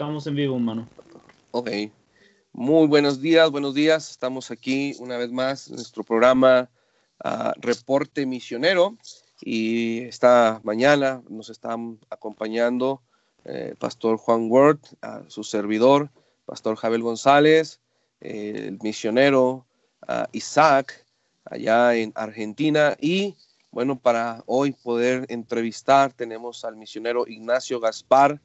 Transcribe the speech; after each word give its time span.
Estamos 0.00 0.26
en 0.26 0.34
vivo, 0.34 0.56
hermano. 0.56 0.88
Ok. 1.50 1.68
Muy 2.54 2.86
buenos 2.86 3.20
días, 3.20 3.50
buenos 3.50 3.74
días. 3.74 4.10
Estamos 4.10 4.50
aquí 4.50 4.94
una 4.98 5.18
vez 5.18 5.30
más 5.30 5.68
en 5.68 5.74
nuestro 5.74 6.04
programa 6.04 6.70
ah, 7.22 7.52
Reporte 7.58 8.24
Misionero. 8.24 8.96
Y 9.42 10.04
esta 10.04 10.58
mañana 10.64 11.22
nos 11.28 11.50
están 11.50 11.98
acompañando 12.08 13.02
eh, 13.44 13.74
Pastor 13.78 14.16
Juan 14.16 14.50
Ward, 14.50 14.78
a 15.02 15.20
su 15.28 15.44
servidor, 15.44 16.10
Pastor 16.46 16.76
Javier 16.76 17.02
González, 17.02 17.78
el 18.20 18.78
misionero 18.80 19.66
Isaac, 20.32 21.04
allá 21.44 21.94
en 21.94 22.14
Argentina. 22.14 22.96
Y 23.02 23.36
bueno, 23.70 23.98
para 23.98 24.44
hoy 24.46 24.72
poder 24.72 25.26
entrevistar 25.28 26.10
tenemos 26.14 26.64
al 26.64 26.76
misionero 26.76 27.26
Ignacio 27.28 27.80
Gaspar 27.80 28.40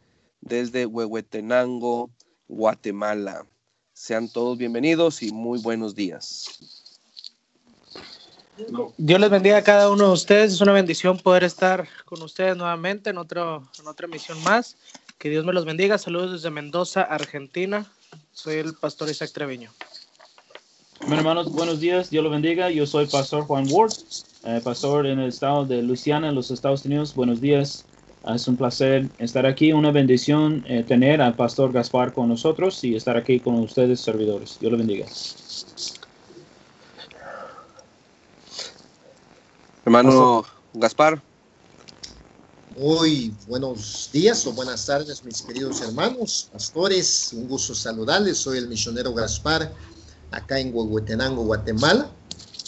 desde 0.46 0.86
Huehuetenango, 0.86 2.10
Guatemala. 2.48 3.46
Sean 3.94 4.30
todos 4.30 4.58
bienvenidos 4.58 5.22
y 5.22 5.32
muy 5.32 5.60
buenos 5.62 5.96
días. 5.96 6.60
Dios 8.98 9.20
les 9.20 9.30
bendiga 9.30 9.58
a 9.58 9.64
cada 9.64 9.90
uno 9.90 10.08
de 10.08 10.14
ustedes. 10.14 10.54
Es 10.54 10.62
una 10.62 10.72
bendición 10.72 11.18
poder 11.18 11.44
estar 11.44 11.88
con 12.06 12.22
ustedes 12.22 12.56
nuevamente 12.56 13.10
en, 13.10 13.18
otro, 13.18 13.68
en 13.80 13.88
otra 13.88 14.06
emisión 14.06 14.42
más. 14.44 14.78
Que 15.18 15.30
Dios 15.30 15.44
me 15.46 15.52
los 15.52 15.66
bendiga. 15.66 15.98
Saludos 15.98 16.32
desde 16.34 16.52
Mendoza, 16.52 17.02
Argentina. 17.02 17.86
Soy 18.32 18.56
el 18.56 18.76
pastor 18.76 19.10
Isaac 19.10 19.32
Treviño. 19.34 19.72
Bueno, 21.02 21.18
hermanos, 21.18 21.52
buenos 21.52 21.80
días. 21.80 22.10
Dios 22.10 22.24
los 22.24 22.32
bendiga. 22.32 22.70
Yo 22.70 22.86
soy 22.86 23.08
pastor 23.08 23.44
Juan 23.46 23.66
Ward, 23.70 23.94
eh, 24.46 24.62
pastor 24.64 25.06
en 25.08 25.20
el 25.20 25.30
estado 25.30 25.66
de 25.66 25.82
Luisiana, 25.82 26.30
en 26.30 26.36
los 26.36 26.52
Estados 26.52 26.86
Unidos. 26.86 27.14
Buenos 27.14 27.42
días. 27.42 27.86
Es 28.34 28.48
un 28.48 28.58
placer 28.58 29.08
estar 29.20 29.46
aquí, 29.46 29.72
una 29.72 29.92
bendición 29.92 30.66
eh, 30.68 30.84
tener 30.84 31.22
al 31.22 31.36
pastor 31.36 31.72
Gaspar 31.72 32.12
con 32.12 32.28
nosotros 32.28 32.84
y 32.84 32.96
estar 32.96 33.16
aquí 33.18 33.40
con 33.40 33.56
ustedes, 33.60 34.00
servidores. 34.00 34.58
Dios 34.60 34.72
lo 34.72 34.78
bendiga. 34.80 35.06
Hermano 39.86 40.44
Gaspar. 40.74 41.22
Muy 42.78 43.32
buenos 43.48 44.10
días 44.12 44.46
o 44.48 44.54
buenas 44.54 44.86
tardes, 44.88 45.24
mis 45.24 45.44
queridos 45.44 45.82
hermanos, 45.82 46.50
pastores. 46.52 47.32
Un 47.32 47.48
gusto 47.48 47.76
saludarles. 47.76 48.40
Soy 48.40 48.58
el 48.58 48.68
misionero 48.68 49.14
Gaspar, 49.14 49.72
acá 50.32 50.60
en 50.60 50.76
Huehuetenango, 50.76 51.44
Guatemala. 51.44 52.10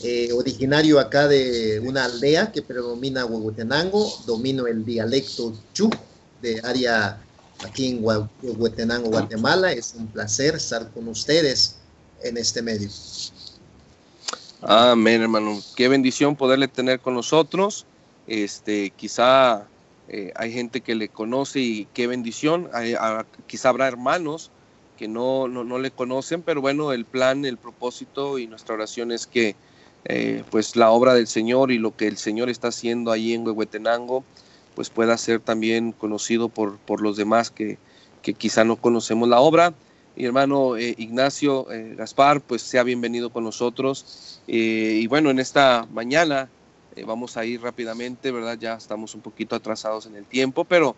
Eh, 0.03 0.31
originario 0.31 0.99
acá 0.99 1.27
de 1.27 1.79
una 1.79 2.05
aldea 2.05 2.51
que 2.51 2.61
predomina 2.61 3.25
Huehuetenango, 3.25 4.07
domino 4.27 4.67
el 4.67 4.85
dialecto 4.85 5.53
Chu 5.73 5.89
de 6.41 6.61
área 6.63 7.19
aquí 7.65 7.89
en 7.89 8.03
Huehuetenango, 8.03 9.09
Guatemala. 9.09 9.71
Es 9.71 9.95
un 9.97 10.07
placer 10.07 10.55
estar 10.55 10.91
con 10.91 11.07
ustedes 11.07 11.77
en 12.23 12.37
este 12.37 12.61
medio. 12.61 12.89
Amén, 14.61 15.21
hermano. 15.23 15.61
Qué 15.75 15.87
bendición 15.87 16.35
poderle 16.35 16.67
tener 16.67 16.99
con 16.99 17.15
nosotros. 17.15 17.85
Este, 18.27 18.91
quizá 18.91 19.65
eh, 20.09 20.31
hay 20.35 20.51
gente 20.51 20.81
que 20.81 20.93
le 20.93 21.09
conoce 21.09 21.59
y 21.59 21.87
qué 21.93 22.05
bendición. 22.05 22.69
quizá 23.47 23.69
habrá 23.69 23.87
hermanos 23.87 24.51
que 24.97 25.07
no, 25.07 25.47
no, 25.47 25.63
no, 25.63 25.77
le 25.77 25.91
conocen, 25.91 26.41
pero 26.41 26.59
bueno, 26.59 26.91
el 26.91 27.05
plan, 27.05 27.45
el 27.45 27.57
propósito 27.57 28.39
y 28.39 28.47
nuestra 28.47 28.73
oración 28.75 29.11
es 29.11 29.27
que 29.27 29.55
eh, 30.09 30.43
pues 30.49 30.77
la 30.77 30.91
obra 30.91 31.13
del 31.13 31.27
Señor 31.27 31.69
y 31.69 31.79
lo 31.79 31.93
que 31.97 32.07
el 32.07 32.15
Señor 32.15 32.49
está 32.49 32.69
haciendo 32.69 33.11
ahí 33.11 33.33
en 33.33 33.45
Huehuetenango, 33.45 34.23
pues 34.73 34.89
pueda 34.89 35.17
ser 35.17 35.41
también 35.41 35.91
conocido 35.91 36.47
por, 36.47 36.77
por 36.77 37.01
los 37.01 37.17
demás 37.17 37.51
que, 37.51 37.77
que 38.21 38.33
quizá 38.33 38.63
no 38.63 38.77
conocemos 38.77 39.27
la 39.27 39.41
obra. 39.41 39.73
Y 40.15 40.23
hermano 40.23 40.77
eh, 40.77 40.95
Ignacio 40.97 41.69
eh, 41.73 41.93
Gaspar, 41.97 42.39
pues 42.39 42.61
sea 42.61 42.83
bienvenido 42.83 43.31
con 43.31 43.43
nosotros. 43.43 44.39
y 44.47 45.05
bueno, 45.07 45.29
en 45.29 45.39
esta 45.39 45.85
mañana 45.91 46.49
vamos 47.05 47.35
a 47.35 47.43
ir 47.43 47.61
rápidamente, 47.61 48.31
¿verdad? 48.31 48.57
Ya 48.57 48.75
estamos 48.75 49.13
un 49.13 49.21
poquito 49.21 49.57
atrasados 49.57 50.05
en 50.05 50.15
el 50.15 50.25
tiempo, 50.25 50.63
pero 50.63 50.95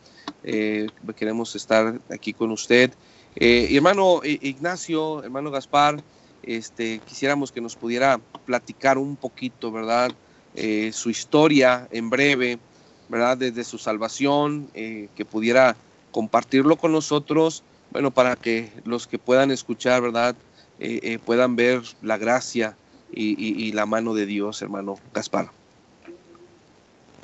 queremos 1.18 1.56
estar 1.56 2.00
aquí 2.12 2.31
con 2.31 2.52
usted. 2.52 2.92
hermano 3.36 4.22
Ignacio, 4.24 5.24
hermano 5.24 5.50
Gaspar, 5.52 6.02
este, 6.44 7.00
quisiéramos 7.05 7.51
que 7.51 7.61
nos 7.61 7.75
pudiera 7.75 8.19
platicar 8.45 8.97
un 8.97 9.16
poquito, 9.16 9.72
¿verdad? 9.72 10.11
Eh, 10.55 10.91
su 10.94 11.09
historia 11.09 11.88
en 11.91 12.09
breve, 12.09 12.59
¿verdad? 13.07 13.38
Desde 13.38 13.63
su 13.63 13.77
salvación, 13.77 14.69
eh, 14.73 15.09
que 15.16 15.25
pudiera 15.25 15.75
compartirlo 16.11 16.75
con 16.75 16.91
nosotros, 16.91 17.63
bueno, 17.91 18.11
para 18.11 18.35
que 18.35 18.72
los 18.85 19.07
que 19.07 19.19
puedan 19.19 19.51
escuchar, 19.51 20.01
¿verdad? 20.01 20.35
Eh, 20.79 21.19
puedan 21.25 21.55
ver 21.55 21.81
la 22.01 22.17
gracia 22.17 22.77
y, 23.11 23.71
la 23.73 23.85
mano 23.85 24.13
de 24.13 24.25
Dios, 24.25 24.61
hermano 24.61 24.97
Gaspar. 25.13 25.51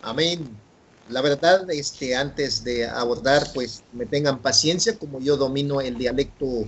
Amén. 0.02 0.50
La 1.10 1.22
verdad, 1.22 1.70
este, 1.70 2.16
antes 2.16 2.64
de 2.64 2.88
abordar, 2.88 3.48
pues 3.54 3.84
me 3.94 4.06
tengan 4.06 4.40
paciencia, 4.40 4.98
como 4.98 5.20
yo 5.20 5.38
domino 5.38 5.80
el 5.80 5.98
dialecto 5.98 6.66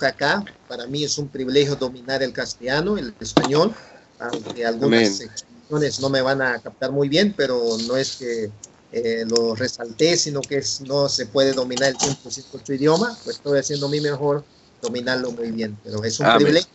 acá. 0.00 0.44
Para 0.68 0.86
mí 0.86 1.04
es 1.04 1.18
un 1.18 1.28
privilegio 1.28 1.76
dominar 1.76 2.22
el 2.22 2.32
castellano, 2.32 2.96
el 2.96 3.14
español, 3.20 3.74
aunque 4.18 4.64
algunas 4.64 5.20
expresiones 5.20 6.00
no 6.00 6.08
me 6.08 6.22
van 6.22 6.42
a 6.42 6.58
captar 6.60 6.92
muy 6.92 7.08
bien, 7.08 7.34
pero 7.36 7.60
no 7.86 7.96
es 7.96 8.16
que 8.16 8.50
eh, 8.92 9.24
lo 9.26 9.54
resalté, 9.54 10.16
sino 10.16 10.40
que 10.40 10.58
es, 10.58 10.80
no 10.80 11.08
se 11.08 11.26
puede 11.26 11.52
dominar 11.52 11.90
el 11.90 11.96
100% 11.96 12.64
su 12.64 12.72
idioma, 12.72 13.16
pues 13.24 13.36
estoy 13.36 13.58
haciendo 13.58 13.88
mi 13.88 14.00
mejor 14.00 14.44
dominarlo 14.82 15.30
muy 15.32 15.50
bien, 15.52 15.78
pero 15.84 16.02
es 16.02 16.18
un 16.18 16.26
privilegio 16.36 16.70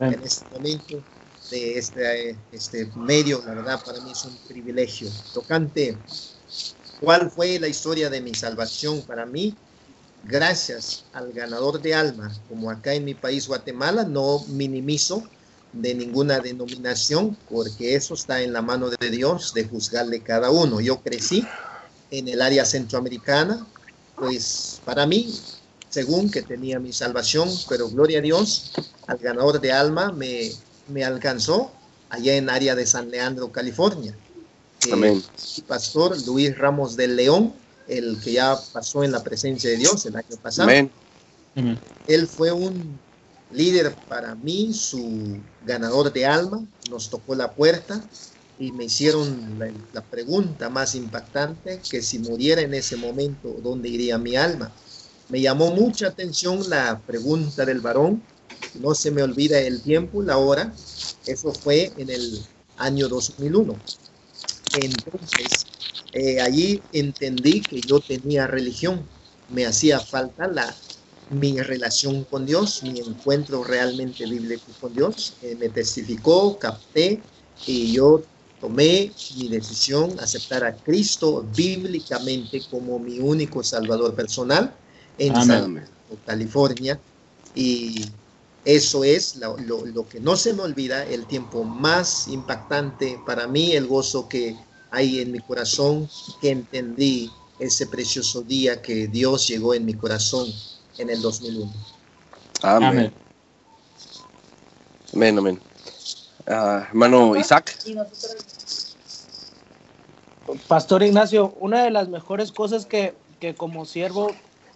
en 0.00 0.22
este 0.22 0.44
momento 0.50 1.02
de 1.50 1.78
este, 1.78 2.36
este 2.52 2.90
medio, 2.96 3.42
la 3.44 3.54
verdad 3.54 3.80
para 3.84 4.00
mí 4.00 4.12
es 4.12 4.24
un 4.24 4.36
privilegio. 4.48 5.08
Tocante, 5.34 5.98
¿cuál 7.00 7.30
fue 7.30 7.58
la 7.58 7.68
historia 7.68 8.08
de 8.08 8.20
mi 8.20 8.34
salvación 8.34 9.02
para 9.02 9.26
mí? 9.26 9.54
Gracias 10.24 11.04
al 11.12 11.32
ganador 11.32 11.80
de 11.80 11.94
almas, 11.94 12.40
como 12.48 12.70
acá 12.70 12.94
en 12.94 13.04
mi 13.04 13.14
país 13.14 13.46
Guatemala, 13.46 14.04
no 14.04 14.44
minimizo 14.48 15.22
de 15.72 15.94
ninguna 15.94 16.40
denominación, 16.40 17.36
porque 17.48 17.94
eso 17.94 18.14
está 18.14 18.42
en 18.42 18.52
la 18.52 18.62
mano 18.62 18.90
de 18.90 19.10
Dios 19.10 19.54
de 19.54 19.64
juzgarle 19.64 20.20
cada 20.20 20.50
uno. 20.50 20.80
Yo 20.80 21.00
crecí 21.00 21.46
en 22.10 22.28
el 22.28 22.42
área 22.42 22.64
centroamericana, 22.64 23.66
pues 24.16 24.80
para 24.84 25.06
mí, 25.06 25.32
según 25.88 26.30
que 26.30 26.42
tenía 26.42 26.78
mi 26.80 26.92
salvación, 26.92 27.48
pero 27.68 27.88
gloria 27.88 28.18
a 28.18 28.22
Dios, 28.22 28.72
al 29.06 29.18
ganador 29.18 29.60
de 29.60 29.72
alma 29.72 30.12
me, 30.12 30.50
me 30.88 31.04
alcanzó 31.04 31.72
allá 32.10 32.34
en 32.34 32.50
área 32.50 32.74
de 32.74 32.86
San 32.86 33.10
Leandro, 33.10 33.52
California. 33.52 34.14
Amén. 34.90 35.22
pastor 35.66 36.16
Luis 36.26 36.56
Ramos 36.56 36.96
del 36.96 37.16
León, 37.16 37.52
el 37.90 38.20
que 38.20 38.32
ya 38.32 38.56
pasó 38.72 39.02
en 39.02 39.12
la 39.12 39.22
presencia 39.22 39.68
de 39.68 39.76
Dios 39.76 40.06
el 40.06 40.16
año 40.16 40.36
pasado. 40.40 40.70
Él 42.06 42.26
fue 42.28 42.52
un 42.52 42.98
líder 43.50 43.94
para 44.08 44.34
mí, 44.36 44.72
su 44.72 45.38
ganador 45.66 46.12
de 46.12 46.24
alma, 46.24 46.64
nos 46.88 47.10
tocó 47.10 47.34
la 47.34 47.50
puerta 47.50 48.02
y 48.58 48.70
me 48.72 48.84
hicieron 48.84 49.58
la, 49.92 50.02
pregunta 50.02 50.68
más 50.68 50.94
impactante, 50.94 51.80
que 51.90 52.02
si 52.02 52.18
muriera 52.18 52.60
en 52.60 52.74
ese 52.74 52.96
momento, 52.96 53.56
¿dónde 53.62 53.88
iría 53.88 54.18
mi 54.18 54.36
alma? 54.36 54.70
Me 55.28 55.40
llamó 55.40 55.72
mucha 55.72 56.08
atención 56.08 56.68
la 56.68 57.00
pregunta 57.06 57.64
del 57.64 57.80
varón, 57.80 58.22
no 58.74 58.94
se 58.94 59.10
me 59.10 59.22
olvida 59.22 59.58
el 59.58 59.80
tiempo, 59.80 60.22
la 60.22 60.36
hora, 60.36 60.72
eso 61.26 61.52
fue 61.52 61.92
en 61.96 62.10
el 62.10 62.42
año 62.76 63.08
2001. 63.08 63.74
Entonces, 64.74 65.66
eh, 66.12 66.40
allí 66.40 66.82
entendí 66.92 67.60
que 67.60 67.80
yo 67.80 68.00
tenía 68.00 68.46
religión, 68.46 69.02
me 69.48 69.66
hacía 69.66 70.00
falta 70.00 70.48
la, 70.48 70.74
mi 71.30 71.60
relación 71.60 72.24
con 72.24 72.46
Dios, 72.46 72.82
mi 72.82 72.98
encuentro 73.00 73.62
realmente 73.62 74.26
bíblico 74.26 74.66
con 74.80 74.92
Dios, 74.92 75.34
eh, 75.42 75.56
me 75.58 75.68
testificó, 75.68 76.58
capté 76.58 77.20
y 77.66 77.92
yo 77.92 78.22
tomé 78.60 79.12
mi 79.36 79.48
decisión, 79.48 80.18
aceptar 80.20 80.64
a 80.64 80.74
Cristo 80.74 81.46
bíblicamente 81.56 82.60
como 82.70 82.98
mi 82.98 83.18
único 83.18 83.62
salvador 83.62 84.14
personal 84.14 84.74
en 85.18 85.32
California. 86.26 87.00
Y 87.54 88.04
eso 88.64 89.04
es 89.04 89.36
lo, 89.36 89.56
lo, 89.56 90.06
que 90.08 90.20
no 90.20 90.36
se 90.36 90.52
me 90.52 90.62
olvida, 90.62 91.04
el 91.06 91.26
tiempo 91.26 91.64
más 91.64 92.28
impactante 92.28 93.18
para 93.24 93.46
mí, 93.46 93.72
el 93.72 93.86
gozo 93.86 94.28
que 94.28 94.56
hay 94.90 95.20
en 95.20 95.32
mi 95.32 95.40
corazón 95.40 96.08
que 96.40 96.50
entendí 96.50 97.30
ese 97.58 97.86
precioso 97.86 98.42
día 98.42 98.80
que 98.82 99.06
Dios 99.06 99.46
llegó 99.46 99.74
en 99.74 99.84
mi 99.84 99.94
corazón 99.94 100.48
en 100.98 101.10
el 101.10 101.20
2001. 101.20 101.72
Amén. 102.62 103.12
Amén, 105.14 105.38
amén. 105.38 105.60
Ah, 106.46 106.86
hermano 106.88 107.36
Isaac. 107.36 107.76
Pastor 110.66 111.02
Ignacio, 111.02 111.54
una 111.60 111.84
de 111.84 111.90
las 111.90 112.08
mejores 112.08 112.50
cosas 112.50 112.86
que, 112.86 113.14
que 113.38 113.54
como 113.54 113.84
siervo 113.84 114.32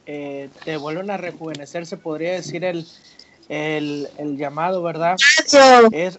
eh, 0.06 0.50
te 0.64 0.76
vuelven 0.76 1.10
a 1.10 1.16
rejuvenecer, 1.16 1.86
se 1.86 1.96
podría 1.96 2.32
decir 2.32 2.64
el, 2.64 2.86
el, 3.48 4.08
el 4.18 4.36
llamado, 4.36 4.82
¿verdad? 4.82 5.16
Es 5.90 6.18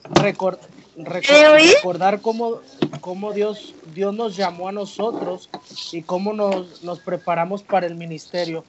recordar 0.98 2.22
cómo, 2.22 2.62
cómo 3.02 3.34
Dios, 3.34 3.74
Dios 3.94 4.14
nos 4.14 4.36
llamó 4.36 4.70
a 4.70 4.72
nosotros 4.72 5.50
y 5.92 6.02
cómo 6.02 6.34
nos, 6.34 6.84
nos 6.84 7.00
preparamos 7.00 7.64
para 7.64 7.88
el 7.88 7.96
ministerio. 7.96 8.64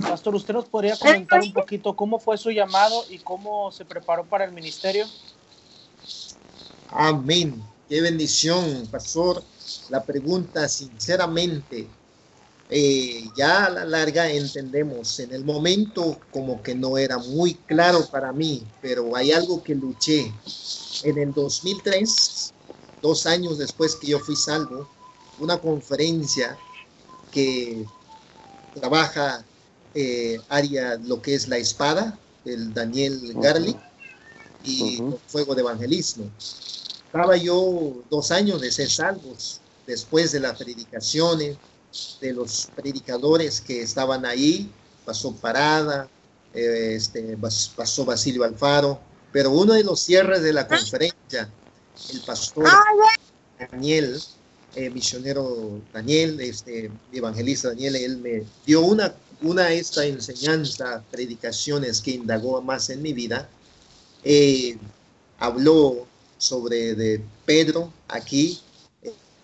Pastor, 0.00 0.34
¿usted 0.34 0.54
nos 0.54 0.64
podría 0.66 0.96
comentar 0.96 1.40
un 1.40 1.52
poquito 1.52 1.94
cómo 1.94 2.18
fue 2.18 2.38
su 2.38 2.50
llamado 2.50 3.04
y 3.10 3.18
cómo 3.18 3.70
se 3.72 3.84
preparó 3.84 4.24
para 4.24 4.44
el 4.44 4.52
ministerio? 4.52 5.06
Amén. 6.90 7.62
Qué 7.88 8.00
bendición, 8.00 8.86
pastor. 8.90 9.42
La 9.90 10.02
pregunta, 10.02 10.68
sinceramente, 10.68 11.86
eh, 12.70 13.24
ya 13.36 13.66
a 13.66 13.70
la 13.70 13.84
larga 13.84 14.30
entendemos, 14.30 15.20
en 15.20 15.32
el 15.32 15.44
momento 15.44 16.18
como 16.30 16.62
que 16.62 16.74
no 16.74 16.96
era 16.96 17.18
muy 17.18 17.54
claro 17.54 18.08
para 18.10 18.32
mí, 18.32 18.62
pero 18.80 19.14
hay 19.14 19.32
algo 19.32 19.62
que 19.62 19.74
luché. 19.74 20.32
En 21.04 21.18
el 21.18 21.32
2003, 21.32 22.52
dos 23.00 23.26
años 23.26 23.58
después 23.58 23.96
que 23.96 24.08
yo 24.08 24.20
fui 24.20 24.36
salvo, 24.36 24.88
una 25.38 25.58
conferencia 25.58 26.56
que 27.30 27.84
trabaja 28.74 29.44
eh, 29.94 30.38
área 30.48 30.96
lo 30.96 31.20
que 31.20 31.34
es 31.34 31.48
la 31.48 31.58
espada, 31.58 32.18
el 32.44 32.72
Daniel 32.72 33.34
Garlic 33.36 33.78
y 34.64 35.02
fuego 35.26 35.54
de 35.54 35.62
evangelismo. 35.62 36.30
Estaba 36.38 37.36
yo 37.36 38.02
dos 38.08 38.30
años 38.30 38.60
de 38.60 38.70
ser 38.70 38.90
salvos 38.90 39.60
después 39.86 40.32
de 40.32 40.40
las 40.40 40.56
predicaciones, 40.56 41.56
de 42.20 42.32
los 42.32 42.70
predicadores 42.74 43.60
que 43.60 43.82
estaban 43.82 44.24
ahí, 44.24 44.70
pasó 45.04 45.34
Parada, 45.34 46.08
eh, 46.54 46.94
este, 46.94 47.36
pasó 47.76 48.04
Basilio 48.04 48.44
Alfaro, 48.44 48.98
pero 49.32 49.50
uno 49.50 49.72
de 49.72 49.82
los 49.82 50.00
cierres 50.00 50.42
de 50.42 50.52
la 50.52 50.68
conferencia, 50.68 51.48
el 52.12 52.20
pastor 52.20 52.68
Daniel, 53.70 54.20
eh, 54.74 54.90
misionero 54.90 55.80
Daniel, 55.92 56.40
este, 56.40 56.90
evangelista 57.12 57.68
Daniel, 57.68 57.96
él 57.96 58.16
me 58.18 58.44
dio 58.66 58.82
una, 58.82 59.14
una 59.40 59.72
esta 59.72 60.04
enseñanza, 60.04 61.02
predicaciones 61.10 62.00
que 62.00 62.12
indagó 62.12 62.60
más 62.62 62.90
en 62.90 63.02
mi 63.02 63.12
vida. 63.12 63.48
Eh, 64.24 64.76
habló 65.38 66.06
sobre 66.38 66.94
de 66.94 67.22
Pedro 67.44 67.92
aquí, 68.08 68.60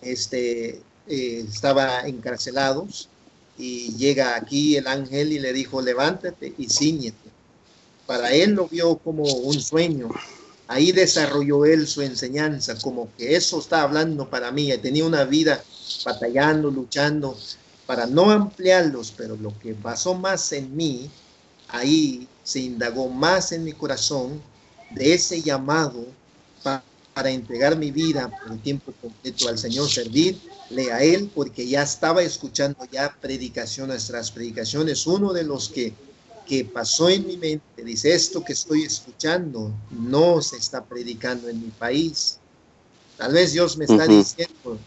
este, 0.01 0.81
eh, 1.07 1.45
estaba 1.47 2.01
encarcelados 2.01 3.09
y 3.57 3.93
llega 3.95 4.35
aquí 4.35 4.77
el 4.77 4.87
ángel 4.87 5.33
y 5.33 5.39
le 5.39 5.51
dijo, 5.53 5.81
levántate 5.81 6.53
y 6.57 6.69
ciñete. 6.69 7.28
Para 8.09 8.33
él 8.33 8.53
lo 8.53 8.67
vio 8.67 8.97
como 8.97 9.21
un 9.21 9.61
sueño. 9.61 10.09
Ahí 10.67 10.91
desarrolló 10.91 11.63
él 11.65 11.85
su 11.85 12.01
enseñanza, 12.01 12.75
como 12.81 13.07
que 13.15 13.35
eso 13.35 13.59
está 13.59 13.83
hablando 13.83 14.27
para 14.27 14.51
mí. 14.51 14.75
Tenía 14.79 15.05
una 15.05 15.25
vida 15.25 15.63
batallando, 16.03 16.71
luchando 16.71 17.37
para 17.85 18.07
no 18.07 18.31
ampliarlos, 18.31 19.13
pero 19.15 19.35
lo 19.35 19.53
que 19.59 19.75
pasó 19.75 20.15
más 20.15 20.51
en 20.53 20.75
mí, 20.75 21.07
ahí 21.67 22.27
se 22.43 22.61
indagó 22.61 23.09
más 23.09 23.51
en 23.51 23.63
mi 23.63 23.73
corazón 23.73 24.41
de 24.89 25.13
ese 25.13 25.43
llamado 25.43 26.03
para, 26.63 26.83
para 27.13 27.29
entregar 27.29 27.77
mi 27.77 27.91
vida 27.91 28.27
por 28.27 28.53
el 28.53 28.59
tiempo 28.59 28.91
completo 28.99 29.47
al 29.49 29.59
Señor, 29.59 29.87
servir 29.87 30.41
a 30.91 31.03
Él 31.03 31.29
porque 31.35 31.67
ya 31.67 31.83
estaba 31.83 32.23
escuchando 32.23 32.79
ya 32.91 33.15
predicaciones 33.21 34.07
tras 34.07 34.31
predicaciones. 34.31 35.05
Uno 35.05 35.31
de 35.31 35.43
los 35.43 35.69
que, 35.69 35.93
que 36.49 36.65
pasó 36.65 37.09
en 37.09 37.27
mi 37.27 37.37
mente 37.37 37.83
dice, 37.83 38.11
esto 38.11 38.43
que 38.43 38.53
estoy 38.53 38.81
escuchando 38.81 39.71
no 39.91 40.41
se 40.41 40.57
está 40.57 40.83
predicando 40.83 41.47
en 41.47 41.61
mi 41.61 41.69
país. 41.69 42.39
Tal 43.17 43.33
vez 43.33 43.53
Dios 43.53 43.77
me 43.77 43.85
está 43.85 44.07
diciendo, 44.07 44.79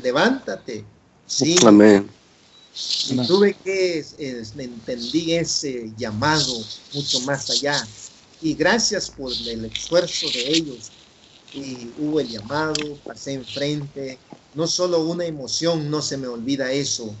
levántate. 0.00 0.84
Sí. 1.26 1.56
Amén. 1.66 2.08
Y 3.08 3.26
tuve 3.26 3.56
que 3.64 4.06
entendí 4.58 5.32
ese 5.32 5.90
llamado 5.96 6.54
mucho 6.94 7.20
más 7.22 7.50
allá. 7.50 7.84
Y 8.40 8.54
gracias 8.54 9.10
por 9.10 9.32
el 9.32 9.64
esfuerzo 9.64 10.28
de 10.32 10.52
ellos. 10.52 10.92
Y 11.52 11.90
hubo 11.98 12.20
el 12.20 12.28
llamado, 12.28 12.96
pasé 13.04 13.32
enfrente, 13.32 14.20
no 14.54 14.68
solo 14.68 15.02
una 15.04 15.24
emoción, 15.24 15.90
no 15.90 16.00
se 16.00 16.16
me 16.16 16.28
olvida 16.28 16.70
eso. 16.70 17.12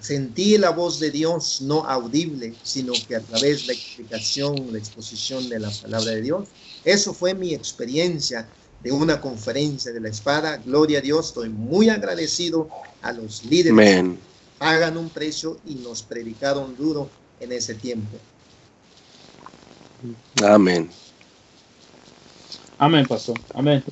Sentí 0.00 0.56
la 0.58 0.70
voz 0.70 1.00
de 1.00 1.10
Dios 1.10 1.60
no 1.62 1.84
audible, 1.84 2.54
sino 2.62 2.92
que 3.06 3.16
a 3.16 3.20
través 3.20 3.62
de 3.62 3.66
la 3.68 3.72
explicación, 3.72 4.72
la 4.72 4.78
exposición 4.78 5.48
de 5.48 5.58
la 5.58 5.70
palabra 5.70 6.12
de 6.12 6.22
Dios. 6.22 6.48
Eso 6.84 7.12
fue 7.12 7.34
mi 7.34 7.52
experiencia 7.52 8.48
de 8.80 8.92
una 8.92 9.20
conferencia 9.20 9.92
de 9.92 10.00
la 10.00 10.08
espada. 10.08 10.58
Gloria 10.58 11.00
a 11.00 11.02
Dios, 11.02 11.28
estoy 11.28 11.48
muy 11.48 11.88
agradecido 11.88 12.68
a 13.02 13.12
los 13.12 13.44
líderes 13.44 14.04
que 14.04 14.16
pagan 14.58 14.96
un 14.96 15.08
precio 15.08 15.58
y 15.66 15.74
nos 15.76 16.02
predicaron 16.02 16.76
duro 16.76 17.10
en 17.40 17.52
ese 17.52 17.74
tiempo. 17.74 18.16
Amén. 20.44 20.88
Amén, 22.78 23.04
pastor. 23.06 23.38
Amén. 23.54 23.82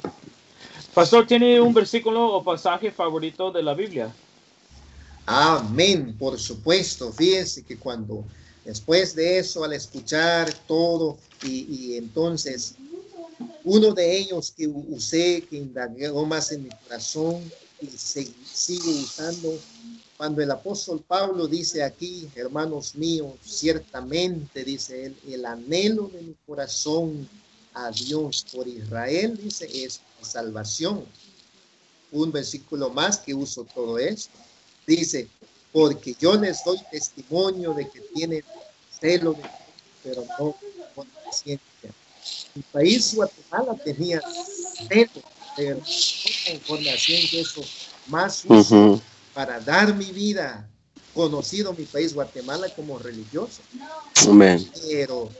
Pastor, 0.95 1.27
¿tiene 1.27 1.61
un 1.61 1.75
versículo 1.75 2.33
o 2.33 2.45
pasaje 2.45 2.93
favorito 2.93 3.51
de 3.51 3.63
la 3.63 3.75
Biblia? 3.75 4.15
Amén, 5.27 6.17
por 6.17 6.39
supuesto. 6.39 7.13
Fíjense 7.13 7.63
que 7.63 7.77
cuando 7.77 8.25
después 8.65 9.15
de 9.17 9.39
eso, 9.39 9.65
al 9.65 9.73
escuchar 9.73 10.53
todo, 10.69 11.19
y, 11.43 11.97
entonces 11.97 12.77
uno 13.65 13.93
de 13.93 14.19
ellos 14.19 14.55
que 14.57 14.69
usé, 14.69 15.43
que 15.43 15.57
indagó 15.57 16.25
más 16.25 16.53
en 16.53 16.63
mi 16.63 16.71
corazón 16.85 17.43
y 17.81 17.87
se, 17.89 18.29
sigue 18.45 18.89
usando, 19.03 19.59
cuando 20.17 20.41
el 20.43 20.51
apóstol 20.51 21.05
Pablo 21.07 21.49
dice 21.49 21.83
aquí, 21.83 22.29
hermanos 22.37 22.95
míos, 22.95 23.35
ciertamente, 23.45 24.65
dice 24.65 25.07
él, 25.07 25.17
el 25.29 25.45
anhelo 25.45 26.09
de 26.09 26.23
mi 26.23 26.35
corazón 26.47 27.29
a 27.75 27.91
Dios 27.91 28.47
por 28.55 28.67
Israel, 28.67 29.39
dice, 29.43 29.69
es 29.85 30.01
salvación. 30.23 31.05
Un 32.13 32.31
versículo 32.31 32.89
más 32.91 33.19
que 33.19 33.35
uso 33.35 33.67
todo 33.75 33.99
esto. 33.99 34.46
Dice, 34.87 35.29
porque 35.73 36.15
yo 36.19 36.37
les 36.37 36.63
doy 36.65 36.79
testimonio 36.91 37.75
de 37.75 37.89
que 37.89 38.01
tienen 38.15 38.45
celo, 39.01 39.33
de, 39.33 39.43
pero 40.03 40.25
no 40.39 40.57
con 40.95 41.07
paciencia. 41.25 41.91
Mi 42.55 42.63
país 42.63 43.15
Guatemala 43.15 43.77
tenía 43.85 44.21
celo, 44.89 45.23
pero 45.57 45.79
no 45.79 45.85
conforme 46.53 46.91
a 46.91 46.99
ciencia, 46.99 47.41
eso 47.41 47.63
más 48.07 48.45
para 49.35 49.61
dar 49.61 49.95
mi 49.95 50.13
vida 50.13 50.67
conocido 51.13 51.73
mi 51.73 51.85
país 51.85 52.15
Guatemala 52.15 52.69
como 52.75 52.99
religioso. 52.99 53.63
Pero 54.89 55.31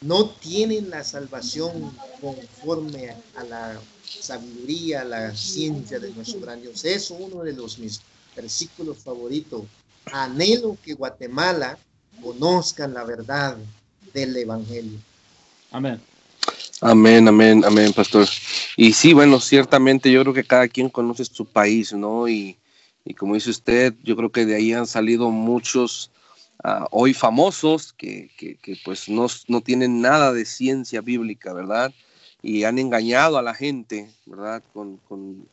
no 0.00 0.30
tienen 0.30 0.90
la 0.90 1.02
salvación 1.02 1.96
conforme 2.20 3.16
a 3.36 3.44
la 3.44 3.80
sabiduría, 4.20 5.02
la 5.02 5.34
ciencia 5.34 5.98
de 5.98 6.10
nuestro 6.10 6.40
gran 6.40 6.60
Dios. 6.60 6.84
Es 6.84 7.10
uno 7.10 7.42
de 7.42 7.52
los 7.54 7.78
mis 7.78 8.00
versículos 8.34 8.98
favoritos. 8.98 9.62
Anhelo 10.12 10.76
que 10.82 10.94
Guatemala 10.94 11.78
conozcan 12.22 12.94
la 12.94 13.04
verdad 13.04 13.56
del 14.12 14.36
Evangelio. 14.36 14.98
Amén. 15.70 16.00
Amén, 16.80 17.26
amén, 17.28 17.64
amén, 17.64 17.92
pastor. 17.92 18.28
Y 18.76 18.92
sí, 18.92 19.12
bueno, 19.12 19.40
ciertamente 19.40 20.10
yo 20.10 20.22
creo 20.22 20.34
que 20.34 20.44
cada 20.44 20.68
quien 20.68 20.90
conoce 20.90 21.24
su 21.24 21.46
país, 21.46 21.92
¿no? 21.92 22.28
Y, 22.28 22.58
como 23.18 23.34
dice 23.34 23.50
usted, 23.50 23.94
yo 24.02 24.16
creo 24.16 24.30
que 24.30 24.44
de 24.44 24.56
ahí 24.56 24.72
han 24.72 24.86
salido 24.86 25.30
muchos 25.30 26.10
ah, 26.62 26.86
hoy 26.90 27.14
famosos 27.14 27.92
que, 27.92 28.30
que, 28.36 28.76
pues 28.84 29.08
no, 29.08 29.26
no, 29.48 29.60
tienen 29.60 30.00
nada 30.00 30.32
de 30.32 30.44
ciencia 30.44 31.00
bíblica, 31.00 31.52
¿verdad? 31.52 31.92
y 32.44 32.64
han 32.64 32.78
engañado 32.78 33.38
a 33.38 33.42
la 33.42 33.54
gente, 33.54 34.10
¿verdad? 34.26 34.62
Con, 34.74 35.48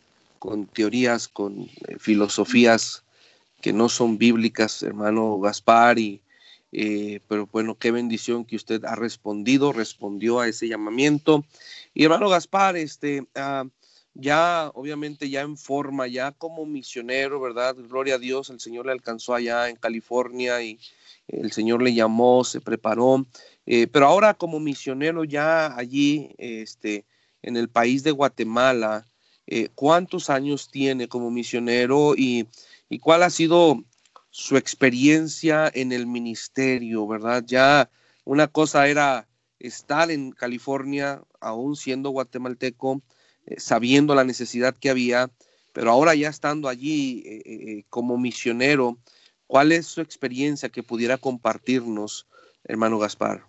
teorías, 0.73 1.27
con 1.27 1.61
eh, 1.61 1.97
filosofías 1.99 3.03
que 3.61 3.73
no 3.73 3.89
son 3.89 4.17
bíblicas, 4.17 4.81
hermano 4.83 5.39
Gaspar, 5.39 5.99
y, 5.99 6.21
eh, 6.71 7.19
pero 7.27 7.47
bueno, 7.51 7.77
qué 7.77 7.91
bendición 7.91 8.43
que 8.45 8.55
usted 8.55 8.83
ha 8.85 8.95
respondido, 8.95 9.71
respondió 9.71 10.39
a 10.39 10.47
ese 10.47 10.67
llamamiento. 10.67 11.45
Y 11.93 12.03
hermano 12.03 12.29
Gaspar, 12.29 12.75
este, 12.75 13.27
ah, 13.35 13.65
ya 14.13 14.71
obviamente 14.73 15.29
ya 15.29 15.41
en 15.41 15.57
forma, 15.57 16.07
ya 16.07 16.31
como 16.31 16.65
misionero, 16.65 17.39
¿verdad? 17.39 17.75
Gloria 17.77 18.15
a 18.15 18.19
Dios, 18.19 18.49
el 18.49 18.59
Señor 18.59 18.87
le 18.87 18.91
alcanzó 18.91 19.35
allá 19.35 19.69
en 19.69 19.75
California 19.75 20.61
y 20.61 20.79
el 21.27 21.51
Señor 21.51 21.81
le 21.81 21.93
llamó, 21.93 22.43
se 22.43 22.59
preparó. 22.59 23.25
Eh, 23.65 23.87
pero 23.87 24.07
ahora 24.07 24.33
como 24.33 24.59
misionero 24.59 25.23
ya 25.23 25.75
allí, 25.77 26.33
este, 26.37 27.05
en 27.41 27.57
el 27.57 27.69
país 27.69 28.03
de 28.03 28.11
Guatemala, 28.11 29.07
eh, 29.47 29.69
¿cuántos 29.75 30.29
años 30.29 30.69
tiene 30.69 31.07
como 31.07 31.31
misionero 31.31 32.13
y, 32.15 32.47
cuál 32.99 33.23
ha 33.23 33.29
sido 33.29 33.83
su 34.29 34.57
experiencia 34.57 35.71
en 35.73 35.91
el 35.91 36.07
ministerio, 36.07 37.07
¿verdad? 37.07 37.43
Ya 37.45 37.89
una 38.25 38.47
cosa 38.47 38.87
era 38.87 39.27
estar 39.59 40.11
en 40.11 40.31
California, 40.31 41.21
aún 41.39 41.75
siendo 41.75 42.09
guatemalteco, 42.09 43.01
eh, 43.45 43.59
sabiendo 43.59 44.13
la 44.13 44.23
necesidad 44.23 44.75
que 44.75 44.89
había, 44.89 45.31
pero 45.73 45.91
ahora 45.91 46.15
ya 46.15 46.29
estando 46.29 46.67
allí 46.67 47.23
eh, 47.25 47.83
como 47.89 48.17
misionero, 48.17 48.97
¿cuál 49.47 49.71
es 49.71 49.85
su 49.87 50.01
experiencia 50.01 50.69
que 50.69 50.83
pudiera 50.83 51.17
compartirnos, 51.17 52.27
hermano 52.65 52.99
Gaspar? 52.99 53.45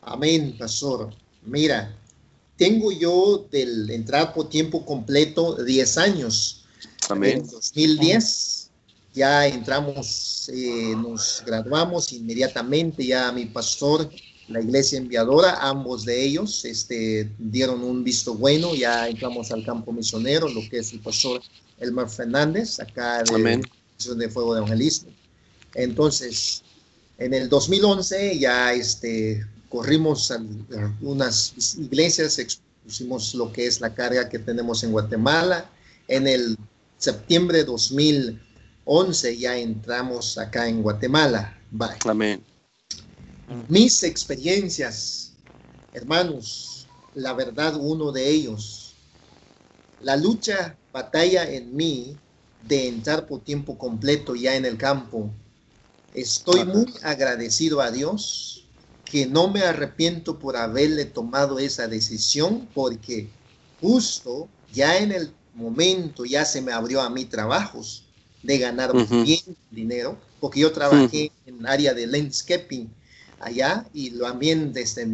Amén, 0.00 0.56
pastor. 0.58 1.14
Mira, 1.42 1.94
tengo 2.58 2.92
yo 2.92 3.46
del 3.50 3.88
entrar 3.90 4.34
por 4.34 4.50
tiempo 4.50 4.84
completo 4.84 5.54
10 5.64 5.98
años. 5.98 6.64
Amén. 7.08 7.38
En 7.38 7.50
2010 7.50 8.70
ya 9.14 9.46
entramos, 9.46 10.50
nos 10.98 11.42
graduamos 11.46 12.12
inmediatamente, 12.12 13.06
ya 13.06 13.32
mi 13.32 13.46
pastor 13.46 14.10
la 14.48 14.60
iglesia 14.60 14.98
enviadora, 14.98 15.58
ambos 15.60 16.04
de 16.04 16.24
ellos 16.24 16.64
este, 16.64 17.30
dieron 17.38 17.82
un 17.84 18.02
visto 18.02 18.34
bueno, 18.34 18.74
ya 18.74 19.08
entramos 19.08 19.50
al 19.52 19.64
campo 19.64 19.92
misionero, 19.92 20.48
lo 20.48 20.62
que 20.68 20.78
es 20.78 20.92
el 20.92 21.00
pastor 21.00 21.42
Elmer 21.78 22.08
Fernández, 22.08 22.80
acá 22.80 23.22
de 23.22 23.34
Amén. 23.34 23.62
de 24.16 24.28
Fuego 24.28 24.54
de 24.54 24.60
Evangelismo. 24.60 25.10
Entonces, 25.74 26.62
en 27.18 27.34
el 27.34 27.48
2011 27.48 28.38
ya 28.38 28.72
este, 28.72 29.44
corrimos 29.68 30.30
a 30.30 30.42
unas 31.00 31.76
iglesias, 31.76 32.38
expusimos 32.38 33.34
lo 33.34 33.52
que 33.52 33.66
es 33.66 33.80
la 33.80 33.94
carga 33.94 34.28
que 34.28 34.38
tenemos 34.38 34.82
en 34.82 34.92
Guatemala. 34.92 35.70
En 36.08 36.26
el 36.26 36.56
septiembre 36.96 37.58
de 37.58 37.64
2011 37.64 39.36
ya 39.36 39.56
entramos 39.56 40.38
acá 40.38 40.68
en 40.68 40.82
Guatemala. 40.82 41.58
Bye. 41.70 41.98
Amén. 42.06 42.42
Mis 43.68 44.02
experiencias, 44.02 45.32
hermanos, 45.92 46.86
la 47.14 47.32
verdad, 47.32 47.76
uno 47.76 48.12
de 48.12 48.28
ellos, 48.28 48.94
la 50.02 50.16
lucha, 50.16 50.76
batalla 50.92 51.50
en 51.50 51.74
mí 51.74 52.16
de 52.66 52.88
entrar 52.88 53.26
por 53.26 53.40
tiempo 53.40 53.78
completo 53.78 54.34
ya 54.34 54.54
en 54.56 54.64
el 54.64 54.76
campo. 54.76 55.30
Estoy 56.14 56.64
muy 56.64 56.92
agradecido 57.02 57.80
a 57.80 57.90
Dios 57.90 58.67
que 59.10 59.26
no 59.26 59.48
me 59.48 59.62
arrepiento 59.62 60.38
por 60.38 60.56
haberle 60.56 61.06
tomado 61.06 61.58
esa 61.58 61.88
decisión 61.88 62.68
porque 62.74 63.28
justo 63.80 64.48
ya 64.72 64.98
en 64.98 65.12
el 65.12 65.32
momento 65.54 66.24
ya 66.24 66.44
se 66.44 66.60
me 66.60 66.72
abrió 66.72 67.00
a 67.00 67.08
mí 67.08 67.24
trabajos 67.24 68.04
de 68.42 68.58
ganar 68.58 68.94
uh 68.94 69.00
-huh. 69.00 69.24
bien 69.24 69.56
dinero 69.70 70.16
porque 70.40 70.60
yo 70.60 70.72
trabajé 70.72 71.32
uh 71.46 71.48
-huh. 71.48 71.58
en 71.58 71.66
área 71.66 71.94
de 71.94 72.06
landscaping 72.06 72.88
allá 73.40 73.86
y 73.94 74.10
también 74.10 74.72
desde, 74.72 75.08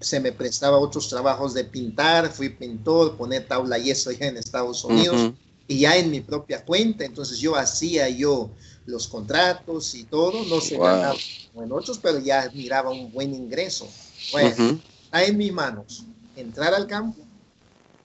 se 0.00 0.20
me 0.20 0.32
prestaba 0.32 0.78
otros 0.78 1.08
trabajos 1.08 1.52
de 1.52 1.64
pintar, 1.64 2.30
fui 2.30 2.48
pintor, 2.48 3.16
poner 3.16 3.46
tabla 3.48 3.78
y 3.78 3.90
eso 3.90 4.12
ya 4.12 4.26
en 4.26 4.36
Estados 4.36 4.84
Unidos 4.84 5.16
uh 5.20 5.26
-huh. 5.26 5.34
y 5.66 5.80
ya 5.80 5.96
en 5.96 6.10
mi 6.10 6.20
propia 6.20 6.64
cuenta, 6.64 7.04
entonces 7.04 7.38
yo 7.38 7.56
hacía 7.56 8.08
yo 8.08 8.50
los 8.86 9.08
contratos 9.08 9.94
y 9.94 10.04
todo, 10.04 10.44
no 10.44 10.60
se 10.60 10.76
wow. 10.76 10.86
ganaba 10.86 11.14
como 11.52 11.64
en 11.64 11.72
otros, 11.72 11.98
pero 11.98 12.18
ya 12.18 12.50
miraba 12.54 12.90
un 12.90 13.12
buen 13.12 13.34
ingreso. 13.34 13.88
Bueno, 14.32 14.50
uh 14.50 14.52
-huh. 14.52 14.80
está 15.04 15.24
en 15.24 15.36
mis 15.36 15.52
manos 15.52 16.04
entrar 16.36 16.74
al 16.74 16.86
campo 16.86 17.20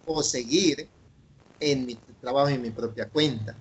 o 0.05 0.21
seguir 0.21 0.87
en 1.59 1.85
mi 1.85 1.97
trabajo 2.21 2.49
en 2.49 2.61
mi 2.61 2.71
propia 2.71 3.07
cuenta. 3.09 3.55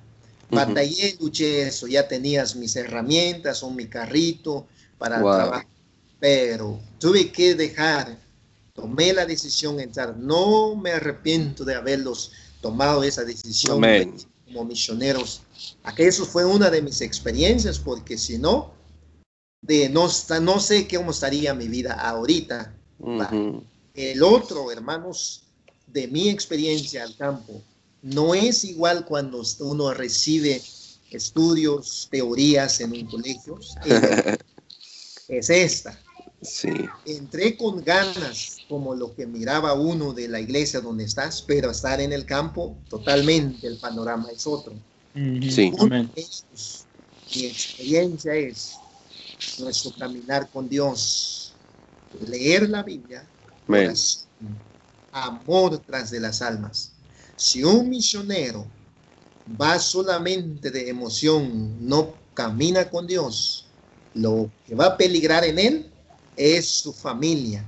Batallé, 0.51 1.15
uh 1.15 1.17
-huh. 1.17 1.21
luché 1.21 1.69
eso, 1.69 1.87
ya 1.87 2.07
tenías 2.07 2.55
mis 2.57 2.77
herramientas 2.77 3.63
o 3.63 3.71
mi 3.71 3.87
carrito 3.87 4.67
para 4.99 5.21
wow. 5.21 5.35
trabajar 5.35 5.67
pero 6.19 6.81
tuve 6.99 7.31
que 7.31 7.55
dejar, 7.55 8.19
tomé 8.75 9.13
la 9.13 9.27
decisión 9.27 9.77
de 9.77 9.85
entrar. 9.85 10.17
No 10.17 10.75
me 10.77 10.93
arrepiento 10.93 11.65
de 11.65 11.75
haberlos 11.75 12.33
tomado 12.61 13.05
esa 13.05 13.25
decisión 13.25 13.77
Amén. 13.77 14.15
como 14.47 14.65
misioneros. 14.65 15.43
Aquello 15.83 16.25
fue 16.25 16.45
una 16.45 16.71
de 16.71 16.83
mis 16.83 17.01
experiencias, 17.01 17.79
porque 17.79 18.19
si 18.19 18.39
no, 18.39 18.73
de 19.63 19.89
no, 19.89 20.09
no 20.43 20.61
sé 20.61 20.89
cómo 20.89 21.11
estaría 21.11 21.55
mi 21.55 21.69
vida 21.69 21.95
ahorita. 21.95 22.75
Uh 22.99 23.21
-huh. 23.21 23.63
El 23.95 24.23
otro, 24.23 24.71
hermanos, 24.71 25.43
de 25.87 26.09
mi 26.09 26.29
experiencia 26.29 27.03
al 27.03 27.17
campo, 27.17 27.63
no 28.03 28.35
es 28.35 28.65
igual 28.65 29.05
cuando 29.05 29.43
uno 29.61 29.95
recibe 29.95 30.63
estudios, 31.11 32.09
teorías 32.11 32.81
en 32.81 32.93
un 32.93 33.07
colegio. 33.07 33.59
es 35.29 35.51
esta. 35.51 35.99
Sí. 36.43 36.69
Entré 37.07 37.57
con 37.57 37.83
ganas, 37.83 38.59
como 38.69 38.95
lo 38.95 39.15
que 39.15 39.27
miraba 39.27 39.73
uno 39.73 40.13
de 40.13 40.29
la 40.29 40.39
iglesia 40.39 40.81
donde 40.81 41.05
estás, 41.05 41.43
pero 41.43 41.71
estar 41.71 42.01
en 42.01 42.13
el 42.13 42.27
campo, 42.27 42.77
totalmente 42.89 43.67
el 43.67 43.79
panorama 43.79 44.29
es 44.31 44.47
otro. 44.47 44.75
Sí. 45.17 45.73
Amén. 45.79 46.11
Mi 47.35 47.47
experiencia 47.47 48.35
es 48.35 48.77
nuestro 49.59 49.93
caminar 49.99 50.51
con 50.51 50.69
Dios, 50.69 51.55
leer 52.29 52.69
la 52.69 52.83
Biblia, 52.83 53.27
oración, 53.67 54.27
amor 55.13 55.79
tras 55.87 56.11
de 56.11 56.21
las 56.21 56.43
almas. 56.43 56.93
Si 57.37 57.65
un 57.65 57.89
misionero 57.89 58.67
va 59.61 59.79
solamente 59.79 60.71
de 60.71 60.91
emoción, 60.91 61.87
no 61.87 62.15
camina 62.35 62.89
con 62.91 63.07
Dios, 63.07 63.67
lo 64.13 64.51
que 64.67 64.75
va 64.75 64.87
a 64.87 64.97
peligrar 64.97 65.45
en 65.45 65.59
él 65.59 65.91
es 66.37 66.69
su 66.69 66.93
familia. 66.93 67.65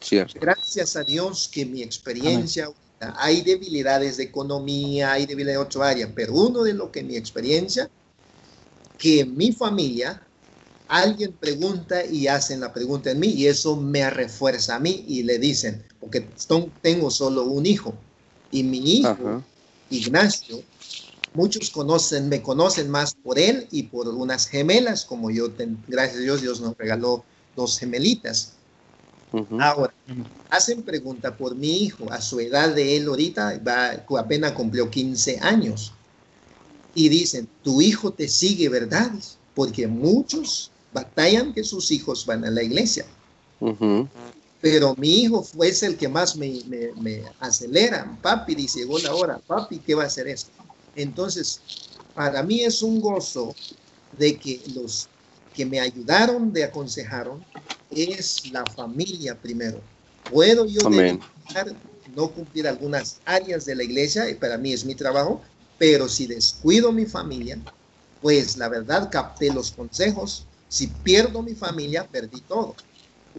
Cierto. 0.00 0.38
Gracias 0.40 0.96
a 0.96 1.04
Dios 1.04 1.48
que 1.52 1.66
mi 1.66 1.82
experiencia, 1.82 2.64
Amén. 2.64 2.76
Hay 3.00 3.42
debilidades 3.42 4.16
de 4.16 4.24
economía, 4.24 5.12
hay 5.12 5.26
debilidades 5.26 5.58
de 5.58 5.64
otra 5.64 5.88
área, 5.88 6.12
pero 6.14 6.34
uno 6.34 6.62
de 6.62 6.74
lo 6.74 6.90
que 6.90 7.02
mi 7.02 7.16
experiencia, 7.16 7.90
que 8.98 9.24
mi 9.24 9.52
familia, 9.52 10.22
alguien 10.88 11.32
pregunta 11.32 12.04
y 12.04 12.26
hacen 12.26 12.60
la 12.60 12.72
pregunta 12.72 13.10
en 13.10 13.20
mí 13.20 13.28
y 13.28 13.46
eso 13.46 13.76
me 13.76 14.08
refuerza 14.10 14.76
a 14.76 14.80
mí 14.80 15.04
y 15.06 15.22
le 15.22 15.38
dicen, 15.38 15.84
porque 16.00 16.28
tengo 16.82 17.10
solo 17.10 17.44
un 17.44 17.66
hijo 17.66 17.94
y 18.50 18.62
mi 18.64 18.98
hijo, 18.98 19.08
Ajá. 19.08 19.44
Ignacio, 19.90 20.62
muchos 21.34 21.70
conocen, 21.70 22.28
me 22.28 22.42
conocen 22.42 22.90
más 22.90 23.14
por 23.14 23.38
él 23.38 23.68
y 23.70 23.84
por 23.84 24.08
unas 24.08 24.48
gemelas, 24.48 25.04
como 25.04 25.30
yo, 25.30 25.50
ten, 25.50 25.78
gracias 25.86 26.18
a 26.18 26.22
Dios, 26.22 26.42
Dios 26.42 26.60
nos 26.60 26.76
regaló 26.76 27.24
dos 27.56 27.78
gemelitas. 27.78 28.57
Uh 29.32 29.40
-huh. 29.40 29.62
Ahora, 29.62 29.94
hacen 30.50 30.82
pregunta 30.82 31.36
por 31.36 31.54
mi 31.54 31.82
hijo, 31.82 32.10
a 32.10 32.20
su 32.20 32.40
edad 32.40 32.74
de 32.74 32.96
él 32.96 33.08
ahorita, 33.08 33.60
va, 33.66 34.04
apenas 34.18 34.52
cumplió 34.52 34.90
15 34.90 35.38
años. 35.40 35.92
Y 36.94 37.08
dicen, 37.08 37.48
tu 37.62 37.80
hijo 37.82 38.12
te 38.12 38.28
sigue, 38.28 38.68
¿verdad? 38.68 39.12
Porque 39.54 39.86
muchos 39.86 40.70
batallan 40.92 41.52
que 41.52 41.62
sus 41.62 41.90
hijos 41.90 42.24
van 42.24 42.44
a 42.44 42.50
la 42.50 42.62
iglesia. 42.62 43.04
Uh 43.60 43.70
-huh. 43.70 44.08
Pero 44.60 44.96
mi 44.96 45.22
hijo 45.22 45.42
fue 45.42 45.72
el 45.82 45.96
que 45.96 46.08
más 46.08 46.36
me, 46.36 46.60
me, 46.66 46.92
me 47.00 47.22
acelera. 47.38 48.18
Papi, 48.22 48.54
dice, 48.54 48.80
llegó 48.80 48.98
la 48.98 49.14
hora. 49.14 49.38
Papi, 49.46 49.78
¿qué 49.78 49.94
va 49.94 50.04
a 50.04 50.06
hacer 50.06 50.26
esto? 50.26 50.50
Entonces, 50.96 51.60
para 52.14 52.42
mí 52.42 52.62
es 52.62 52.82
un 52.82 53.00
gozo 53.00 53.54
de 54.18 54.36
que 54.36 54.60
los 54.74 55.08
que 55.54 55.64
me 55.64 55.78
ayudaron, 55.78 56.52
de 56.52 56.64
aconsejaron, 56.64 57.44
es 58.02 58.50
la 58.52 58.66
familia 58.66 59.34
primero. 59.40 59.80
Puedo 60.30 60.66
yo 60.66 60.88
no 62.14 62.30
cumplir 62.30 62.66
algunas 62.66 63.20
áreas 63.24 63.64
de 63.64 63.74
la 63.74 63.84
iglesia, 63.84 64.28
y 64.28 64.34
para 64.34 64.58
mí 64.58 64.72
es 64.72 64.84
mi 64.84 64.94
trabajo, 64.94 65.42
pero 65.78 66.08
si 66.08 66.26
descuido 66.26 66.92
mi 66.92 67.06
familia, 67.06 67.58
pues 68.20 68.56
la 68.56 68.68
verdad 68.68 69.10
capté 69.10 69.52
los 69.52 69.72
consejos. 69.72 70.46
Si 70.68 70.88
pierdo 70.88 71.42
mi 71.42 71.54
familia, 71.54 72.06
perdí 72.06 72.40
todo. 72.42 72.74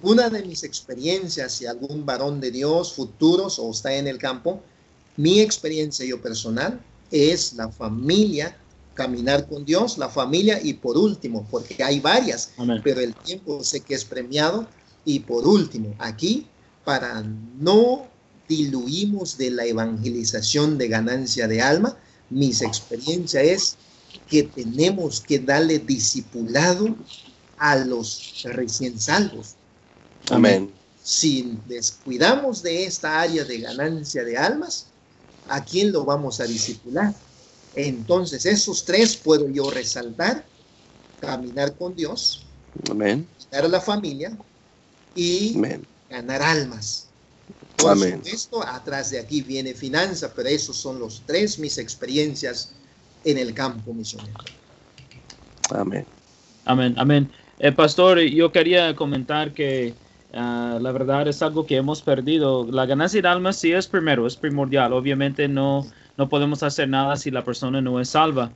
Una 0.01 0.29
de 0.29 0.43
mis 0.43 0.63
experiencias, 0.63 1.53
si 1.53 1.65
algún 1.65 2.05
varón 2.05 2.39
de 2.39 2.51
Dios, 2.51 2.93
futuros 2.93 3.59
o 3.59 3.69
está 3.71 3.93
en 3.93 4.07
el 4.07 4.17
campo, 4.17 4.63
mi 5.17 5.41
experiencia 5.41 6.05
yo 6.05 6.21
personal 6.21 6.81
es 7.11 7.53
la 7.53 7.69
familia, 7.69 8.57
caminar 8.99 9.47
con 9.47 9.63
Dios, 9.63 9.97
la 9.97 10.09
familia 10.09 10.59
y 10.61 10.73
por 10.73 10.97
último, 10.97 11.47
porque 11.49 11.81
hay 11.81 12.01
varias, 12.01 12.51
Amén. 12.57 12.81
pero 12.83 12.99
el 12.99 13.15
tiempo 13.15 13.63
sé 13.63 13.79
que 13.79 13.95
es 13.95 14.03
premiado 14.03 14.67
y 15.05 15.19
por 15.19 15.47
último, 15.47 15.95
aquí, 15.99 16.45
para 16.83 17.23
no 17.57 18.07
diluimos 18.49 19.37
de 19.37 19.51
la 19.51 19.63
evangelización 19.63 20.77
de 20.77 20.89
ganancia 20.89 21.47
de 21.47 21.61
alma, 21.61 21.95
mis 22.29 22.61
experiencia 22.61 23.41
es 23.41 23.77
que 24.27 24.43
tenemos 24.43 25.21
que 25.21 25.39
darle 25.39 25.79
discipulado 25.79 26.93
a 27.57 27.77
los 27.77 28.43
recién 28.43 28.99
salvos. 28.99 29.55
Amén. 30.29 30.73
Si 31.01 31.57
descuidamos 31.69 32.61
de 32.63 32.83
esta 32.83 33.21
área 33.21 33.45
de 33.45 33.61
ganancia 33.61 34.25
de 34.25 34.35
almas, 34.37 34.87
¿a 35.47 35.63
quién 35.63 35.93
lo 35.93 36.03
vamos 36.03 36.41
a 36.41 36.43
discipular? 36.43 37.13
Entonces, 37.75 38.45
esos 38.45 38.83
tres 38.85 39.15
puedo 39.15 39.49
yo 39.49 39.69
resaltar 39.69 40.45
caminar 41.19 41.75
con 41.77 41.95
Dios, 41.95 42.45
Amén. 42.89 43.27
dar 43.51 43.65
a 43.65 43.67
la 43.67 43.81
familia 43.81 44.37
y 45.15 45.55
Amén. 45.57 45.85
ganar 46.09 46.41
almas. 46.41 47.09
Por 47.77 47.91
Amén. 47.91 48.23
supuesto, 48.23 48.63
atrás 48.65 49.11
de 49.11 49.19
aquí 49.19 49.41
viene 49.41 49.73
finanza, 49.73 50.33
pero 50.35 50.49
esos 50.49 50.75
son 50.75 50.99
los 50.99 51.21
tres 51.25 51.59
mis 51.59 51.77
experiencias 51.77 52.73
en 53.23 53.37
el 53.37 53.53
campo 53.53 53.93
misionero. 53.93 54.33
Amén. 55.69 56.05
Amén, 56.65 56.93
amén. 56.97 57.31
Eh, 57.59 57.71
pastor, 57.71 58.19
yo 58.19 58.51
quería 58.51 58.95
comentar 58.95 59.53
que 59.53 59.93
ah, 60.33 60.77
la 60.81 60.91
verdad 60.91 61.27
es 61.27 61.41
algo 61.41 61.65
que 61.65 61.77
hemos 61.77 62.01
perdido. 62.01 62.69
La 62.71 62.85
ganancia 62.85 63.21
de 63.21 63.27
almas 63.27 63.57
sí 63.57 63.71
es 63.71 63.87
primero, 63.87 64.27
es 64.27 64.35
primordial. 64.35 64.93
Obviamente 64.93 65.47
no, 65.47 65.87
no 66.19 66.27
podemos 66.27 66.61
hacer 66.63 66.89
nada 66.89 67.15
si 67.15 67.31
la 67.31 67.45
persona 67.45 67.79
no 67.81 68.01
es 68.01 68.09
salva. 68.09 68.51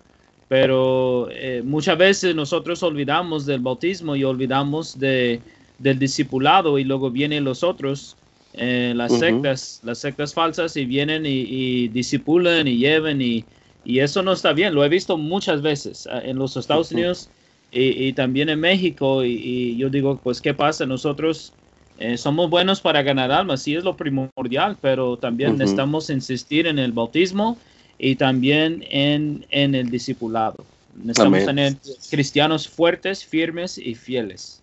Pero 0.50 1.30
eh, 1.32 1.62
muchas 1.64 1.98
veces 1.98 2.36
nosotros 2.36 2.84
olvidamos 2.84 3.46
del 3.46 3.62
bautismo 3.62 4.18
y 4.18 4.26
olvidamos 4.26 5.00
de, 5.00 5.40
del 5.80 5.98
discipulado 5.98 6.78
y 6.78 6.84
luego 6.84 7.10
vienen 7.10 7.46
los 7.46 7.64
otros, 7.64 8.18
eh, 8.52 8.92
las 8.94 9.18
sectas, 9.18 9.80
las 9.84 10.00
sectas 10.00 10.34
falsas 10.34 10.76
y 10.76 10.84
vienen 10.86 11.26
y, 11.26 11.30
y 11.48 11.88
disipulan 11.88 12.68
y 12.68 12.78
llevan 12.78 13.22
y, 13.22 13.46
y 13.86 14.00
eso 14.00 14.22
no 14.22 14.34
está 14.34 14.52
bien. 14.52 14.76
Lo 14.76 14.84
he 14.84 14.90
visto 14.90 15.18
muchas 15.18 15.62
veces 15.62 16.06
ah, 16.12 16.22
en 16.22 16.38
los 16.38 16.58
Estados. 16.58 16.92
Unidos 16.92 17.30
y, 17.72 18.08
y 18.08 18.14
también 18.14 18.50
en 18.50 18.60
México. 18.60 19.24
Y, 19.24 19.36
y 19.42 19.78
yo 19.78 19.90
digo, 19.90 20.20
pues, 20.22 20.42
¿qué 20.42 20.54
pasa? 20.54 20.86
Nosotros 20.86 21.54
eh, 21.98 22.18
somos 22.18 22.50
buenos 22.50 22.82
para 22.82 23.02
ganar 23.04 23.32
almas, 23.32 23.62
sí 23.62 23.76
es 23.76 23.84
lo 23.84 23.96
primordial, 23.96 24.78
pero 24.82 25.18
también 25.18 25.52
Ujú. 25.52 25.60
necesitamos 25.60 26.10
insistir 26.10 26.68
en 26.68 26.80
el 26.80 26.92
bautismo 26.92 27.58
y 27.98 28.16
también 28.16 28.86
en, 28.90 29.46
en 29.50 29.76
el 29.76 29.90
discipulado. 29.92 30.66
Necesitamos 30.96 31.44
Amén. 31.44 31.46
tener 31.46 31.78
cristianos 32.10 32.68
fuertes, 32.68 33.24
firmes 33.26 33.78
y 33.78 33.96
fieles. 33.96 34.62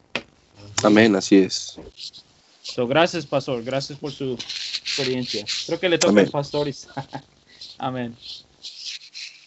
Amén, 0.82 1.14
así 1.16 1.36
es. 1.38 1.78
So, 2.62 2.86
gracias, 2.86 3.26
pastor. 3.26 3.64
Gracias 3.64 3.98
por 3.98 4.12
su 4.12 4.34
experiencia. 4.34 5.44
Creo 5.66 5.80
que 5.80 5.88
le 5.88 5.98
toca 5.98 6.20
al 6.20 6.30
pastor. 6.30 6.68
Amén. 7.78 8.16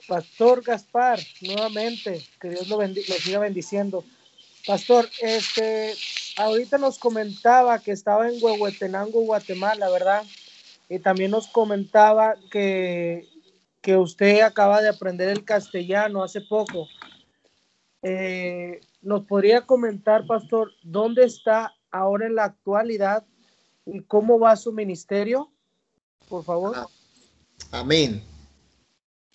Pastor 0.08 0.62
Gaspar, 0.62 1.20
nuevamente, 1.42 2.22
que 2.40 2.50
Dios 2.50 2.68
lo, 2.68 2.78
bendi- 2.78 3.08
lo 3.08 3.16
siga 3.16 3.40
bendiciendo. 3.40 4.06
Pastor, 4.66 5.10
este, 5.22 5.94
ahorita 6.38 6.78
nos 6.78 6.98
comentaba 6.98 7.80
que 7.80 7.92
estaba 7.92 8.30
en 8.30 8.44
Huehuetenango, 8.44 9.22
Guatemala, 9.22 9.90
¿verdad? 9.90 10.24
Y 10.90 11.00
también 11.00 11.32
nos 11.32 11.48
comentaba 11.48 12.36
que, 12.52 13.28
que 13.82 13.98
usted 13.98 14.42
acaba 14.42 14.82
de 14.82 14.90
aprender 14.90 15.30
el 15.30 15.46
castellano 15.46 16.24
hace 16.24 16.42
poco. 16.42 16.88
Eh, 18.02 18.82
¿Nos 19.02 19.25
podría 19.25 19.62
comentar, 19.62 20.25
Pastor, 20.28 20.72
dónde 20.84 21.25
está 21.25 21.74
ahora 21.92 22.28
en 22.28 22.36
la 22.36 22.46
actualidad 22.46 23.25
y 23.86 24.02
cómo 24.02 24.40
va 24.40 24.56
su 24.56 24.72
ministerio? 24.72 25.52
Por 26.28 26.44
favor. 26.44 26.74
Ah, 26.75 26.88
Amén. 27.72 28.24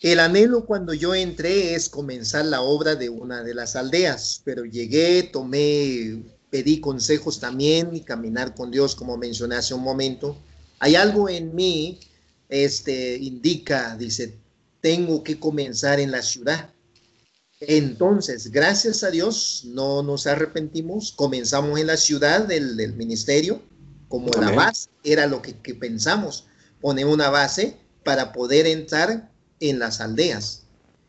El 0.01 0.21
anhelo 0.21 0.65
cuando 0.65 0.95
yo 0.95 1.15
entré 1.15 1.75
es 1.75 1.89
comenzar 1.89 2.45
la 2.45 2.61
obra 2.61 2.95
de 2.95 3.09
una 3.09 3.43
de 3.43 3.53
las 3.53 3.75
aldeas, 3.75 4.41
pero 4.45 4.65
llegué, 4.65 5.25
tomé, 5.25 6.23
pedí 6.51 6.81
consejos 6.81 7.41
también 7.41 7.95
y 7.95 8.01
caminar 8.01 8.55
con 8.55 8.71
Dios, 8.71 8.95
como 8.95 9.17
mencioné 9.17 9.57
hace 9.57 9.75
un 9.75 9.83
momento. 9.83 10.37
Hay 10.79 10.95
algo 10.95 11.29
en 11.29 11.55
mí, 11.55 12.01
este, 12.49 13.17
indica, 13.17 13.97
dice, 13.97 14.39
tengo 14.81 15.23
que 15.23 15.39
comenzar 15.39 16.01
en 16.01 16.11
la 16.11 16.23
ciudad. 16.23 16.71
Entonces, 17.61 18.51
gracias 18.53 19.03
a 19.03 19.11
Dios, 19.11 19.63
no 19.67 20.03
nos 20.03 20.27
arrepentimos, 20.27 21.13
comenzamos 21.13 21.79
en 21.81 21.89
la 21.89 21.97
ciudad 21.97 22.47
del, 22.47 22.77
del 22.77 22.95
ministerio, 22.95 23.61
como 24.09 24.31
la 24.41 24.53
base 24.53 24.89
era 25.03 25.27
lo 25.27 25.43
que, 25.43 25.55
que 25.59 25.75
pensamos, 25.75 26.47
poner 26.81 27.07
una 27.07 27.31
base 27.31 27.77
para 28.05 28.33
poder 28.33 28.67
entrar 28.67 29.31
en 29.61 29.81
las 29.81 30.01
aldeas. 30.01 30.63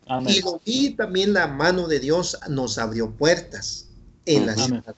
Amén. 0.07 0.33
Y 0.33 0.41
lo 0.41 0.59
vi 0.65 0.89
también 0.91 1.33
la 1.33 1.47
mano 1.47 1.87
de 1.87 1.99
Dios 1.99 2.37
nos 2.49 2.79
abrió 2.79 3.11
puertas 3.11 3.89
en 4.25 4.47
la. 4.47 4.53
Amén. 4.53 4.65
ciudad. 4.65 4.95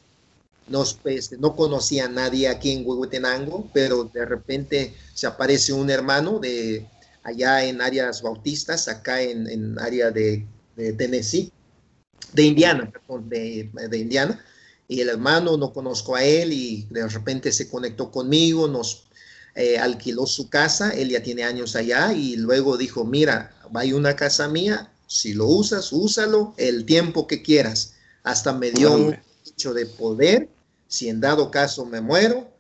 Nos, 0.71 0.95
pues, 0.95 1.31
no 1.39 1.55
conocía 1.55 2.05
a 2.05 2.09
nadie 2.09 2.47
aquí 2.47 2.71
en 2.71 2.85
Huehuetenango, 2.85 3.69
pero 3.73 4.05
de 4.05 4.25
repente 4.25 4.93
se 5.13 5.27
aparece 5.27 5.73
un 5.73 5.89
hermano 5.89 6.39
de 6.39 6.87
allá 7.23 7.63
en 7.65 7.81
áreas 7.81 8.21
bautistas, 8.21 8.87
acá 8.87 9.21
en, 9.21 9.47
en 9.47 9.77
área 9.79 10.09
de, 10.09 10.45
de 10.75 10.93
Tennessee, 10.93 11.51
de 12.33 12.43
Indiana, 12.43 12.89
perdón, 12.91 13.29
de, 13.29 13.69
de 13.89 13.97
Indiana. 13.97 14.43
Y 14.87 15.01
el 15.01 15.09
hermano 15.09 15.55
no 15.57 15.71
conozco 15.71 16.15
a 16.15 16.23
él 16.23 16.51
y 16.51 16.87
de 16.89 17.07
repente 17.07 17.51
se 17.51 17.69
conectó 17.69 18.11
conmigo, 18.11 18.67
nos 18.67 19.05
eh, 19.55 19.77
alquiló 19.77 20.25
su 20.25 20.49
casa, 20.49 20.91
él 20.91 21.09
ya 21.09 21.21
tiene 21.21 21.43
años 21.43 21.75
allá 21.75 22.13
y 22.13 22.35
luego 22.37 22.77
dijo, 22.77 23.05
mira, 23.05 23.53
hay 23.73 23.93
una 23.93 24.15
casa 24.15 24.47
mía, 24.47 24.91
si 25.07 25.33
lo 25.33 25.45
usas, 25.45 25.91
úsalo 25.91 26.53
el 26.57 26.85
tiempo 26.85 27.27
que 27.27 27.41
quieras. 27.41 27.93
Hasta 28.23 28.53
me 28.53 28.71
dio 28.71 28.93
un 28.93 29.17
hecho 29.45 29.73
de 29.73 29.85
poder, 29.85 30.49
si 30.91 31.07
en 31.07 31.21
dado 31.21 31.49
caso 31.49 31.85
me 31.85 32.01
muero, 32.01 32.51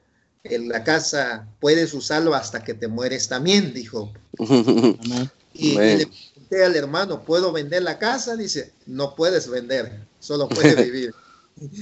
en 0.45 0.69
la 0.69 0.85
casa 0.85 1.47
puedes 1.59 1.93
usarlo 1.93 2.33
hasta 2.33 2.63
que 2.63 2.73
te 2.73 2.87
mueres 2.87 3.27
también, 3.27 3.73
dijo. 3.73 4.11
Y, 5.53 5.77
le 5.77 6.07
pregunté 6.07 6.63
al 6.63 6.77
hermano, 6.77 7.25
¿puedo 7.25 7.51
vender 7.51 7.83
la 7.83 7.99
casa? 7.99 8.37
Dice, 8.37 8.71
no 8.85 9.17
puedes 9.17 9.49
vender, 9.49 10.07
solo 10.21 10.47
puedes 10.47 10.77
vivir. 10.85 11.13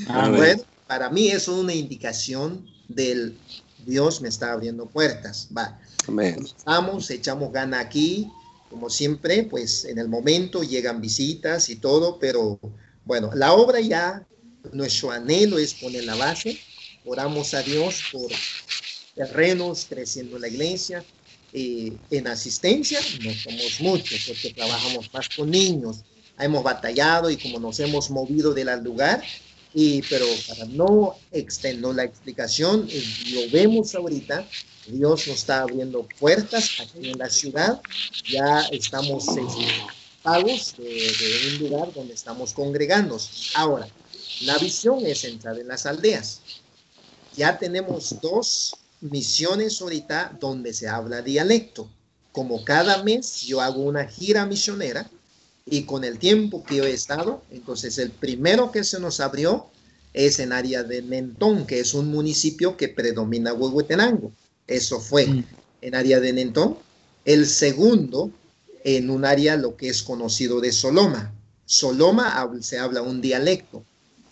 Amén. 0.08 0.38
Bueno, 0.38 0.64
para 0.88 1.12
mí 1.12 1.28
es 1.28 1.48
una 1.48 1.72
indicación 1.72 2.66
del 2.88 3.38
Dios 3.86 4.22
me 4.22 4.28
está 4.28 4.52
abriendo 4.52 4.88
puertas. 4.88 5.50
Va, 5.56 5.80
comenzamos, 6.04 7.12
echamos 7.12 7.54
gana 7.54 7.80
aquí, 7.80 8.32
como 8.72 8.90
siempre, 8.90 9.44
pues 9.44 9.86
en 9.86 10.00
el 10.00 10.10
momento 10.10 10.64
llegan 10.64 11.00
visitas 11.00 11.70
y 11.70 11.76
todo, 11.76 12.18
pero 12.18 12.60
bueno, 13.06 13.30
la 13.36 13.54
obra 13.54 13.80
ya, 13.80 14.26
nuestro 14.72 15.12
anhelo 15.12 15.58
es 15.58 15.74
poner 15.74 16.04
la 16.04 16.16
base, 16.16 16.60
oramos 17.06 17.54
a 17.54 17.62
Dios 17.62 18.04
por 18.12 18.30
terrenos, 19.16 19.86
creciendo 19.90 20.40
la 20.40 20.48
iglesia. 20.48 21.04
Eh, 21.52 21.92
en 22.12 22.28
asistencia 22.28 23.00
no 23.24 23.34
somos 23.34 23.80
muchos 23.80 24.26
porque 24.28 24.54
trabajamos 24.54 25.12
más 25.12 25.30
con 25.30 25.50
niños. 25.50 25.98
Hemos 26.38 26.64
batallado 26.64 27.30
y 27.30 27.38
como 27.38 27.60
nos 27.60 27.80
hemos 27.80 28.10
movido 28.10 28.54
del 28.54 28.70
lugar, 28.84 29.24
y, 29.74 30.02
pero 30.04 30.26
para 30.48 30.66
no 30.66 31.16
extender 31.32 31.96
la 31.96 32.04
explicación, 32.04 32.88
lo 33.34 33.50
vemos 33.52 33.94
ahorita, 33.94 34.48
Dios 34.88 35.28
nos 35.28 35.40
está 35.40 35.62
abriendo 35.62 36.08
puertas 36.20 36.80
aquí 36.80 37.10
en 37.10 37.18
la 37.18 37.30
ciudad, 37.30 37.82
ya 38.32 38.62
estamos 38.72 39.26
pagos 40.24 40.76
de, 40.78 40.86
de 40.86 41.50
un 41.50 41.70
lugar 41.70 41.94
donde 41.94 42.14
estamos 42.14 42.54
congregándonos. 42.54 43.52
Ahora, 43.54 43.88
la 44.42 44.58
visión 44.58 45.06
es 45.06 45.24
entrar 45.24 45.58
en 45.60 45.68
las 45.68 45.86
aldeas. 45.86 46.42
Ya 47.36 47.58
tenemos 47.58 48.16
dos 48.22 48.76
misiones 49.02 49.82
ahorita 49.82 50.38
donde 50.40 50.74
se 50.74 50.88
habla 50.88 51.22
dialecto. 51.22 51.90
Como 52.32 52.64
cada 52.64 53.04
mes 53.04 53.42
yo 53.42 53.62
hago 53.62 53.82
una 53.84 54.06
gira 54.06 54.46
misionera 54.46 55.10
y 55.66 55.84
con 55.84 56.04
el 56.04 56.20
tiempo 56.20 56.64
que 56.64 56.78
yo 56.78 56.86
he 56.86 56.94
estado, 56.94 57.44
entonces 57.52 57.98
el 57.98 58.12
primero 58.12 58.72
que 58.72 58.84
se 58.84 59.00
nos 59.00 59.20
abrió 59.20 59.68
es 60.14 60.40
en 60.40 60.52
área 60.54 60.84
de 60.84 61.02
Mentón, 61.02 61.66
que 61.68 61.80
es 61.80 61.94
un 61.94 62.10
municipio 62.10 62.76
que 62.78 62.90
predomina 62.90 63.54
Huehuetenango. 63.54 64.32
Eso 64.68 65.00
fue 65.00 65.28
Mm. 65.28 65.44
en 65.82 65.96
área 65.96 66.20
de 66.20 66.34
Mentón. 66.34 66.78
El 67.26 67.46
segundo 67.48 68.32
en 68.84 69.10
un 69.10 69.26
área 69.26 69.56
lo 69.58 69.76
que 69.76 69.90
es 69.90 70.02
conocido 70.02 70.62
de 70.62 70.72
Soloma. 70.72 71.34
Soloma 71.66 72.50
se 72.62 72.80
habla 72.80 73.02
un 73.02 73.22
dialecto. 73.22 73.84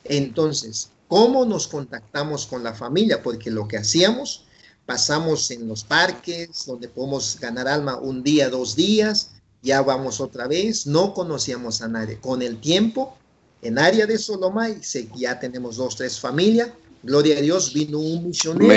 Entonces, 0.09 0.89
¿cómo 1.07 1.45
nos 1.45 1.67
contactamos 1.67 2.45
con 2.45 2.63
la 2.63 2.73
familia? 2.73 3.21
Porque 3.23 3.49
lo 3.51 3.67
que 3.67 3.77
hacíamos, 3.77 4.45
pasamos 4.85 5.49
en 5.51 5.67
los 5.67 5.83
parques 5.83 6.65
donde 6.65 6.87
podemos 6.87 7.37
ganar 7.39 7.67
alma 7.67 7.97
un 7.97 8.23
día, 8.23 8.49
dos 8.49 8.75
días, 8.75 9.31
ya 9.61 9.81
vamos 9.81 10.21
otra 10.21 10.47
vez, 10.47 10.85
no 10.87 11.13
conocíamos 11.13 11.81
a 11.81 11.87
nadie. 11.87 12.17
Con 12.19 12.41
el 12.41 12.59
tiempo, 12.59 13.17
en 13.61 13.79
área 13.79 14.05
de 14.05 14.17
Soloma, 14.17 14.69
y 14.69 14.83
se- 14.83 15.09
ya 15.15 15.39
tenemos 15.39 15.77
dos, 15.77 15.95
tres 15.95 16.19
familias. 16.19 16.69
Gloria 17.03 17.37
a 17.37 17.41
Dios, 17.41 17.73
vino 17.73 17.99
un 17.99 18.25
misionero 18.27 18.67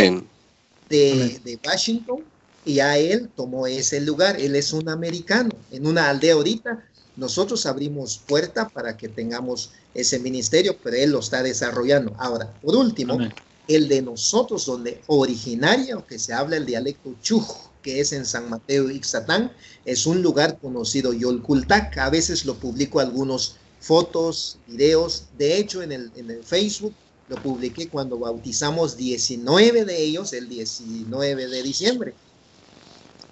de, 0.88 1.40
de 1.44 1.58
Washington 1.64 2.24
y 2.64 2.80
a 2.80 2.98
él 2.98 3.30
tomó 3.36 3.66
ese 3.66 4.00
lugar. 4.00 4.40
Él 4.40 4.56
es 4.56 4.72
un 4.72 4.88
americano 4.88 5.50
en 5.70 5.86
una 5.86 6.08
aldea 6.08 6.34
ahorita. 6.34 6.84
Nosotros 7.20 7.66
abrimos 7.66 8.18
puerta 8.26 8.66
para 8.70 8.96
que 8.96 9.06
tengamos 9.06 9.72
ese 9.92 10.18
ministerio, 10.18 10.74
pero 10.82 10.96
él 10.96 11.10
lo 11.10 11.18
está 11.18 11.42
desarrollando. 11.42 12.14
Ahora, 12.18 12.50
por 12.62 12.74
último, 12.74 13.12
Amén. 13.12 13.34
el 13.68 13.88
de 13.88 14.00
nosotros, 14.00 14.64
donde 14.64 15.02
originario 15.06 16.06
que 16.06 16.18
se 16.18 16.32
habla 16.32 16.56
el 16.56 16.64
dialecto 16.64 17.14
chuj, 17.20 17.68
que 17.82 18.00
es 18.00 18.14
en 18.14 18.24
San 18.24 18.48
Mateo 18.48 18.90
Ixtatán, 18.90 19.52
es 19.84 20.06
un 20.06 20.22
lugar 20.22 20.58
conocido 20.58 21.12
Yolcultac. 21.12 21.98
A 21.98 22.08
veces 22.08 22.46
lo 22.46 22.54
publico 22.54 23.00
algunos 23.00 23.56
fotos, 23.80 24.56
videos. 24.66 25.24
De 25.36 25.58
hecho, 25.58 25.82
en 25.82 25.92
el, 25.92 26.10
en 26.16 26.30
el 26.30 26.42
Facebook 26.42 26.94
lo 27.28 27.36
publiqué 27.36 27.90
cuando 27.90 28.18
bautizamos 28.18 28.96
19 28.96 29.84
de 29.84 30.02
ellos 30.02 30.32
el 30.32 30.48
19 30.48 31.48
de 31.48 31.62
diciembre 31.62 32.14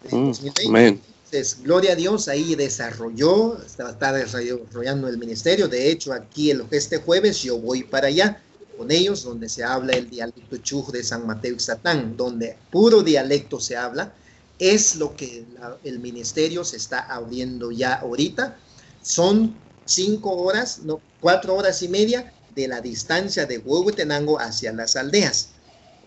de 0.02 0.10
2020. 0.10 0.66
Amén. 0.68 1.00
Entonces, 1.30 1.62
gloria 1.62 1.92
a 1.92 1.94
Dios, 1.94 2.26
ahí 2.28 2.54
desarrolló, 2.54 3.62
está, 3.62 4.12
desarrollando 4.14 5.08
el 5.08 5.18
ministerio. 5.18 5.68
De 5.68 5.90
hecho, 5.90 6.14
aquí 6.14 6.50
el, 6.50 6.64
este 6.70 6.96
jueves 6.96 7.42
yo 7.42 7.58
voy 7.58 7.82
para 7.82 8.06
allá 8.06 8.40
con 8.78 8.90
ellos, 8.90 9.24
donde 9.24 9.50
se 9.50 9.62
habla 9.62 9.92
el 9.92 10.08
dialecto 10.08 10.56
chuj 10.56 10.90
de 10.90 11.04
San 11.04 11.26
Mateo 11.26 11.54
y 11.54 11.60
Satán, 11.60 12.16
donde 12.16 12.56
puro 12.70 13.02
dialecto 13.02 13.60
se 13.60 13.76
habla. 13.76 14.14
Es 14.58 14.96
lo 14.96 15.14
que 15.16 15.44
el 15.84 15.98
ministerio 15.98 16.64
se 16.64 16.78
está 16.78 17.00
abriendo 17.00 17.72
ya 17.72 17.96
ahorita. 17.96 18.56
Son 19.02 19.54
cinco 19.84 20.34
horas, 20.34 20.78
no, 20.78 20.98
cuatro 21.20 21.56
horas 21.56 21.82
y 21.82 21.88
media 21.88 22.32
de 22.54 22.68
la 22.68 22.80
distancia 22.80 23.44
de 23.44 23.58
Huehuetenango 23.58 24.40
hacia 24.40 24.72
las 24.72 24.96
aldeas. 24.96 25.50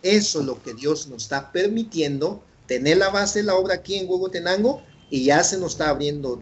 Eso 0.01 0.39
es 0.39 0.45
lo 0.47 0.63
que 0.63 0.73
Dios 0.73 1.05
nos 1.09 1.23
está 1.23 1.51
permitiendo, 1.51 2.41
tener 2.65 2.97
la 2.97 3.09
base 3.09 3.39
de 3.39 3.45
la 3.45 3.53
obra 3.53 3.75
aquí 3.75 3.97
en 3.97 4.09
Huehuetenango 4.09 4.81
y 5.11 5.25
ya 5.25 5.43
se 5.43 5.59
nos 5.59 5.73
está 5.73 5.89
abriendo 5.89 6.41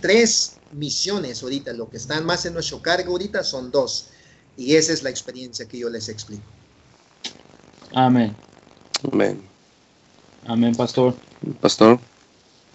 tres 0.00 0.56
misiones 0.72 1.42
ahorita. 1.42 1.72
Lo 1.74 1.90
que 1.90 1.98
están 1.98 2.24
más 2.24 2.46
en 2.46 2.54
nuestro 2.54 2.80
cargo 2.80 3.12
ahorita 3.12 3.42
son 3.42 3.70
dos. 3.70 4.08
Y 4.56 4.76
esa 4.76 4.92
es 4.92 5.02
la 5.02 5.10
experiencia 5.10 5.66
que 5.66 5.78
yo 5.78 5.90
les 5.90 6.08
explico. 6.08 6.44
Amén. 7.92 8.34
Amén. 9.12 9.42
Amén, 10.46 10.74
pastor. 10.74 11.14
Pastor. 11.60 11.98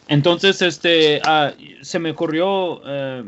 Entonces, 0.09 0.61
este, 0.61 1.21
ah, 1.23 1.53
se 1.81 1.99
me 1.99 2.11
ocurrió 2.11 2.81
eh, 2.85 3.23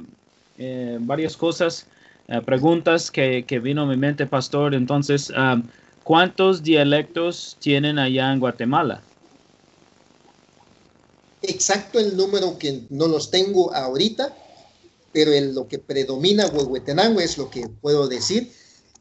eh, 0.57 0.97
varias 0.99 1.37
cosas, 1.37 1.87
eh, 2.27 2.41
preguntas 2.41 3.09
que, 3.09 3.45
que 3.47 3.59
vino 3.59 3.83
a 3.83 3.85
mi 3.85 3.95
mente, 3.95 4.25
pastor. 4.25 4.75
Entonces, 4.75 5.31
ah, 5.35 5.61
¿cuántos 6.03 6.61
dialectos 6.61 7.55
tienen 7.59 7.97
allá 7.99 8.33
en 8.33 8.39
Guatemala? 8.39 9.01
Exacto 11.41 11.99
el 11.99 12.15
número 12.17 12.57
que 12.57 12.83
no 12.89 13.07
los 13.07 13.29
tengo 13.29 13.73
ahorita, 13.73 14.35
pero 15.11 15.31
en 15.31 15.53
lo 15.53 15.67
que 15.67 15.79
predomina 15.79 16.47
Huehuetenango 16.47 17.19
es 17.19 17.37
lo 17.37 17.49
que 17.49 17.67
puedo 17.69 18.07
decir. 18.07 18.51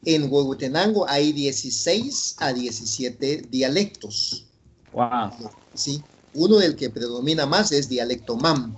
En 0.05 0.31
Huehuetenango 0.31 1.09
hay 1.09 1.33
16 1.33 2.37
a 2.39 2.53
17 2.53 3.47
dialectos. 3.51 4.45
Wow. 4.93 5.31
¿sí? 5.75 6.03
Uno 6.35 6.59
del 6.59 6.77
que 6.77 6.91
predomina 6.91 7.47
más 7.47 7.73
es 7.73 7.89
dialecto 7.89 8.37
MAM. 8.37 8.77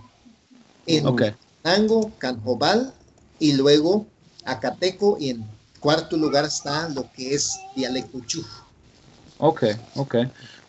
En 0.87 1.07
Ok. 1.07 1.21
Huehuetenango, 1.21 2.12
Canjobal 2.19 2.95
y 3.38 3.53
luego 3.53 4.07
Acateco 4.45 5.16
y 5.19 5.31
en 5.31 5.45
cuarto 5.81 6.16
lugar 6.16 6.45
está 6.45 6.88
lo 6.88 7.11
que 7.12 7.35
es 7.35 7.59
dialecto 7.75 8.21
Chuj. 8.21 8.47
Ok, 9.38 9.64
ok. 9.97 10.14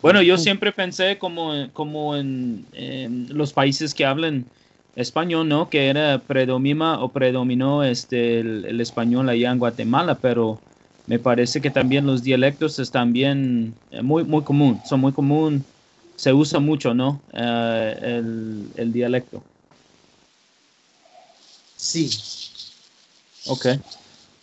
Bueno, 0.00 0.22
yo 0.22 0.38
siempre 0.38 0.72
pensé 0.72 1.18
como, 1.18 1.52
como 1.72 2.16
en, 2.16 2.66
en 2.72 3.36
los 3.36 3.52
países 3.52 3.94
que 3.94 4.04
hablan 4.04 4.44
español, 4.94 5.48
¿no? 5.48 5.68
Que 5.70 5.88
era 5.88 6.22
predomina 6.26 7.00
o 7.00 7.12
predominó 7.12 7.82
este, 7.82 8.40
el, 8.40 8.64
el 8.64 8.80
español 8.80 9.28
allá 9.28 9.50
en 9.50 9.58
Guatemala, 9.58 10.18
pero 10.20 10.60
me 11.06 11.18
parece 11.18 11.60
que 11.60 11.70
también 11.70 12.06
los 12.06 12.22
dialectos 12.22 12.78
están 12.78 13.12
bien, 13.12 13.74
eh, 13.90 14.02
muy, 14.02 14.24
muy 14.24 14.42
común, 14.44 14.80
son 14.84 15.00
muy 15.00 15.12
común, 15.12 15.64
se 16.16 16.32
usa 16.32 16.60
mucho, 16.60 16.94
¿no? 16.94 17.20
Eh, 17.32 17.96
el, 18.02 18.72
el 18.76 18.92
dialecto. 18.92 19.42
Sí, 21.76 22.08
Ok. 23.46 23.66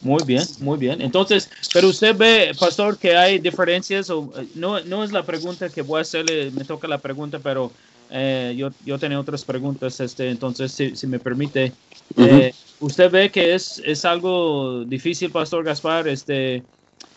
Muy 0.05 0.23
bien, 0.23 0.43
muy 0.59 0.77
bien. 0.77 1.01
Entonces, 1.01 1.49
pero 1.73 1.89
usted 1.89 2.15
ve, 2.15 2.55
pastor, 2.59 2.99
que 2.99 3.15
hay 3.17 3.39
diferencias, 3.39 4.07
o 4.11 4.31
eh, 4.39 4.47
no, 4.53 4.79
no 4.83 5.03
es 5.03 5.11
la 5.11 5.25
pregunta 5.25 5.71
que 5.71 5.81
voy 5.81 5.97
a 5.97 6.01
hacerle, 6.01 6.51
me 6.51 6.63
toca 6.63 6.87
la 6.87 7.01
pregunta, 7.01 7.41
pero 7.41 7.73
eh, 8.09 8.53
yo, 8.55 8.69
yo 8.81 8.99
tenía 8.99 9.19
otras 9.19 9.43
preguntas, 9.43 9.99
este, 9.99 10.29
entonces, 10.29 10.73
si, 10.73 10.95
si 10.95 11.07
me 11.07 11.19
permite, 11.19 11.73
eh, 12.15 12.53
¿usted 12.77 13.09
ve 13.09 13.31
que 13.31 13.55
es, 13.55 13.81
es 13.83 14.05
algo 14.05 14.85
difícil, 14.85 15.31
pastor 15.31 15.63
Gaspar, 15.65 16.07
este, 16.07 16.67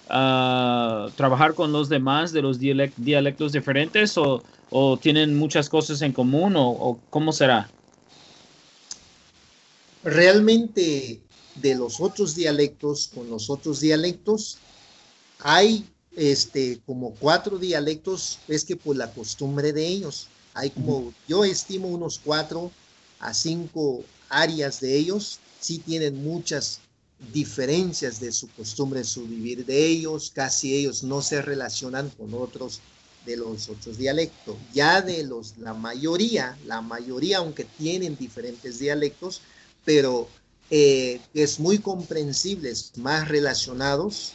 ah, 0.09 1.13
trabajar 1.15 1.55
con 1.55 1.73
los 1.73 1.91
demás 1.91 2.33
de 2.33 2.41
los 2.41 2.59
dialec- 2.59 2.95
dialectos 2.97 3.53
diferentes 3.53 4.17
o, 4.17 4.45
o 4.71 4.99
tienen 4.99 5.37
muchas 5.37 5.69
cosas 5.69 6.01
en 6.01 6.13
común 6.15 6.57
o, 6.57 6.71
o 6.71 7.03
cómo 7.11 7.33
será? 7.33 7.71
realmente 10.03 11.28
de 11.61 11.75
los 11.75 12.01
otros 12.01 12.35
dialectos 12.35 13.11
con 13.15 13.29
los 13.31 13.51
otros 13.51 13.81
dialectos 13.81 14.59
hay 15.41 15.85
este 16.17 16.81
como 16.85 17.15
cuatro 17.15 17.59
dialectos 17.59 18.39
es 18.49 18.65
que 18.65 18.77
por 18.77 18.97
la 18.97 19.13
costumbre 19.13 19.73
de 19.73 19.87
ellos. 19.87 20.27
Hay 20.55 20.71
como 20.71 21.15
yo 21.29 21.45
estimo 21.45 21.89
unos 21.89 22.21
cuatro 22.23 22.73
a 23.21 23.33
cinco 23.33 24.03
áreas 24.29 24.81
de 24.81 24.97
ellos. 24.97 25.39
Sí 25.61 25.79
tienen 25.79 26.23
muchas 26.23 26.81
diferencias 27.33 28.21
de 28.21 28.33
su 28.33 28.49
costumbre 28.49 29.05
su 29.05 29.27
vivir 29.27 29.65
de 29.65 29.87
ellos. 29.87 30.33
Casi 30.35 30.75
ellos 30.75 31.05
no 31.05 31.23
se 31.23 31.41
relacionan 31.41 32.11
con 32.11 32.35
otros 32.35 32.81
de 33.25 33.37
los 33.37 33.69
otros 33.69 33.99
dialectos. 33.99 34.57
Ya 34.75 35.01
de 35.01 35.23
los 35.23 35.57
la 35.59 35.75
mayoría 35.75 36.59
la 36.67 36.81
mayoría 36.81 37.39
aunque 37.39 37.65
tienen 37.65 38.17
diferentes 38.17 38.81
dialectos 38.81 39.41
pero 39.85 40.29
eh, 40.71 41.21
es 41.35 41.59
muy 41.61 41.79
comprensibles, 41.79 42.93
más 42.97 43.29
relacionados. 43.29 44.35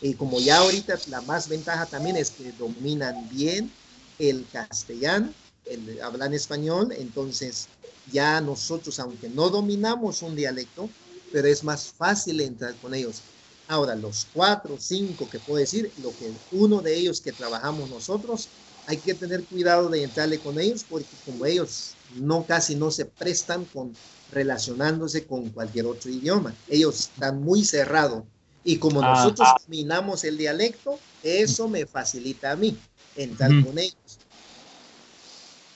Y 0.00 0.14
como 0.14 0.40
ya 0.40 0.58
ahorita 0.58 0.98
la 1.08 1.20
más 1.22 1.48
ventaja 1.48 1.86
también 1.86 2.16
es 2.16 2.30
que 2.30 2.52
dominan 2.52 3.28
bien 3.30 3.70
el 4.18 4.46
castellano, 4.50 5.32
el 5.64 6.00
hablan 6.02 6.34
español, 6.34 6.92
entonces 6.96 7.68
ya 8.04 8.40
nosotros, 8.40 8.98
aunque 9.00 9.28
no 9.28 9.48
dominamos 9.50 10.22
un 10.22 10.36
dialecto, 10.36 10.88
pero 11.32 11.48
es 11.48 11.64
más 11.64 11.92
fácil 11.92 12.40
entrar 12.40 12.74
con 12.80 12.94
ellos. 12.94 13.22
Ahora, 13.66 13.94
los 13.94 14.26
cuatro, 14.32 14.76
cinco 14.78 15.28
que 15.28 15.40
puedo 15.40 15.58
decir, 15.58 15.90
lo 15.96 16.10
que 16.16 16.30
uno 16.50 16.82
de 16.82 16.94
ellos 16.96 17.20
que 17.20 17.32
trabajamos 17.32 17.88
nosotros, 17.88 18.48
hay 18.86 18.98
que 18.98 19.14
tener 19.14 19.44
cuidado 19.46 19.88
de 19.88 20.02
entrarle 20.02 20.38
con 20.38 20.58
ellos 20.60 20.84
porque 20.84 21.16
como 21.24 21.46
ellos 21.46 21.96
no 22.16 22.46
casi 22.46 22.74
no 22.74 22.90
se 22.90 23.04
prestan 23.04 23.64
con 23.66 23.96
relacionándose 24.30 25.26
con 25.26 25.50
cualquier 25.50 25.86
otro 25.86 26.10
idioma. 26.10 26.54
Ellos 26.68 26.98
están 27.00 27.42
muy 27.42 27.64
cerrados. 27.64 28.24
Y 28.64 28.78
como 28.78 29.02
Ah. 29.02 29.12
nosotros 29.14 29.48
dominamos 29.66 30.24
el 30.24 30.38
dialecto, 30.38 30.98
eso 31.22 31.68
me 31.68 31.86
facilita 31.86 32.52
a 32.52 32.56
mí 32.56 32.76
entrar 33.16 33.52
Ujú. 33.52 33.66
con 33.66 33.78
ellos. 33.78 33.94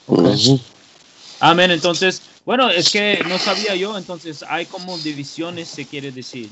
Ujú. 0.06 0.60
Amén. 1.40 1.70
Entonces, 1.70 2.22
bueno, 2.44 2.68
es 2.70 2.90
que 2.90 3.22
no 3.28 3.38
sabía 3.38 3.76
yo, 3.76 3.96
entonces 3.96 4.42
hay 4.48 4.66
como 4.66 4.98
divisiones, 4.98 5.68
se 5.68 5.86
quiere 5.86 6.10
decir, 6.10 6.50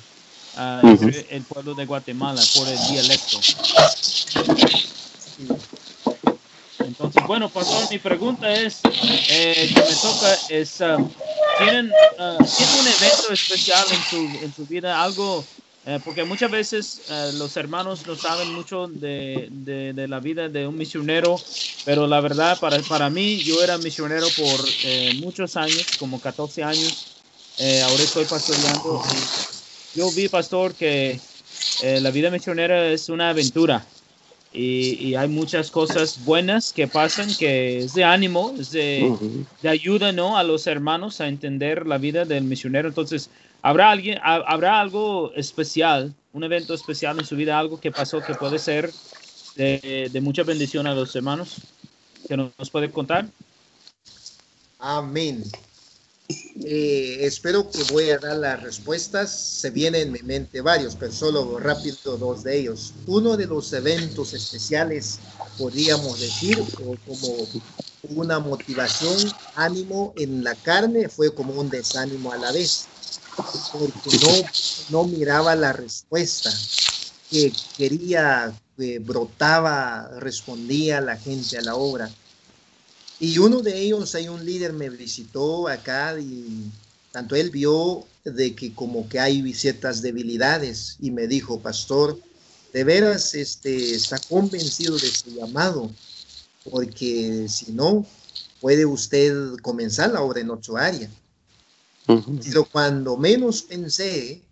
ah, 0.54 0.80
entre 0.84 1.26
el 1.34 1.42
pueblo 1.44 1.74
de 1.74 1.86
Guatemala 1.86 2.40
por 2.54 2.68
el 2.68 2.78
dialecto. 2.90 3.42
Sí. 3.42 3.56
Bueno, 7.26 7.50
pastor, 7.52 7.88
mi 7.90 7.98
pregunta 7.98 8.54
es, 8.60 8.88
eh, 9.26 9.70
que 9.74 9.82
me 9.82 9.96
toca, 9.96 10.36
es, 10.46 10.80
ah, 10.80 11.04
¿tienen, 11.54 12.00
ah, 12.16 12.48
¿tienen 12.54 12.76
un 12.76 12.86
evento 12.88 13.30
especial 13.30 13.92
en 13.92 14.04
su, 14.04 14.38
en 14.42 14.52
su 14.52 14.66
vida? 14.66 15.02
Algo, 15.02 15.50
eh, 15.84 16.00
porque 16.04 16.24
muchas 16.24 16.50
veces 16.50 17.02
eh, 17.08 17.32
los 17.34 17.56
hermanos 17.56 18.06
no 18.06 18.14
saben 18.16 18.48
mucho 18.50 18.86
de, 18.88 19.48
de- 19.50 19.92
de 19.94 20.08
la 20.08 20.20
vida 20.20 20.48
de 20.48 20.66
un 20.68 20.76
misionero, 20.76 21.44
pero 21.82 22.06
la 22.06 22.20
verdad, 22.20 22.60
para, 22.60 22.82
para 22.86 23.10
mí, 23.10 23.42
yo 23.42 23.60
era 23.62 23.76
misionero 23.78 24.32
por 24.34 24.78
eh, 24.82 25.10
muchos 25.12 25.56
años, 25.56 25.96
como 25.96 26.20
14 26.20 26.62
años. 26.62 27.10
Eh, 27.56 27.82
ahora 27.82 28.04
estoy 28.04 28.26
pastoreando. 28.26 29.02
Yo 29.92 30.12
vi, 30.12 30.28
pastor, 30.28 30.76
que 30.76 31.22
la 31.78 32.10
vida 32.10 32.30
misionera 32.30 32.88
es 32.88 33.08
una 33.08 33.30
aventura 33.30 33.95
y, 34.52 34.94
y 35.08 35.14
hay 35.14 35.28
muchas 35.28 35.70
cosas 35.70 36.24
buenas 36.24 36.72
que 36.72 36.86
pasan 36.88 37.28
que 37.38 37.80
es 37.80 37.94
de 37.94 38.04
ánimo, 38.04 38.54
es 38.58 38.70
de, 38.70 39.08
Ujú. 39.10 39.44
de 39.62 39.68
ayuda 39.68 40.12
¿no? 40.12 40.38
a 40.38 40.42
los 40.44 40.66
hermanos 40.66 41.20
a 41.20 41.28
entender 41.28 41.86
la 41.86 41.98
vida 41.98 42.24
del 42.24 42.44
misionero. 42.44 42.88
Entonces, 42.88 43.28
¿habrá, 43.62 43.90
alguien, 43.90 44.18
ha- 44.22 44.44
¿habrá 44.46 44.80
algo 44.80 45.32
especial, 45.34 46.14
un 46.32 46.44
evento 46.44 46.74
especial 46.74 47.18
en 47.18 47.24
su 47.26 47.36
vida, 47.36 47.58
algo 47.58 47.78
que 47.80 47.90
pasó 47.92 48.22
que 48.22 48.34
puede 48.34 48.58
ser 48.58 48.90
de, 49.56 50.08
de 50.12 50.20
mucha 50.20 50.42
bendición 50.42 50.86
a 50.86 50.94
los 50.94 51.14
hermanos? 51.14 51.56
¿Que 52.28 52.36
nos, 52.36 52.50
nos 52.58 52.70
puede 52.70 52.90
contar? 52.90 53.26
Amén. 54.78 55.44
Eh, 56.28 57.18
espero 57.20 57.70
que 57.70 57.82
voy 57.92 58.10
a 58.10 58.18
dar 58.18 58.36
las 58.36 58.62
respuestas. 58.62 59.30
Se 59.30 59.70
vienen 59.70 60.08
en 60.08 60.12
mi 60.12 60.18
mente 60.20 60.60
varios, 60.60 60.96
pero 60.96 61.12
solo 61.12 61.58
rápido 61.58 62.16
dos 62.16 62.42
de 62.42 62.58
ellos. 62.58 62.92
Uno 63.06 63.36
de 63.36 63.46
los 63.46 63.72
eventos 63.72 64.34
especiales, 64.34 65.18
podríamos 65.58 66.20
decir, 66.20 66.58
o 66.58 66.96
como 67.06 67.46
una 68.08 68.38
motivación, 68.40 69.16
ánimo 69.54 70.12
en 70.16 70.42
la 70.42 70.54
carne, 70.54 71.08
fue 71.08 71.32
como 71.34 71.54
un 71.54 71.70
desánimo 71.70 72.32
a 72.32 72.36
la 72.36 72.52
vez. 72.52 72.86
porque 73.72 74.18
no, 74.90 75.02
no 75.02 75.04
miraba 75.04 75.54
la 75.54 75.72
respuesta 75.72 76.50
que 77.30 77.52
quería, 77.76 78.52
que 78.76 78.98
brotaba, 78.98 80.10
respondía 80.18 81.00
la 81.00 81.16
gente 81.16 81.58
a 81.58 81.62
la 81.62 81.74
obra. 81.74 82.10
Y 83.18 83.38
uno 83.38 83.62
de 83.62 83.80
ellos, 83.80 84.14
hay 84.14 84.28
un 84.28 84.44
líder, 84.44 84.72
me 84.72 84.90
visitó 84.90 85.68
acá 85.68 86.18
y 86.20 86.70
tanto 87.12 87.34
él 87.34 87.50
vio 87.50 88.04
de 88.24 88.54
que 88.54 88.74
como 88.74 89.08
que 89.08 89.18
hay 89.18 89.54
ciertas 89.54 90.02
debilidades 90.02 90.96
y 91.00 91.10
me 91.10 91.26
dijo, 91.26 91.60
pastor, 91.60 92.18
de 92.72 92.84
veras 92.84 93.34
este, 93.34 93.94
está 93.94 94.18
convencido 94.28 94.98
de 94.98 95.08
su 95.08 95.30
llamado, 95.30 95.90
porque 96.70 97.46
si 97.48 97.72
no, 97.72 98.04
puede 98.60 98.84
usted 98.84 99.56
comenzar 99.62 100.10
la 100.10 100.20
obra 100.20 100.40
en 100.40 100.50
ocho 100.50 100.76
áreas. 100.76 101.10
Pero 102.44 102.64
cuando 102.64 103.16
menos 103.16 103.62
pensé, 103.62 104.42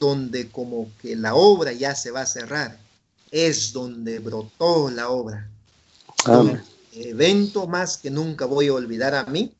donde 0.00 0.48
como 0.48 0.90
que 1.00 1.14
la 1.14 1.34
obra 1.34 1.72
ya 1.72 1.94
se 1.94 2.10
va 2.10 2.22
a 2.22 2.26
cerrar, 2.26 2.80
es 3.30 3.72
donde 3.72 4.18
brotó 4.18 4.90
la 4.90 5.10
obra. 5.10 5.48
Evento 6.96 7.66
más 7.66 7.98
que 7.98 8.10
nunca 8.10 8.46
voy 8.46 8.68
a 8.68 8.74
olvidar 8.74 9.14
a 9.14 9.24
mí, 9.24 9.52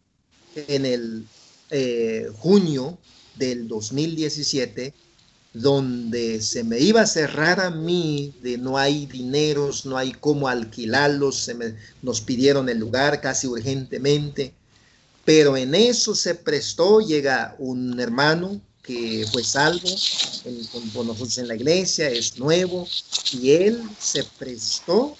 en 0.54 0.86
el 0.86 1.26
eh, 1.70 2.30
junio 2.38 2.98
del 3.36 3.68
2017, 3.68 4.94
donde 5.52 6.42
se 6.42 6.64
me 6.64 6.78
iba 6.78 7.00
a 7.00 7.06
cerrar 7.06 7.60
a 7.60 7.70
mí 7.70 8.34
de 8.42 8.58
no 8.58 8.76
hay 8.76 9.06
dineros, 9.06 9.86
no 9.86 9.96
hay 9.96 10.12
cómo 10.12 10.48
alquilarlos, 10.48 11.36
se 11.36 11.54
me, 11.54 11.76
nos 12.02 12.20
pidieron 12.20 12.68
el 12.68 12.78
lugar 12.78 13.20
casi 13.20 13.46
urgentemente, 13.46 14.54
pero 15.24 15.56
en 15.56 15.74
eso 15.74 16.14
se 16.14 16.34
prestó, 16.34 17.00
llega 17.00 17.56
un 17.58 17.98
hermano 17.98 18.60
que 18.82 19.26
fue 19.32 19.42
salvo 19.42 19.88
con, 20.94 21.06
nosotros 21.06 21.38
en 21.38 21.48
la 21.48 21.56
iglesia, 21.56 22.08
es 22.08 22.38
nuevo, 22.38 22.86
y 23.32 23.50
él 23.50 23.82
se 23.98 24.24
prestó 24.38 25.16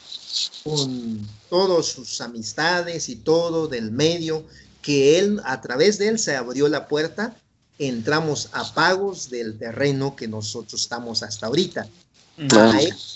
con 0.63 1.27
todas 1.49 1.87
sus 1.87 2.21
amistades 2.21 3.09
y 3.09 3.17
todo 3.17 3.69
del 3.69 3.91
medio, 3.91 4.45
que 4.83 5.19
él, 5.19 5.41
a 5.45 5.61
través 5.61 5.99
de 5.99 6.09
él 6.09 6.19
se 6.19 6.37
abrió 6.37 6.69
la 6.69 6.89
puerta 6.89 7.37
entramos 7.79 8.49
a 8.53 8.73
pagos 8.75 9.31
del 9.31 9.59
terreno 9.59 10.17
que 10.17 10.29
nosotros 10.29 10.81
estamos 10.81 11.23
hasta 11.23 11.47
ahorita. 11.47 11.89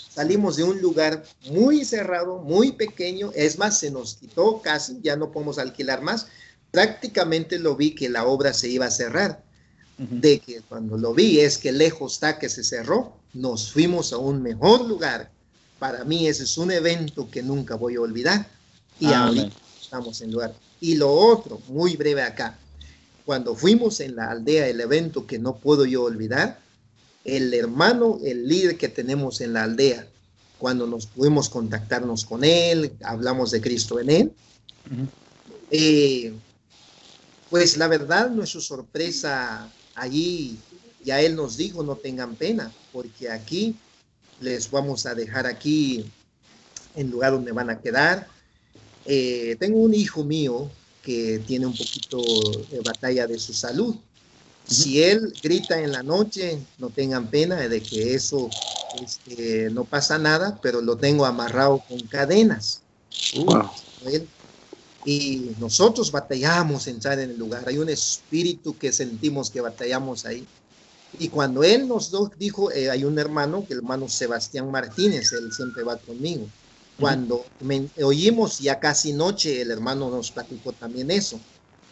salimos 0.09 0.55
de 0.55 0.63
un 0.63 0.81
lugar 0.81 1.23
muy 1.49 1.85
cerrado, 1.85 2.39
muy 2.39 2.71
pequeño, 2.71 3.31
es 3.35 3.57
más, 3.57 3.79
se 3.79 3.91
nos 3.91 4.15
quitó 4.15 4.61
casi, 4.61 4.99
ya 5.01 5.15
no 5.15 5.31
podemos 5.31 5.57
alquilar 5.57 6.01
más. 6.01 6.27
Prácticamente 6.71 7.59
lo 7.59 7.75
vi 7.75 7.93
que 7.93 8.09
la 8.09 8.25
obra 8.25 8.53
se 8.53 8.69
iba 8.69 8.85
a 8.85 8.91
cerrar. 8.91 9.43
De 9.97 10.39
que 10.39 10.61
cuando 10.61 10.97
lo 10.97 11.13
vi 11.13 11.41
es 11.41 11.59
que 11.59 11.71
lejos 11.71 12.13
está 12.13 12.39
que 12.39 12.49
se 12.49 12.63
cerró, 12.63 13.17
nos 13.33 13.71
fuimos 13.71 14.13
a 14.13 14.17
un 14.17 14.41
mejor 14.41 14.87
lugar. 14.87 15.31
Para 15.81 16.03
mí 16.03 16.27
ese 16.27 16.43
es 16.43 16.59
un 16.59 16.69
evento 16.71 17.27
que 17.31 17.41
nunca 17.41 17.73
voy 17.73 17.95
a 17.95 18.01
olvidar. 18.01 18.47
Y 18.99 19.07
ahorita 19.07 19.49
estamos 19.81 20.21
en 20.21 20.31
lugar. 20.31 20.53
Y 20.79 20.93
lo 20.93 21.11
otro, 21.11 21.59
muy 21.69 21.97
breve 21.97 22.21
acá, 22.21 22.55
cuando 23.25 23.55
fuimos 23.55 23.99
en 23.99 24.15
la 24.15 24.29
aldea, 24.29 24.67
el 24.67 24.79
evento 24.79 25.25
que 25.25 25.39
no 25.39 25.55
puedo 25.55 25.85
yo 25.85 26.03
olvidar, 26.03 26.59
el 27.25 27.51
hermano, 27.55 28.19
el 28.23 28.47
líder 28.47 28.77
que 28.77 28.89
tenemos 28.89 29.41
en 29.41 29.53
la 29.53 29.63
aldea, 29.63 30.05
cuando 30.59 30.85
nos 30.85 31.07
pudimos 31.07 31.49
contactarnos 31.49 32.25
con 32.25 32.43
él, 32.43 32.93
hablamos 33.01 33.49
de 33.49 33.61
Cristo 33.61 33.99
en 33.99 34.09
él, 34.11 34.31
eh, 35.71 36.31
pues 37.49 37.77
la 37.77 37.87
verdad, 37.87 38.29
nuestra 38.29 38.61
sorpresa 38.61 39.67
allí, 39.95 40.59
ya 41.03 41.19
él 41.21 41.35
nos 41.35 41.57
dijo, 41.57 41.81
no 41.81 41.95
tengan 41.95 42.35
pena, 42.35 42.71
porque 42.93 43.31
aquí 43.31 43.75
les 44.41 44.69
vamos 44.69 45.05
a 45.05 45.15
dejar 45.15 45.45
aquí 45.45 46.05
en 46.95 47.09
lugar 47.09 47.31
donde 47.31 47.51
van 47.51 47.69
a 47.69 47.79
quedar. 47.79 48.27
Eh, 49.05 49.55
tengo 49.59 49.79
un 49.79 49.93
hijo 49.93 50.23
mío 50.23 50.69
que 51.01 51.39
tiene 51.47 51.65
un 51.65 51.75
poquito 51.75 52.21
de 52.69 52.81
batalla 52.81 53.27
de 53.27 53.39
su 53.39 53.53
salud. 53.53 53.95
Si 54.67 55.01
él 55.01 55.33
grita 55.41 55.79
en 55.79 55.91
la 55.91 56.03
noche, 56.03 56.59
no 56.77 56.89
tengan 56.89 57.29
pena 57.29 57.55
de 57.55 57.81
que 57.81 58.13
eso 58.13 58.49
este, 59.03 59.69
no 59.71 59.85
pasa 59.85 60.17
nada, 60.17 60.59
pero 60.61 60.81
lo 60.81 60.97
tengo 60.97 61.25
amarrado 61.25 61.83
con 61.87 61.99
cadenas. 62.07 62.81
Y 65.03 65.51
nosotros 65.59 66.11
batallamos 66.11 66.87
entrar 66.87 67.19
en 67.19 67.31
el 67.31 67.37
lugar. 67.37 67.63
Hay 67.67 67.79
un 67.79 67.89
espíritu 67.89 68.77
que 68.77 68.91
sentimos 68.91 69.49
que 69.49 69.61
batallamos 69.61 70.25
ahí. 70.25 70.45
Y 71.19 71.29
cuando 71.29 71.63
él 71.63 71.87
nos 71.87 72.11
dijo, 72.37 72.71
eh, 72.71 72.89
hay 72.89 73.03
un 73.03 73.19
hermano, 73.19 73.65
el 73.69 73.77
hermano 73.77 74.07
Sebastián 74.07 74.71
Martínez, 74.71 75.31
él 75.33 75.51
siempre 75.51 75.83
va 75.83 75.97
conmigo. 75.97 76.47
Cuando 76.99 77.43
oímos 78.03 78.59
ya 78.59 78.79
casi 78.79 79.11
noche, 79.11 79.61
el 79.61 79.71
hermano 79.71 80.09
nos 80.09 80.31
platicó 80.31 80.71
también 80.71 81.09
eso. 81.09 81.39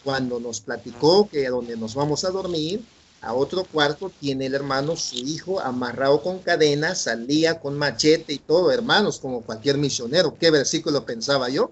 Cuando 0.04 0.38
nos 0.38 0.60
platicó 0.60 1.28
que 1.28 1.48
donde 1.48 1.76
nos 1.76 1.94
vamos 1.94 2.24
a 2.24 2.30
dormir, 2.30 2.80
a 3.22 3.34
otro 3.34 3.64
cuarto 3.64 4.10
tiene 4.20 4.46
el 4.46 4.54
hermano 4.54 4.96
su 4.96 5.16
hijo 5.16 5.60
amarrado 5.60 6.22
con 6.22 6.38
cadenas, 6.38 7.02
salía 7.02 7.60
con 7.60 7.76
machete 7.76 8.32
y 8.32 8.38
todo, 8.38 8.70
hermanos, 8.72 9.18
como 9.18 9.42
cualquier 9.42 9.76
misionero. 9.76 10.34
¿Qué 10.40 10.50
versículo 10.50 11.04
pensaba 11.04 11.50
yo? 11.50 11.70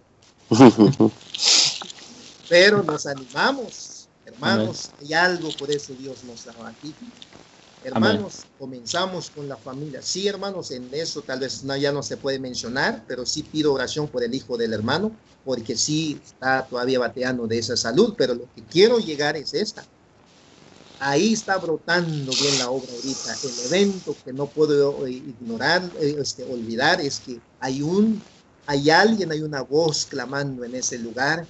Pero 2.49 2.83
nos 2.83 3.07
animamos, 3.07 3.88
hermanos, 4.39 4.93
hay 5.01 5.13
algo 5.13 5.49
por 5.59 5.71
eso 5.71 5.95
Dios 5.95 6.25
nos 6.25 6.45
da 6.45 6.55
aquí. 6.69 6.95
Hermanos, 7.83 8.47
comenzamos 8.57 9.31
con 9.31 9.49
la 9.49 9.57
familia. 9.57 10.03
Sí, 10.03 10.27
hermanos, 10.27 10.71
en 10.71 10.93
eso 10.93 11.23
tal 11.23 11.41
vez 11.41 11.63
no, 11.65 11.77
ya 11.77 11.93
no 11.93 12.03
se 12.03 12.17
puede 12.17 12.39
mencionar, 12.39 13.05
pero 13.07 13.25
sí 13.25 13.45
pido 13.45 13.73
oración 13.73 14.09
por 14.09 14.23
el 14.25 14.35
hijo 14.35 14.57
del 14.57 14.73
hermano, 14.73 15.17
porque 15.45 15.77
sí 15.77 16.21
está 16.25 16.67
todavía 16.69 16.99
bateando 16.99 17.47
de 17.47 17.59
esa 17.59 17.77
salud, 17.77 18.15
pero 18.17 18.35
lo 18.35 18.51
que 18.53 18.65
quiero 18.67 18.99
llegar 18.99 19.37
es 19.37 19.55
esta. 19.55 19.85
Ahí 21.01 21.33
está 21.33 21.59
brotando 21.59 22.33
bien 22.33 22.59
la 22.59 22.71
obra 22.71 22.93
ahorita. 22.93 23.33
El 23.45 23.67
evento 23.67 24.17
que 24.25 24.33
no 24.33 24.51
puedo 24.51 25.07
ignorar, 25.07 25.93
eh, 26.01 26.17
este, 26.21 26.43
olvidar, 26.43 27.01
es 27.01 27.21
que 27.21 27.41
hay 27.61 27.83
un, 27.83 28.21
hay 28.67 28.91
alguien, 28.91 29.31
hay 29.31 29.43
una 29.43 29.63
voz 29.63 30.07
clamando 30.07 30.65
en 30.65 30.75
ese 30.75 30.99
lugar, 30.99 31.47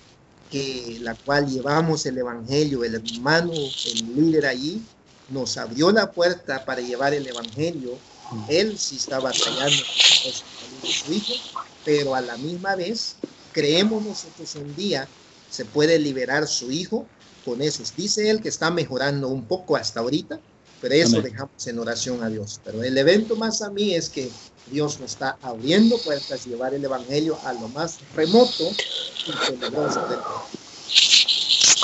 que 0.48 0.98
la 1.00 1.16
cual 1.16 1.46
llevamos 1.48 2.06
el 2.06 2.18
evangelio, 2.18 2.84
el 2.84 2.94
hermano, 2.94 3.76
el 3.82 4.14
líder 4.14 4.46
allí, 4.46 4.90
nos 5.26 5.56
abrió 5.58 5.92
la 5.92 6.12
puerta 6.14 6.64
para 6.64 6.80
llevar 6.80 7.14
el 7.14 7.26
Evangelio. 7.26 8.04
Él 8.46 8.78
sí 8.78 8.96
está 8.96 9.20
batallando 9.20 9.84
con 10.20 10.92
su 10.92 11.12
hijo, 11.12 11.44
pero 11.82 12.14
a 12.14 12.20
la 12.22 12.38
misma 12.38 12.76
vez 12.76 13.24
creemos 13.50 14.02
nosotros 14.02 14.54
un 14.54 14.74
día 14.74 15.14
se 15.46 15.66
puede 15.66 15.98
liberar 15.98 16.46
su 16.46 16.70
hijo 16.70 17.12
con 17.42 17.60
eso. 17.62 17.82
Dice 17.94 18.30
él 18.30 18.40
que 18.42 18.48
está 18.48 18.70
mejorando 18.70 19.28
un 19.28 19.46
poco 19.48 19.76
hasta 19.76 20.00
ahorita, 20.00 20.42
pero 20.80 20.94
eso 20.94 21.20
dejamos 21.22 21.66
en 21.66 21.78
oración 21.78 22.22
a 22.22 22.28
Dios. 22.28 22.60
Pero 22.64 22.82
el 22.82 22.96
evento 22.96 23.36
más 23.36 23.62
a 23.62 23.70
mí 23.70 23.94
es 23.94 24.08
que 24.08 24.30
Dios 24.70 25.00
nos 25.00 25.12
está 25.12 25.36
abriendo 25.42 25.98
puertas, 25.98 26.46
llevar 26.46 26.74
el 26.74 26.84
Evangelio 26.84 27.38
a 27.44 27.52
lo 27.54 27.68
más 27.68 27.98
remoto 28.14 28.64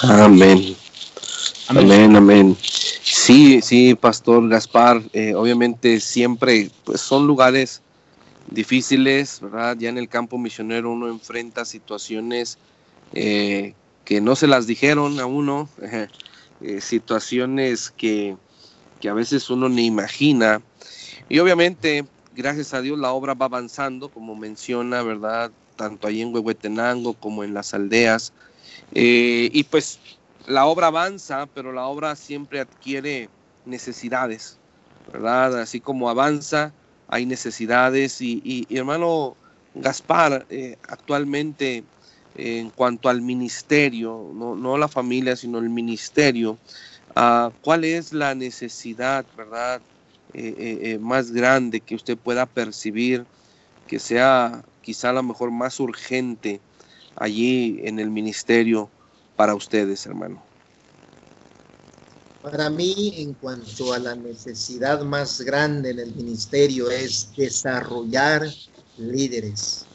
Amén. 0.02 0.76
Amén, 1.68 2.16
amén. 2.16 2.56
Sí, 3.02 3.60
sí, 3.62 3.94
Pastor 3.94 4.48
Gaspar, 4.48 5.02
eh, 5.12 5.34
obviamente 5.34 6.00
siempre 6.00 6.70
pues, 6.84 7.00
son 7.00 7.26
lugares 7.26 7.80
difíciles, 8.50 9.40
¿verdad? 9.40 9.76
Ya 9.78 9.88
en 9.88 9.98
el 9.98 10.08
campo 10.08 10.36
misionero 10.36 10.92
uno 10.92 11.08
enfrenta 11.08 11.64
situaciones 11.64 12.58
eh, 13.12 13.74
que 14.04 14.20
no 14.20 14.36
se 14.36 14.46
las 14.46 14.66
dijeron 14.66 15.20
a 15.20 15.26
uno, 15.26 15.68
eh, 16.60 16.80
situaciones 16.80 17.90
que, 17.90 18.36
que, 19.04 19.10
a 19.10 19.14
veces 19.14 19.50
uno 19.50 19.68
ni 19.68 19.84
imagina. 19.84 20.62
Y 21.28 21.38
obviamente, 21.38 22.06
gracias 22.34 22.72
a 22.72 22.80
Dios, 22.80 22.98
la 22.98 23.12
obra 23.12 23.34
va 23.34 23.46
avanzando, 23.46 24.08
como 24.08 24.34
menciona, 24.34 25.02
¿verdad? 25.02 25.50
Tanto 25.76 26.06
ahí 26.06 26.22
en 26.22 26.34
Huehuetenango 26.34 27.12
como 27.12 27.44
en 27.44 27.52
las 27.52 27.74
aldeas. 27.74 28.32
y 28.92 29.62
pues 29.64 29.98
la 30.46 30.66
obra 30.66 30.86
avanza, 30.86 31.46
pero 31.54 31.72
la 31.72 31.86
obra 31.86 32.16
siempre 32.16 32.60
adquiere 32.60 33.28
necesidades, 33.64 34.58
¿verdad? 35.12 35.60
Así 35.60 35.80
como 35.80 36.08
avanza, 36.08 36.72
hay 37.08 37.26
necesidades. 37.26 38.20
Y, 38.20 38.66
hermano 38.70 39.36
Gaspar, 39.74 40.46
eh, 40.50 40.76
actualmente 40.88 41.84
en 42.36 42.70
cuanto 42.70 43.08
al 43.08 43.20
ministerio, 43.20 44.30
no, 44.34 44.78
la 44.78 44.88
familia, 44.88 45.36
sino 45.36 45.58
el 45.58 45.70
ministerio, 45.70 46.58
ah, 47.16 47.52
¿cuál 47.62 47.84
es 47.84 48.12
la 48.12 48.34
necesidad, 48.34 49.26
verdad, 49.36 49.82
eh, 50.32 50.54
eh, 50.82 50.98
más 50.98 51.30
grande 51.30 51.80
que 51.80 51.94
usted 51.94 52.18
pueda 52.18 52.46
percibir 52.46 53.26
que 53.86 53.98
sea 53.98 54.64
quizá 54.80 55.10
a 55.10 55.14
lo 55.14 55.22
mejor 55.22 55.50
más 55.50 55.78
urgente 55.80 56.60
allí 57.16 57.80
en 57.84 57.98
el 57.98 58.10
ministerio? 58.10 58.90
para 59.36 59.54
ustedes, 59.54 60.06
hermano? 60.06 60.44
Para 62.42 62.68
mí, 62.68 63.14
en 63.16 63.34
cuanto 63.34 63.92
a 63.92 63.98
la 63.98 64.14
necesidad 64.14 65.02
más 65.02 65.40
grande 65.40 65.90
en 65.90 65.98
el 65.98 66.14
ministerio, 66.14 66.90
es 66.90 67.34
desarrollar 67.36 68.46
líderes. 68.98 69.86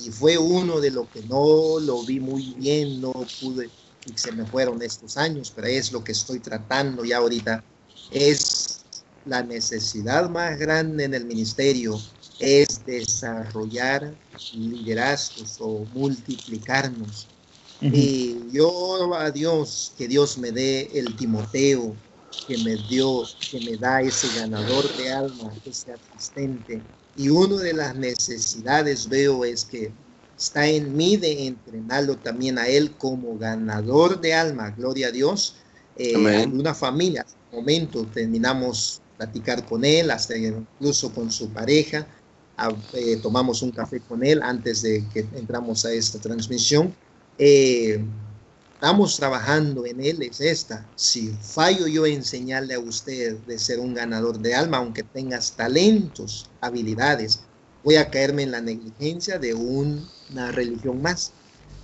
Y 0.00 0.10
fue 0.10 0.38
uno 0.38 0.80
de 0.80 0.90
lo 0.90 1.08
que 1.10 1.22
no 1.22 1.78
lo 1.78 2.02
vi 2.04 2.20
muy 2.20 2.54
bien, 2.54 3.00
no 3.00 3.12
pude, 3.40 3.68
y 4.06 4.16
se 4.16 4.32
me 4.32 4.44
fueron 4.46 4.82
estos 4.82 5.16
años, 5.16 5.52
pero 5.54 5.66
es 5.66 5.92
lo 5.92 6.02
que 6.02 6.12
estoy 6.12 6.40
tratando 6.40 7.04
ya 7.04 7.18
ahorita. 7.18 7.62
Es 8.10 8.80
la 9.26 9.42
necesidad 9.42 10.28
más 10.30 10.58
grande 10.58 11.04
en 11.04 11.14
el 11.14 11.26
ministerio, 11.26 12.00
es 12.38 12.84
desarrollar 12.86 14.14
liderazgos 14.54 15.56
o 15.60 15.84
multiplicarnos 15.92 17.28
y 17.80 18.36
yo 18.52 19.14
a 19.14 19.30
Dios, 19.30 19.94
que 19.96 20.06
Dios 20.06 20.36
me 20.36 20.52
dé 20.52 20.90
el 20.92 21.16
Timoteo, 21.16 21.96
que 22.46 22.58
me 22.58 22.76
dio, 22.88 23.24
que 23.50 23.60
me 23.60 23.76
da 23.78 24.02
ese 24.02 24.28
ganador 24.38 24.84
de 24.96 25.10
alma, 25.10 25.54
ese 25.64 25.92
asistente. 25.92 26.82
Y 27.16 27.30
una 27.30 27.56
de 27.56 27.72
las 27.72 27.96
necesidades 27.96 29.08
veo 29.08 29.44
es 29.46 29.64
que 29.64 29.90
está 30.40 30.66
en 30.66 30.96
mí 30.96 31.16
de 31.16 31.46
entrenarlo 31.46 32.16
también 32.16 32.58
a 32.58 32.66
él 32.66 32.92
como 32.96 33.38
ganador 33.38 34.20
de 34.20 34.34
alma, 34.34 34.70
gloria 34.70 35.08
a 35.08 35.10
Dios. 35.12 35.56
Eh, 35.96 36.14
en 36.14 36.58
una 36.58 36.74
familia, 36.74 37.26
momento 37.52 38.06
terminamos 38.06 39.02
platicar 39.18 39.64
con 39.66 39.84
él, 39.84 40.10
hasta 40.10 40.36
incluso 40.36 41.12
con 41.12 41.30
su 41.30 41.50
pareja, 41.50 42.06
eh, 42.94 43.18
tomamos 43.22 43.62
un 43.62 43.70
café 43.70 44.00
con 44.00 44.24
él 44.24 44.40
antes 44.42 44.82
de 44.82 45.06
que 45.12 45.20
entramos 45.34 45.84
a 45.84 45.92
esta 45.92 46.18
transmisión 46.18 46.94
eh, 47.42 48.04
estamos 48.74 49.16
trabajando 49.16 49.86
en 49.86 49.98
él 50.02 50.22
es 50.22 50.42
esta. 50.42 50.86
Si 50.94 51.28
fallo 51.40 51.86
yo 51.86 52.04
enseñarle 52.04 52.74
a 52.74 52.80
usted 52.80 53.38
de 53.46 53.58
ser 53.58 53.80
un 53.80 53.94
ganador 53.94 54.38
de 54.38 54.54
alma, 54.54 54.76
aunque 54.76 55.02
tengas 55.02 55.52
talentos, 55.52 56.50
habilidades, 56.60 57.40
voy 57.82 57.96
a 57.96 58.10
caerme 58.10 58.42
en 58.42 58.50
la 58.50 58.60
negligencia 58.60 59.38
de 59.38 59.54
una 60.32 60.52
religión 60.52 61.00
más. 61.02 61.32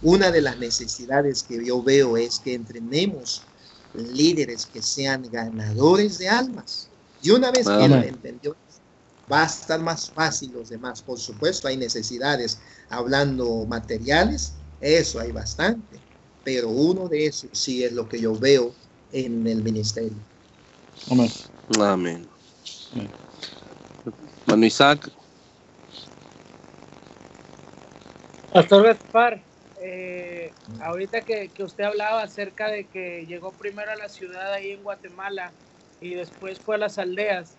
Una 0.02 0.30
de 0.30 0.42
las 0.42 0.58
necesidades 0.58 1.42
que 1.42 1.64
yo 1.64 1.82
veo 1.82 2.16
es 2.16 2.38
que 2.38 2.54
entrenemos 2.54 3.42
líderes 3.94 4.66
que 4.66 4.82
sean 4.82 5.28
ganadores 5.30 6.18
de 6.18 6.28
almas. 6.28 6.88
Y 7.22 7.30
una 7.30 7.50
vez 7.50 7.66
que 7.66 7.88
lo 7.88 7.96
entendió, 7.96 8.56
va 9.30 9.42
a 9.42 9.46
estar 9.46 9.80
más 9.80 10.10
fácil 10.10 10.52
los 10.52 10.68
demás. 10.68 11.02
Por 11.02 11.18
supuesto, 11.18 11.68
hay 11.68 11.76
necesidades 11.76 12.58
hablando 12.90 13.64
materiales, 13.66 14.52
eso 14.80 15.18
hay 15.18 15.32
bastante, 15.32 15.98
pero 16.44 16.68
uno 16.68 17.08
de 17.08 17.26
esos 17.26 17.50
sí 17.52 17.84
es 17.84 17.92
lo 17.92 18.08
que 18.08 18.20
yo 18.20 18.34
veo 18.34 18.72
en 19.12 19.46
el 19.46 19.62
ministerio. 19.62 20.18
Amén. 21.10 21.30
Amén. 21.80 22.28
Manu 24.46 24.66
Isaac. 24.66 25.10
Pastor 28.56 28.84
Gaspar, 28.84 29.42
eh, 29.82 30.50
ahorita 30.80 31.20
que, 31.20 31.52
usted 31.58 31.84
hablaba 31.84 32.22
acerca 32.22 32.68
de 32.70 32.86
que 32.86 33.26
llegó 33.26 33.52
primero 33.52 33.90
a 33.92 33.96
la 33.96 34.08
ciudad 34.08 34.50
ahí 34.54 34.70
en 34.70 34.82
Guatemala 34.82 35.52
y 36.00 36.14
después 36.14 36.58
fue 36.58 36.76
a 36.76 36.78
las 36.78 36.96
aldeas, 36.96 37.58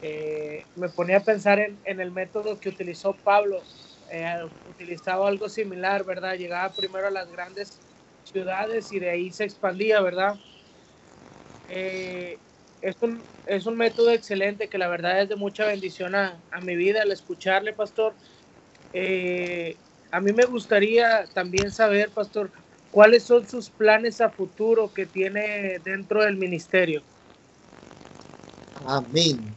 eh, 0.00 0.64
me 0.74 0.88
ponía 0.88 1.18
a 1.18 1.22
pensar 1.22 1.58
en, 1.58 1.78
en, 1.84 2.00
el 2.00 2.12
método 2.12 2.58
que 2.58 2.70
utilizó 2.70 3.12
Pablo 3.12 3.62
eh, 4.10 4.38
utilizaba 4.70 5.28
algo 5.28 5.50
similar, 5.50 6.02
¿verdad? 6.04 6.38
Llegaba 6.38 6.72
primero 6.72 7.08
a 7.08 7.10
las 7.10 7.30
grandes 7.30 7.78
ciudades 8.22 8.90
y 8.92 9.00
de 9.00 9.10
ahí 9.10 9.30
se 9.30 9.44
expandía, 9.44 10.00
¿verdad? 10.00 10.36
Eh, 11.68 12.38
es, 12.80 12.96
un, 13.02 13.22
es 13.44 13.66
un 13.66 13.76
método 13.76 14.12
excelente 14.12 14.70
que 14.70 14.78
la 14.78 14.88
verdad 14.88 15.20
es 15.20 15.28
de 15.28 15.36
mucha 15.36 15.66
bendición 15.66 16.14
a, 16.14 16.42
a 16.50 16.62
mi 16.62 16.74
vida 16.74 17.02
al 17.02 17.12
escucharle, 17.12 17.74
pastor. 17.74 18.16
Eh, 18.92 19.76
a 20.10 20.20
mí 20.20 20.32
me 20.32 20.44
gustaría 20.44 21.26
también 21.32 21.70
saber, 21.70 22.10
pastor, 22.10 22.50
cuáles 22.90 23.22
son 23.22 23.48
sus 23.48 23.70
planes 23.70 24.20
a 24.20 24.30
futuro 24.30 24.92
que 24.92 25.06
tiene 25.06 25.78
dentro 25.84 26.22
del 26.22 26.36
ministerio. 26.36 27.02
Amén 28.86 29.54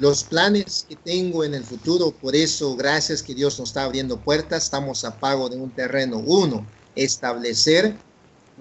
los 0.00 0.24
planes 0.24 0.86
que 0.88 0.96
tengo 0.96 1.44
en 1.44 1.54
el 1.54 1.62
futuro, 1.62 2.10
por 2.10 2.34
eso 2.34 2.74
gracias 2.74 3.22
que 3.22 3.34
Dios 3.34 3.58
nos 3.58 3.68
está 3.68 3.84
abriendo 3.84 4.18
puertas, 4.18 4.64
estamos 4.64 5.04
a 5.04 5.18
pago 5.18 5.48
de 5.50 5.56
un 5.56 5.70
terreno. 5.70 6.18
Uno, 6.18 6.66
establecer 6.96 7.96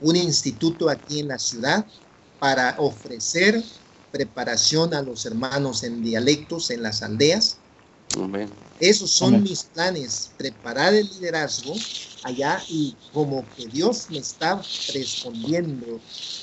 un 0.01 0.17
instituto 0.17 0.89
aquí 0.89 1.21
en 1.21 1.29
la 1.29 1.39
ciudad 1.39 1.85
para 2.39 2.75
ofrecer 2.77 3.63
preparación 4.11 4.93
a 4.93 5.01
los 5.01 5.25
hermanos 5.25 5.83
en 5.83 6.03
dialectos 6.03 6.71
en 6.71 6.83
las 6.83 7.03
aldeas. 7.03 7.57
Esos 8.79 9.11
son 9.11 9.43
mis 9.43 9.65
planes, 9.65 10.31
preparar 10.37 10.93
el 10.93 11.05
liderazgo 11.07 11.75
allá 12.23 12.63
y 12.69 12.95
como 13.11 13.45
que 13.55 13.67
Dios 13.67 14.09
me 14.09 14.19
está 14.19 14.61
respondiendo 14.93 15.99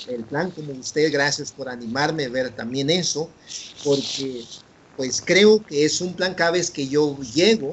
el 0.07 0.23
plan 0.25 0.51
como 0.51 0.73
usted, 0.73 1.11
gracias 1.11 1.51
por 1.51 1.67
animarme 1.67 2.25
a 2.25 2.29
ver 2.29 2.55
también 2.55 2.89
eso, 2.89 3.33
porque 3.83 4.45
pues 4.95 5.21
creo 5.21 5.63
que 5.65 5.85
es 5.85 5.99
un 5.99 6.15
plan 6.15 6.35
cada 6.35 6.51
vez 6.51 6.69
que 6.69 6.87
yo 6.87 7.19
llego, 7.21 7.71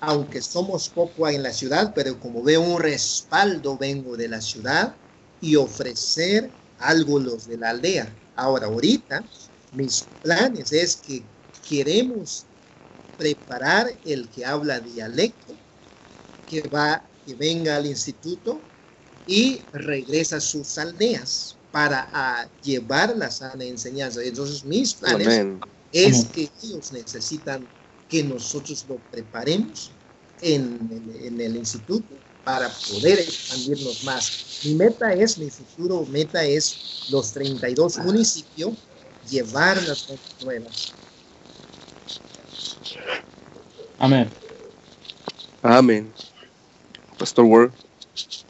aunque 0.00 0.42
somos 0.42 0.88
poco 0.88 1.28
en 1.28 1.42
la 1.42 1.52
ciudad, 1.52 1.92
pero 1.94 2.18
como 2.18 2.42
veo 2.42 2.62
un 2.62 2.80
respaldo, 2.80 3.76
vengo 3.78 4.16
de 4.16 4.28
la 4.28 4.40
ciudad 4.40 4.96
y 5.40 5.56
ofrecer 5.56 6.50
algo 6.78 7.18
los 7.18 7.46
de 7.46 7.58
la 7.58 7.70
aldea. 7.70 8.16
Ahora, 8.34 8.66
ahorita, 8.66 9.24
mis 9.72 10.04
planes 10.22 10.72
es 10.72 10.96
que 10.96 11.24
queremos 11.68 12.49
preparar 13.20 13.92
el 14.06 14.26
que 14.30 14.46
habla 14.46 14.80
dialecto, 14.80 15.54
que 16.48 16.62
va, 16.68 17.04
que 17.26 17.34
venga 17.34 17.76
al 17.76 17.84
instituto 17.84 18.58
y 19.26 19.60
regresa 19.74 20.36
a 20.36 20.40
sus 20.40 20.78
aldeas 20.78 21.54
para 21.70 22.08
a, 22.14 22.48
llevar 22.62 23.14
la 23.18 23.30
sana 23.30 23.64
enseñanza. 23.64 24.22
Entonces, 24.22 24.64
mis 24.64 24.94
planes 24.94 25.46
es 25.92 26.24
que 26.32 26.50
ellos 26.62 26.92
necesitan 26.92 27.68
que 28.08 28.24
nosotros 28.24 28.86
lo 28.88 28.96
preparemos 29.10 29.90
en, 30.40 31.12
en, 31.22 31.38
el 31.38 31.56
instituto 31.56 32.14
para 32.42 32.70
poder 32.88 33.20
expandirnos 33.20 34.02
más. 34.04 34.60
Mi 34.64 34.76
meta 34.76 35.12
es, 35.12 35.36
mi 35.36 35.50
futuro 35.50 36.06
meta 36.06 36.42
es 36.42 37.06
los 37.10 37.32
32 37.32 37.98
municipios, 37.98 38.72
llevar 39.28 39.76
las 39.82 40.08
nuevas. 40.42 40.94
Amén. 43.98 44.28
Amén. 45.62 46.10
Pastor 47.18 47.44
Word. 47.44 47.72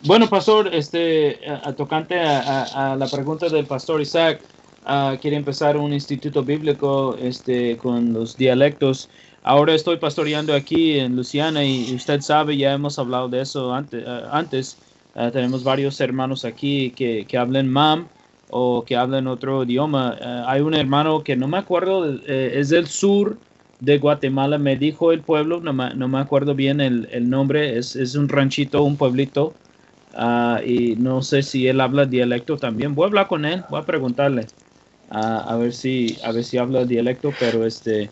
Bueno, 0.04 0.28
pastor, 0.28 0.72
este, 0.72 1.38
a, 1.48 1.72
tocante 1.72 2.18
a, 2.18 2.92
a, 2.92 2.96
la 2.96 3.06
pregunta 3.06 3.48
del 3.48 3.66
pastor 3.66 4.00
Isaac, 4.00 4.40
uh, 4.86 5.16
quiere 5.20 5.36
empezar 5.36 5.76
un 5.76 5.92
instituto 5.92 6.42
bíblico 6.42 7.16
este, 7.20 7.76
con 7.76 8.12
los 8.12 8.36
dialectos. 8.36 9.10
Ahora 9.42 9.74
estoy 9.74 9.96
pastoreando 9.96 10.54
aquí 10.54 10.98
en 10.98 11.16
Luciana 11.16 11.64
y 11.64 11.94
usted 11.94 12.20
sabe, 12.20 12.56
ya 12.56 12.72
hemos 12.72 12.98
hablado 12.98 13.28
de 13.28 13.40
eso 13.42 13.72
antes. 13.72 14.04
antes. 14.30 14.78
Ah, 15.14 15.30
tenemos 15.30 15.64
varios 15.64 16.00
hermanos 16.00 16.44
aquí 16.44 16.92
que, 16.92 17.26
que 17.26 17.36
hablan 17.36 17.68
MAM 17.68 18.06
o 18.50 18.84
que 18.84 18.96
hablan 18.96 19.26
otro 19.26 19.64
idioma. 19.64 20.16
Ah, 20.22 20.44
hay 20.46 20.60
un 20.60 20.74
hermano 20.74 21.24
que 21.24 21.36
no 21.36 21.48
me 21.48 21.58
acuerdo, 21.58 22.14
eh, 22.26 22.52
es 22.54 22.68
del 22.68 22.86
sur 22.86 23.36
de 23.80 23.98
Guatemala, 23.98 24.58
me 24.58 24.76
dijo 24.76 25.12
el 25.12 25.20
pueblo, 25.20 25.60
no, 25.60 25.72
no 25.72 26.08
me 26.08 26.18
acuerdo 26.18 26.54
bien 26.54 26.80
el, 26.80 27.08
el 27.12 27.28
nombre, 27.28 27.78
es, 27.78 27.96
es, 27.96 28.14
un 28.14 28.28
ranchito, 28.28 28.82
un 28.82 28.96
pueblito, 28.96 29.54
y 30.64 30.96
no 30.96 31.22
sé 31.22 31.42
si 31.42 31.66
él 31.66 31.80
habla 31.80 32.04
dialecto 32.04 32.56
también. 32.56 32.94
Voy 32.94 33.04
a 33.04 33.06
hablar 33.08 33.26
con 33.26 33.44
él, 33.44 33.62
voy 33.70 33.80
a 33.80 33.86
preguntarle 33.86 34.46
a, 35.10 35.56
ver 35.56 35.72
si 35.72 36.16
a 36.22 36.32
ver 36.32 36.44
si 36.44 36.56
habla 36.56 36.84
dialecto, 36.84 37.32
pero 37.38 37.66
este 37.66 38.10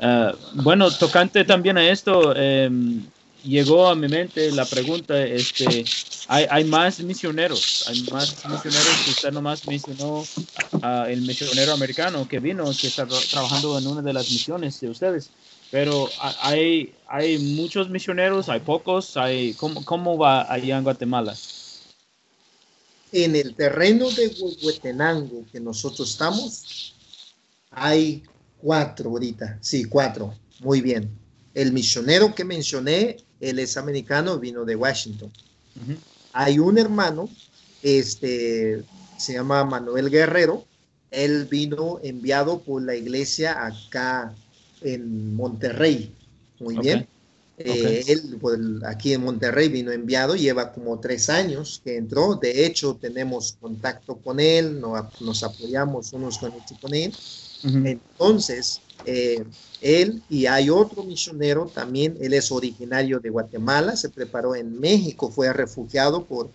ah, 0.00 0.32
bueno, 0.54 0.90
tocante 0.90 1.44
también 1.44 1.76
a 1.78 1.88
esto, 1.88 2.34
em, 2.36 3.02
llegó 3.46 3.88
a 3.88 3.94
mi 3.94 4.08
mente 4.08 4.50
la 4.52 4.64
pregunta, 4.64 5.24
este, 5.24 5.84
hay, 6.28 6.46
hay 6.50 6.64
más 6.64 7.00
misioneros, 7.00 7.84
hay 7.86 8.02
más 8.12 8.44
misioneros, 8.48 9.08
usted 9.08 9.32
nomás 9.32 9.66
mencionó 9.66 10.20
uh, 10.20 11.04
el 11.08 11.22
misionero 11.22 11.72
americano 11.72 12.26
que 12.28 12.40
vino, 12.40 12.64
que 12.78 12.88
está 12.88 13.06
trabajando 13.06 13.78
en 13.78 13.86
una 13.86 14.02
de 14.02 14.12
las 14.12 14.30
misiones 14.30 14.80
de 14.80 14.90
ustedes, 14.90 15.30
pero 15.70 16.08
hay, 16.42 16.94
hay 17.08 17.38
muchos 17.38 17.88
misioneros, 17.88 18.48
hay 18.48 18.60
pocos, 18.60 19.16
hay, 19.16 19.54
¿cómo, 19.54 19.84
cómo 19.84 20.18
va 20.18 20.52
allá 20.52 20.76
en 20.76 20.84
Guatemala? 20.84 21.34
en 23.12 23.36
el 23.36 23.54
terreno 23.54 24.10
de 24.10 24.28
Huehuetenango 24.28 25.44
que 25.50 25.60
nosotros 25.60 26.10
estamos, 26.10 26.94
hay 27.70 28.22
cuatro 28.58 29.10
ahorita, 29.10 29.58
sí, 29.60 29.84
cuatro, 29.84 30.34
muy 30.60 30.80
bien. 30.80 31.10
El 31.54 31.72
misionero 31.72 32.34
que 32.34 32.44
mencioné, 32.44 33.16
él 33.40 33.58
es 33.58 33.76
americano, 33.76 34.38
vino 34.38 34.64
de 34.64 34.76
Washington. 34.76 35.30
Hay 36.32 36.58
un 36.58 36.78
hermano, 36.78 37.28
este, 37.82 38.82
se 39.18 39.34
llama 39.34 39.64
Manuel 39.64 40.10
Guerrero, 40.10 40.64
él 41.10 41.46
vino 41.46 42.00
enviado 42.02 42.60
por 42.60 42.82
la 42.82 42.94
iglesia 42.94 43.66
acá 43.66 44.34
en 44.82 45.34
Monterrey. 45.34 46.12
Muy 46.60 46.78
bien. 46.78 47.06
Eh, 47.58 48.04
él 48.08 48.36
pues, 48.38 48.58
aquí 48.84 49.14
en 49.14 49.22
Monterrey 49.22 49.68
vino 49.68 49.90
enviado, 49.90 50.36
lleva 50.36 50.72
como 50.72 51.00
tres 51.00 51.30
años 51.30 51.80
que 51.84 51.96
entró. 51.96 52.34
De 52.34 52.66
hecho, 52.66 52.98
tenemos 53.00 53.56
contacto 53.60 54.16
con 54.16 54.40
él, 54.40 54.80
nos, 54.80 55.42
apoyamos 55.42 56.12
unos 56.12 56.38
con, 56.38 56.52
con 56.80 56.94
él. 56.94 57.14
Entonces, 57.64 58.80
eh, 59.06 59.44
él 59.80 60.20
y 60.28 60.46
hay 60.46 60.68
otro 60.68 61.04
misionero 61.04 61.70
también, 61.72 62.16
él 62.20 62.34
es 62.34 62.50
originario 62.50 63.20
de 63.20 63.30
Guatemala, 63.30 63.96
se 63.96 64.10
preparó 64.10 64.56
en 64.56 64.80
México, 64.80 65.30
fue 65.30 65.52
refugiado 65.52 66.24
por 66.24 66.50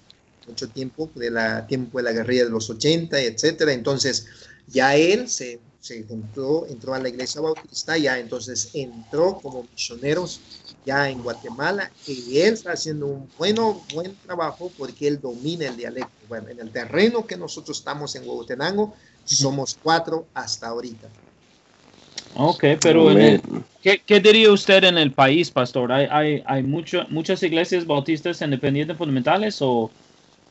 mucho 0.45 0.67
tiempo, 0.67 1.09
de 1.15 1.31
la 1.31 1.65
tiempo 1.65 1.99
de 1.99 2.03
la 2.03 2.11
guerrilla 2.11 2.43
de 2.43 2.49
los 2.49 2.69
80, 2.69 3.21
etcétera. 3.21 3.71
Entonces, 3.71 4.25
ya 4.67 4.97
él 4.97 5.29
se, 5.29 5.61
se 5.79 5.99
entró, 6.09 6.67
entró 6.67 6.93
a 6.93 6.99
la 6.99 7.07
iglesia 7.07 7.39
bautista, 7.39 7.97
ya 7.97 8.19
entonces 8.19 8.71
entró 8.73 9.39
como 9.41 9.63
misioneros 9.71 10.41
ya 10.85 11.09
en 11.09 11.23
Guatemala 11.23 11.89
y 12.05 12.39
él 12.39 12.55
está 12.55 12.73
haciendo 12.73 13.05
un 13.07 13.29
bueno, 13.37 13.81
buen 13.93 14.15
trabajo 14.17 14.71
porque 14.77 15.07
él 15.07 15.21
domina 15.21 15.67
el 15.67 15.77
dialecto. 15.77 16.11
Bueno, 16.27 16.49
en 16.49 16.59
el 16.59 16.71
terreno 16.71 17.25
que 17.25 17.37
nosotros 17.37 17.77
estamos 17.77 18.13
en 18.15 18.27
Huehuetenango, 18.27 18.93
somos 19.23 19.77
cuatro 19.81 20.27
hasta 20.33 20.67
ahorita. 20.67 21.07
Ok, 22.35 22.63
pero 22.81 23.09
¿qué, 23.81 24.19
diría 24.19 24.51
usted 24.51 24.83
en 24.83 24.97
el 24.97 25.11
país, 25.11 25.51
pastor? 25.51 25.91
¿Hay, 25.91 26.07
hay, 26.09 26.43
hay 26.45 26.63
muchas 26.63 27.43
iglesias 27.43 27.85
bautistas 27.85 28.41
independientes 28.41 28.97
fundamentales 28.97 29.61
o, 29.61 29.91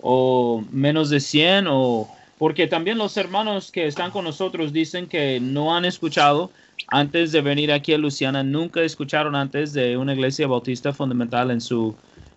o 0.00 0.64
menos 0.70 1.10
de 1.10 1.20
100? 1.20 1.66
O, 1.68 2.08
porque 2.38 2.66
también 2.66 2.98
los 2.98 3.16
hermanos 3.16 3.70
que 3.70 3.86
están 3.86 4.10
con 4.10 4.24
nosotros 4.24 4.72
dicen 4.72 5.06
que 5.06 5.40
no 5.40 5.74
han 5.74 5.84
escuchado 5.84 6.50
antes 6.88 7.32
de 7.32 7.40
venir 7.40 7.72
aquí 7.72 7.92
a 7.92 7.98
Luciana, 7.98 8.42
nunca 8.42 8.82
escucharon 8.82 9.34
antes 9.34 9.72
de 9.72 9.96
una 9.96 10.14
iglesia 10.14 10.46
bautista 10.46 10.92
fundamental 10.92 11.50
en 11.50 11.60
su, 11.60 11.94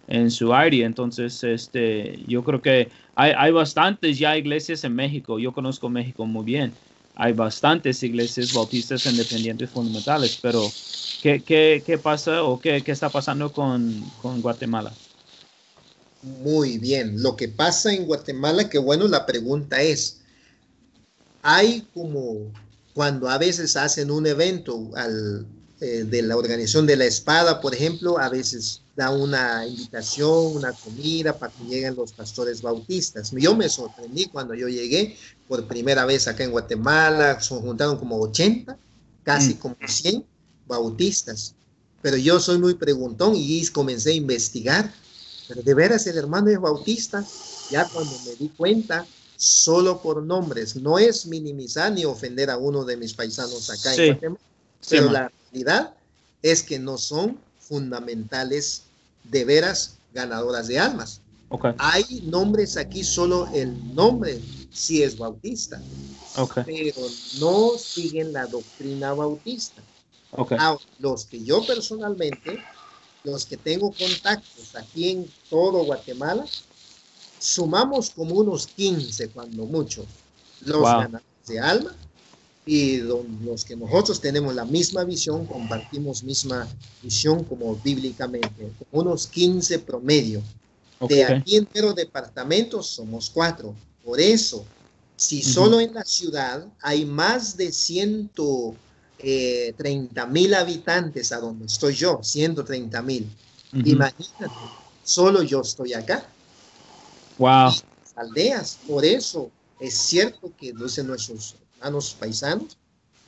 en 0.07 0.29
su 0.29 0.53
área. 0.53 0.85
Entonces, 0.85 1.43
este, 1.43 2.19
yo 2.27 2.43
creo 2.43 2.61
que 2.61 2.89
hay, 3.15 3.31
hay 3.37 3.51
bastantes 3.51 4.19
ya 4.19 4.37
iglesias 4.37 4.83
en 4.83 4.95
México. 4.95 5.39
Yo 5.39 5.53
conozco 5.53 5.89
México 5.89 6.25
muy 6.25 6.45
bien. 6.45 6.73
Hay 7.15 7.33
bastantes 7.33 8.01
iglesias 8.03 8.53
bautistas 8.53 9.05
independientes 9.05 9.69
fundamentales, 9.69 10.39
pero 10.41 10.71
¿qué, 11.21 11.43
qué, 11.43 11.83
qué 11.85 11.97
pasa 11.97 12.43
o 12.43 12.59
qué, 12.59 12.83
qué 12.83 12.91
está 12.91 13.09
pasando 13.09 13.51
con, 13.51 14.03
con 14.21 14.41
Guatemala? 14.41 14.91
Muy 16.23 16.77
bien. 16.77 17.21
Lo 17.21 17.35
que 17.35 17.49
pasa 17.49 17.93
en 17.93 18.05
Guatemala, 18.05 18.69
que 18.69 18.77
bueno, 18.77 19.07
la 19.07 19.25
pregunta 19.25 19.81
es, 19.81 20.21
hay 21.41 21.81
como 21.93 22.51
cuando 22.93 23.29
a 23.29 23.37
veces 23.37 23.75
hacen 23.75 24.09
un 24.09 24.25
evento 24.25 24.89
al, 24.95 25.45
eh, 25.81 26.05
de 26.05 26.21
la 26.21 26.37
organización 26.37 26.87
de 26.87 26.95
la 26.95 27.05
espada, 27.05 27.59
por 27.59 27.75
ejemplo, 27.75 28.17
a 28.17 28.29
veces 28.29 28.82
da 28.95 29.09
una 29.09 29.65
invitación, 29.65 30.55
una 30.55 30.71
comida 30.71 31.37
para 31.37 31.51
que 31.51 31.63
lleguen 31.63 31.95
los 31.95 32.13
pastores 32.13 32.61
bautistas. 32.61 33.31
Yo 33.31 33.55
me 33.55 33.67
sorprendí 33.67 34.25
cuando 34.25 34.53
yo 34.53 34.67
llegué 34.67 35.17
por 35.47 35.67
primera 35.67 36.05
vez 36.05 36.27
acá 36.27 36.43
en 36.43 36.51
Guatemala, 36.51 37.41
se 37.41 37.55
juntaron 37.55 37.97
como 37.97 38.19
80, 38.19 38.77
casi 39.23 39.55
mm. 39.55 39.57
como 39.57 39.75
100 39.85 40.23
bautistas. 40.67 41.55
Pero 42.01 42.17
yo 42.17 42.39
soy 42.39 42.59
muy 42.59 42.75
preguntón 42.75 43.33
y 43.35 43.65
comencé 43.67 44.11
a 44.11 44.13
investigar. 44.13 44.93
Pero 45.47 45.61
de 45.61 45.73
veras 45.73 46.05
el 46.05 46.17
hermano 46.17 46.49
es 46.49 46.59
bautista. 46.59 47.25
Ya 47.71 47.87
cuando 47.87 48.11
me 48.25 48.35
di 48.35 48.49
cuenta, 48.49 49.07
solo 49.35 50.01
por 50.01 50.21
nombres, 50.21 50.75
no 50.75 50.99
es 50.99 51.25
minimizar 51.25 51.91
ni 51.91 52.05
ofender 52.05 52.49
a 52.49 52.57
uno 52.57 52.85
de 52.85 52.97
mis 52.97 53.13
paisanos 53.13 53.69
acá 53.69 53.95
en 53.95 54.13
Guatemala, 54.13 54.39
pero 54.87 55.11
la 55.11 55.31
realidad 55.51 55.93
es 56.41 56.61
que 56.61 56.77
no 56.77 56.97
son 56.97 57.39
fundamentales 57.73 58.83
de 59.23 59.45
veras 59.45 59.97
ganadoras 60.13 60.67
de 60.67 60.77
almas. 60.77 61.21
Hay 61.79 62.21
nombres 62.25 62.77
aquí, 62.77 63.03
solo 63.03 63.47
el 63.51 63.95
nombre 63.95 64.39
sí 64.71 65.01
es 65.01 65.17
bautista, 65.17 65.81
pero 66.65 67.01
no 67.39 67.71
siguen 67.79 68.31
la 68.31 68.45
doctrina 68.45 69.13
bautista. 69.13 69.81
los 70.99 71.25
que 71.25 71.43
yo 71.43 71.65
personalmente, 71.65 72.59
los 73.23 73.43
que 73.47 73.57
tengo 73.57 73.91
contactos 73.91 74.75
aquí 74.75 75.09
en 75.09 75.31
todo 75.49 75.83
Guatemala, 75.83 76.45
sumamos 77.39 78.11
como 78.11 78.35
unos 78.35 78.67
15 78.67 79.29
cuando 79.29 79.65
mucho 79.65 80.05
los 80.61 80.83
ganadores 80.83 81.47
de 81.47 81.59
alma 81.59 81.95
y 82.65 82.97
los 82.97 83.65
que 83.65 83.75
nosotros 83.75 84.21
tenemos 84.21 84.55
la 84.55 84.63
misma 84.65 85.03
visión, 85.03 85.45
compartimos 85.45 86.23
misma 86.23 86.67
visión 87.01 87.43
como 87.43 87.75
bíblicamente, 87.75 88.71
unos 88.91 89.27
15 89.27 89.79
promedio. 89.79 90.41
De 91.07 91.25
aquí 91.25 91.57
entero 91.57 91.93
departamentos 91.93 92.87
somos 92.87 93.29
cuatro. 93.29 93.75
Por 94.05 94.21
eso, 94.21 94.65
si 95.17 95.41
solo 95.41 95.81
en 95.81 95.93
la 95.93 96.05
ciudad 96.05 96.65
hay 96.81 97.05
más 97.05 97.57
de 97.57 97.73
130 97.73 98.77
eh, 99.19 99.73
mil 100.29 100.53
habitantes 100.53 101.33
a 101.33 101.39
donde 101.39 101.65
estoy 101.65 101.93
yo, 101.95 102.19
130 102.23 103.01
mil, 103.01 103.27
imagínate, 103.73 104.55
solo 105.03 105.43
yo 105.43 105.59
estoy 105.61 105.93
acá. 105.93 106.25
Wow. 107.37 107.73
Aldeas, 108.15 108.77
por 108.87 109.03
eso 109.03 109.49
es 109.79 109.95
cierto 109.97 110.53
que 110.57 110.71
dicen 110.71 111.07
nuestros 111.07 111.55
hermanos 111.83 112.15
paisanos 112.17 112.77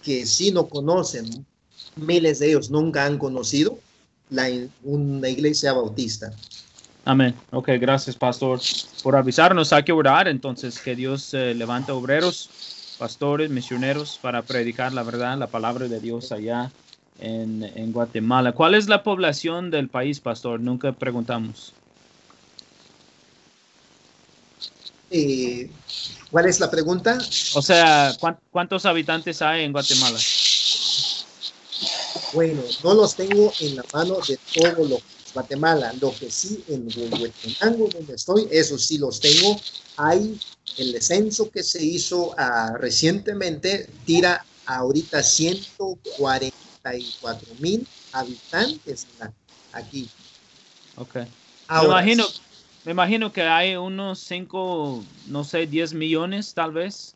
que 0.01 0.25
si 0.25 0.51
no 0.51 0.67
conocen, 0.67 1.45
miles 1.95 2.39
de 2.39 2.49
ellos 2.49 2.69
nunca 2.69 3.05
han 3.05 3.17
conocido 3.17 3.77
la, 4.29 4.47
una 4.83 5.27
iglesia 5.27 5.73
bautista. 5.73 6.31
Amén. 7.03 7.35
Ok, 7.51 7.69
gracias, 7.79 8.15
pastor, 8.15 8.59
por 9.03 9.15
avisarnos. 9.15 9.73
Hay 9.73 9.83
que 9.83 9.91
orar, 9.91 10.27
entonces, 10.27 10.79
que 10.79 10.95
Dios 10.95 11.33
eh, 11.33 11.53
levante 11.53 11.91
obreros, 11.91 12.95
pastores, 12.97 13.49
misioneros 13.49 14.17
para 14.21 14.41
predicar 14.41 14.93
la 14.93 15.03
verdad, 15.03 15.37
la 15.37 15.47
palabra 15.47 15.87
de 15.87 15.99
Dios 15.99 16.31
allá 16.31 16.71
en 17.19 17.91
Guatemala. 17.93 18.51
¿Cuál 18.51 18.75
es 18.75 18.87
la 18.87 19.01
población 19.03 19.71
del 19.71 19.87
país, 19.87 20.19
pastor? 20.19 20.59
Nunca 20.59 20.91
preguntamos. 20.91 21.73
Eh, 25.17 25.69
¿Cuál 26.29 26.47
es 26.47 26.59
la 26.59 26.69
pregunta? 26.69 27.17
O 27.53 27.61
sea, 27.61 28.13
¿cuántos 28.51 28.85
habitantes 28.85 29.41
hay 29.41 29.63
en 29.63 29.71
Guatemala? 29.71 30.19
Bueno, 32.33 32.61
no 32.83 32.93
los 32.93 33.15
tengo 33.15 33.53
en 33.61 33.77
la 33.77 33.85
mano 33.93 34.17
de 34.27 34.37
todo 34.53 34.85
lo 34.85 34.99
Guatemala. 35.33 35.93
Lo 36.01 36.13
que 36.13 36.29
sí 36.29 36.61
en 36.67 36.85
Huehuetenango, 36.87 37.87
donde 37.93 38.15
estoy, 38.15 38.49
eso 38.51 38.77
sí 38.77 38.97
los 38.97 39.21
tengo. 39.21 39.57
Hay 39.95 40.37
el 40.77 41.01
censo 41.01 41.49
que 41.49 41.63
se 41.63 41.81
hizo 41.81 42.31
uh, 42.31 42.75
recientemente, 42.77 43.89
tira 44.05 44.45
ahorita 44.65 45.23
144 45.23 47.55
mil 47.59 47.87
habitantes 48.11 49.07
aquí. 49.71 50.09
Ok. 50.97 51.19
Ahora, 51.67 52.01
imagino, 52.01 52.27
me 52.85 52.91
imagino 52.91 53.33
que 53.33 53.41
hay 53.41 53.75
unos 53.75 54.19
5, 54.19 55.03
no 55.27 55.43
sé, 55.43 55.65
10 55.65 55.93
millones 55.93 56.53
tal 56.53 56.71
vez. 56.71 57.15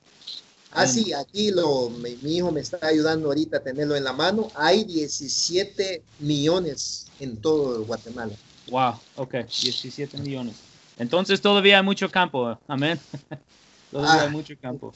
Ah, 0.71 0.85
sí, 0.85 1.13
aquí 1.13 1.51
lo, 1.51 1.89
mi, 1.89 2.37
hijo 2.37 2.51
me 2.51 2.61
está 2.61 2.77
ayudando 2.85 3.27
ahorita 3.27 3.57
a 3.57 3.59
tenerlo 3.61 3.95
en 3.95 4.03
la 4.03 4.13
mano. 4.13 4.49
Hay 4.55 4.83
17 4.83 6.01
millones 6.19 7.07
en 7.19 7.37
todo 7.37 7.83
Guatemala. 7.85 8.33
Wow, 8.69 8.99
ok, 9.15 9.33
17 9.45 10.17
millones. 10.19 10.55
Entonces 10.97 11.41
todavía 11.41 11.77
hay 11.77 11.83
mucho 11.83 12.09
campo, 12.09 12.57
amén. 12.67 12.99
todavía 13.91 14.23
hay 14.23 14.27
ah. 14.27 14.31
mucho 14.31 14.53
campo. 14.61 14.93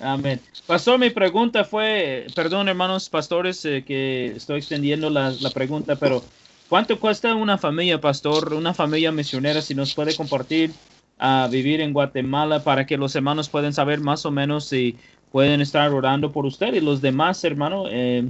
Amén. 0.00 0.40
Pastor, 0.66 0.98
mi 0.98 1.10
pregunta 1.10 1.64
fue, 1.64 2.26
perdón 2.34 2.68
hermanos 2.68 3.08
pastores 3.08 3.64
eh, 3.64 3.84
que 3.86 4.26
estoy 4.36 4.58
extendiendo 4.58 5.08
la, 5.08 5.30
la 5.40 5.50
pregunta, 5.50 5.96
pero 5.96 6.22
¿Cuánto 6.68 6.98
cuesta 6.98 7.34
una 7.34 7.58
familia, 7.58 8.00
pastor, 8.00 8.52
una 8.52 8.74
familia 8.74 9.12
misionera, 9.12 9.62
si 9.62 9.74
nos 9.74 9.94
puede 9.94 10.16
compartir 10.16 10.72
a 11.18 11.48
vivir 11.50 11.80
en 11.80 11.92
Guatemala 11.92 12.64
para 12.64 12.86
que 12.86 12.96
los 12.96 13.14
hermanos 13.14 13.48
puedan 13.48 13.72
saber 13.72 14.00
más 14.00 14.26
o 14.26 14.32
menos 14.32 14.66
si 14.66 14.96
pueden 15.30 15.60
estar 15.60 15.92
orando 15.92 16.32
por 16.32 16.44
usted 16.44 16.74
y 16.74 16.80
los 16.80 17.00
demás 17.00 17.44
hermanos? 17.44 17.88
Eh, 17.92 18.28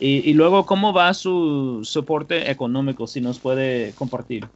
y, 0.00 0.32
luego, 0.34 0.64
¿cómo 0.64 0.92
va 0.92 1.12
su 1.12 1.80
soporte 1.84 2.50
económico, 2.50 3.08
si 3.08 3.20
nos 3.20 3.40
puede 3.40 3.92
compartir? 3.94 4.48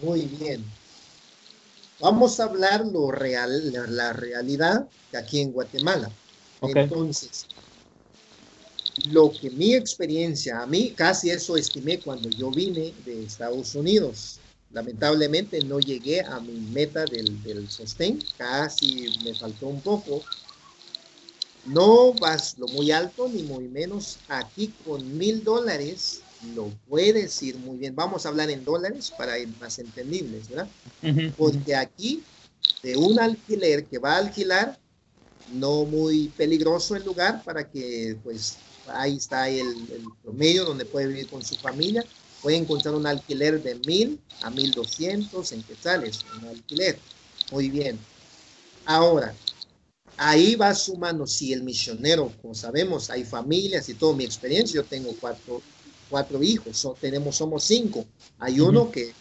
Muy 0.00 0.22
bien. 0.22 0.64
Vamos 2.00 2.40
a 2.40 2.44
hablar 2.44 2.86
lo 2.86 3.10
real, 3.10 3.72
la, 3.88 4.12
realidad 4.14 4.86
aquí 5.16 5.40
en 5.40 5.52
Guatemala. 5.52 6.10
Entonces, 6.62 7.46
lo 9.10 9.30
que 9.32 9.50
mi 9.50 9.74
experiencia, 9.74 10.60
a 10.60 10.66
mí 10.66 10.90
casi 10.90 11.30
eso 11.30 11.56
estimé 11.56 11.98
cuando 12.00 12.28
yo 12.30 12.50
vine 12.50 12.94
de 13.04 13.24
Estados 13.24 13.74
Unidos. 13.74 14.40
lamentablemente 14.72 15.60
no 15.64 15.78
llegué 15.78 16.20
a 16.20 16.40
mi 16.40 16.58
meta 16.72 17.04
del, 17.04 17.40
del 17.44 17.70
sostén, 17.70 18.18
casi 18.36 19.06
me 19.24 19.34
faltó 19.34 19.68
un 19.68 19.80
poco. 19.80 20.22
No 21.64 22.12
vas 22.14 22.58
lo 22.58 22.66
muy 22.68 22.90
alto 22.90 23.28
ni 23.28 23.42
muy 23.44 23.68
menos. 23.68 24.18
Aquí 24.28 24.72
con 24.84 25.16
mil 25.16 25.44
dólares 25.44 26.20
lo 26.54 26.70
puedes 26.88 27.40
ir 27.42 27.56
muy 27.56 27.78
bien. 27.78 27.94
Vamos 27.94 28.26
a 28.26 28.28
hablar 28.28 28.50
en 28.50 28.64
dólares 28.64 29.12
para 29.16 29.38
ir 29.38 29.48
más 29.60 29.78
entendibles, 29.78 30.48
¿verdad? 30.48 30.68
Porque 31.36 31.74
aquí 31.74 32.22
de 32.82 32.96
un 32.96 33.18
alquiler 33.18 33.86
que 33.86 33.98
va 33.98 34.14
a 34.14 34.18
alquilar, 34.18 34.78
no 35.52 35.84
muy 35.84 36.28
peligroso 36.36 36.96
el 36.96 37.04
lugar 37.04 37.42
para 37.44 37.70
que 37.70 38.16
pues 38.22 38.58
ahí 38.88 39.16
está 39.16 39.48
el, 39.48 39.66
el 39.66 40.04
promedio 40.22 40.64
donde 40.64 40.84
puede 40.84 41.08
vivir 41.08 41.28
con 41.28 41.44
su 41.44 41.56
familia 41.56 42.04
puede 42.44 42.58
encontrar 42.58 42.94
un 42.94 43.06
alquiler 43.06 43.62
de 43.62 43.76
mil 43.86 44.20
a 44.42 44.50
mil 44.50 44.70
doscientos 44.70 45.52
en 45.52 45.62
quetzales, 45.62 46.26
un 46.38 46.48
alquiler. 46.48 46.98
Muy 47.50 47.70
bien. 47.70 47.98
Ahora, 48.84 49.34
ahí 50.18 50.54
va 50.54 50.74
sumando, 50.74 51.26
si 51.26 51.54
el 51.54 51.62
misionero, 51.62 52.30
como 52.42 52.54
sabemos, 52.54 53.08
hay 53.08 53.24
familias 53.24 53.88
y 53.88 53.94
todo, 53.94 54.12
mi 54.12 54.24
experiencia, 54.24 54.74
yo 54.74 54.84
tengo 54.84 55.14
cuatro, 55.18 55.62
cuatro 56.10 56.42
hijos, 56.42 56.86
tenemos, 57.00 57.36
somos 57.36 57.64
cinco. 57.64 58.04
Hay 58.38 58.60
uno 58.60 58.90
que 58.90 59.14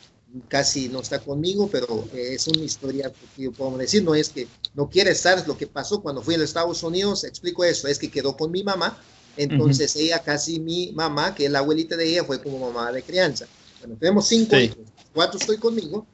casi 0.49 0.89
no 0.89 0.99
está 0.99 1.20
conmigo, 1.20 1.70
pero 1.72 2.05
es 2.14 2.45
una 2.47 2.64
historia 2.66 3.09
que 3.38 3.43
yo 3.43 3.53
puedo 3.53 3.78
decir, 3.78 4.03
no 4.03 4.16
es 4.16 4.28
que 4.28 4.49
no 4.74 4.89
quiere 4.89 5.11
estar, 5.11 5.47
lo 5.47 5.57
que 5.57 5.68
pasó 5.68 6.01
cuando 6.01 6.22
fui 6.22 6.36
a 6.36 6.39
los 6.39 6.49
Estados 6.49 6.84
Unidos, 6.84 7.24
explico 7.24 7.64
eso, 7.64 7.88
es 7.88 7.99
que 7.99 8.11
quedó 8.11 8.36
con 8.36 8.51
mi 8.51 8.64
mamá, 8.64 9.01
entonces 9.38 9.95
ella 9.95 10.19
casi 10.19 10.59
mi 10.59 10.91
mamá, 10.91 11.34
que 11.34 11.45
es 11.45 11.51
la 11.51 11.59
abuelita 11.59 11.95
de 11.95 12.07
ella, 12.07 12.23
fue 12.23 12.41
como 12.41 12.59
mamá 12.59 12.91
de 12.91 13.01
crianza. 13.01 13.47
Bueno, 13.79 13.95
tenemos 13.99 14.27
cinco 14.27 14.57
hijos, 14.57 14.77
cuatro 15.13 15.39
estoy 15.39 15.57
conmigo. 15.57 16.05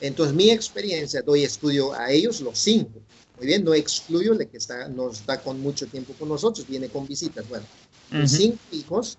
Entonces 0.00 0.34
mi 0.34 0.50
experiencia, 0.50 1.22
doy 1.22 1.42
estudio 1.42 1.92
a 1.92 2.10
ellos, 2.10 2.40
los 2.40 2.58
cinco. 2.58 3.00
Muy 3.36 3.46
bien, 3.46 3.64
no 3.64 3.74
excluyo 3.74 4.32
el 4.32 4.48
que 4.48 4.56
está, 4.56 4.88
nos 4.88 5.20
está 5.20 5.40
con 5.40 5.60
mucho 5.60 5.86
tiempo 5.86 6.12
con 6.18 6.28
nosotros, 6.28 6.66
viene 6.68 6.88
con 6.88 7.06
visitas. 7.06 7.48
Bueno, 7.48 7.64
los 8.10 8.30
cinco 8.30 8.58
hijos, 8.72 9.18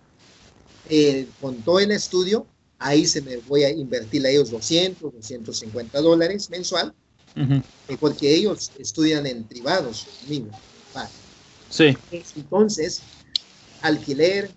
eh, 0.90 1.28
con 1.42 1.56
todo 1.62 1.80
el 1.80 1.92
estudio, 1.92 2.46
ahí 2.80 3.06
se 3.06 3.22
me 3.22 3.38
voy 3.38 3.64
a 3.64 3.70
invertir 3.70 4.26
a 4.26 4.30
ellos 4.30 4.52
200, 4.52 5.14
250 5.14 6.02
dólares 6.02 6.50
mensual, 6.50 6.94
eh, 7.36 7.62
porque 8.00 8.34
ellos 8.34 8.72
estudian 8.78 9.26
en 9.26 9.44
privados 9.44 10.08
conmigo. 10.22 10.50
Sí. 11.70 11.96
Entonces, 12.36 13.02
alquiler, 13.82 14.52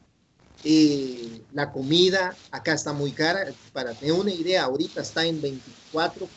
eh, 0.64 1.43
la 1.53 1.73
comida 1.73 2.37
acá 2.51 2.75
está 2.75 2.93
muy 2.93 3.12
cara. 3.12 3.53
Para 3.73 3.95
tener 3.95 4.14
una 4.14 4.33
idea, 4.33 4.64
ahorita 4.64 5.03
está 5.03 5.25
en 5.25 5.41
24 5.41 6.29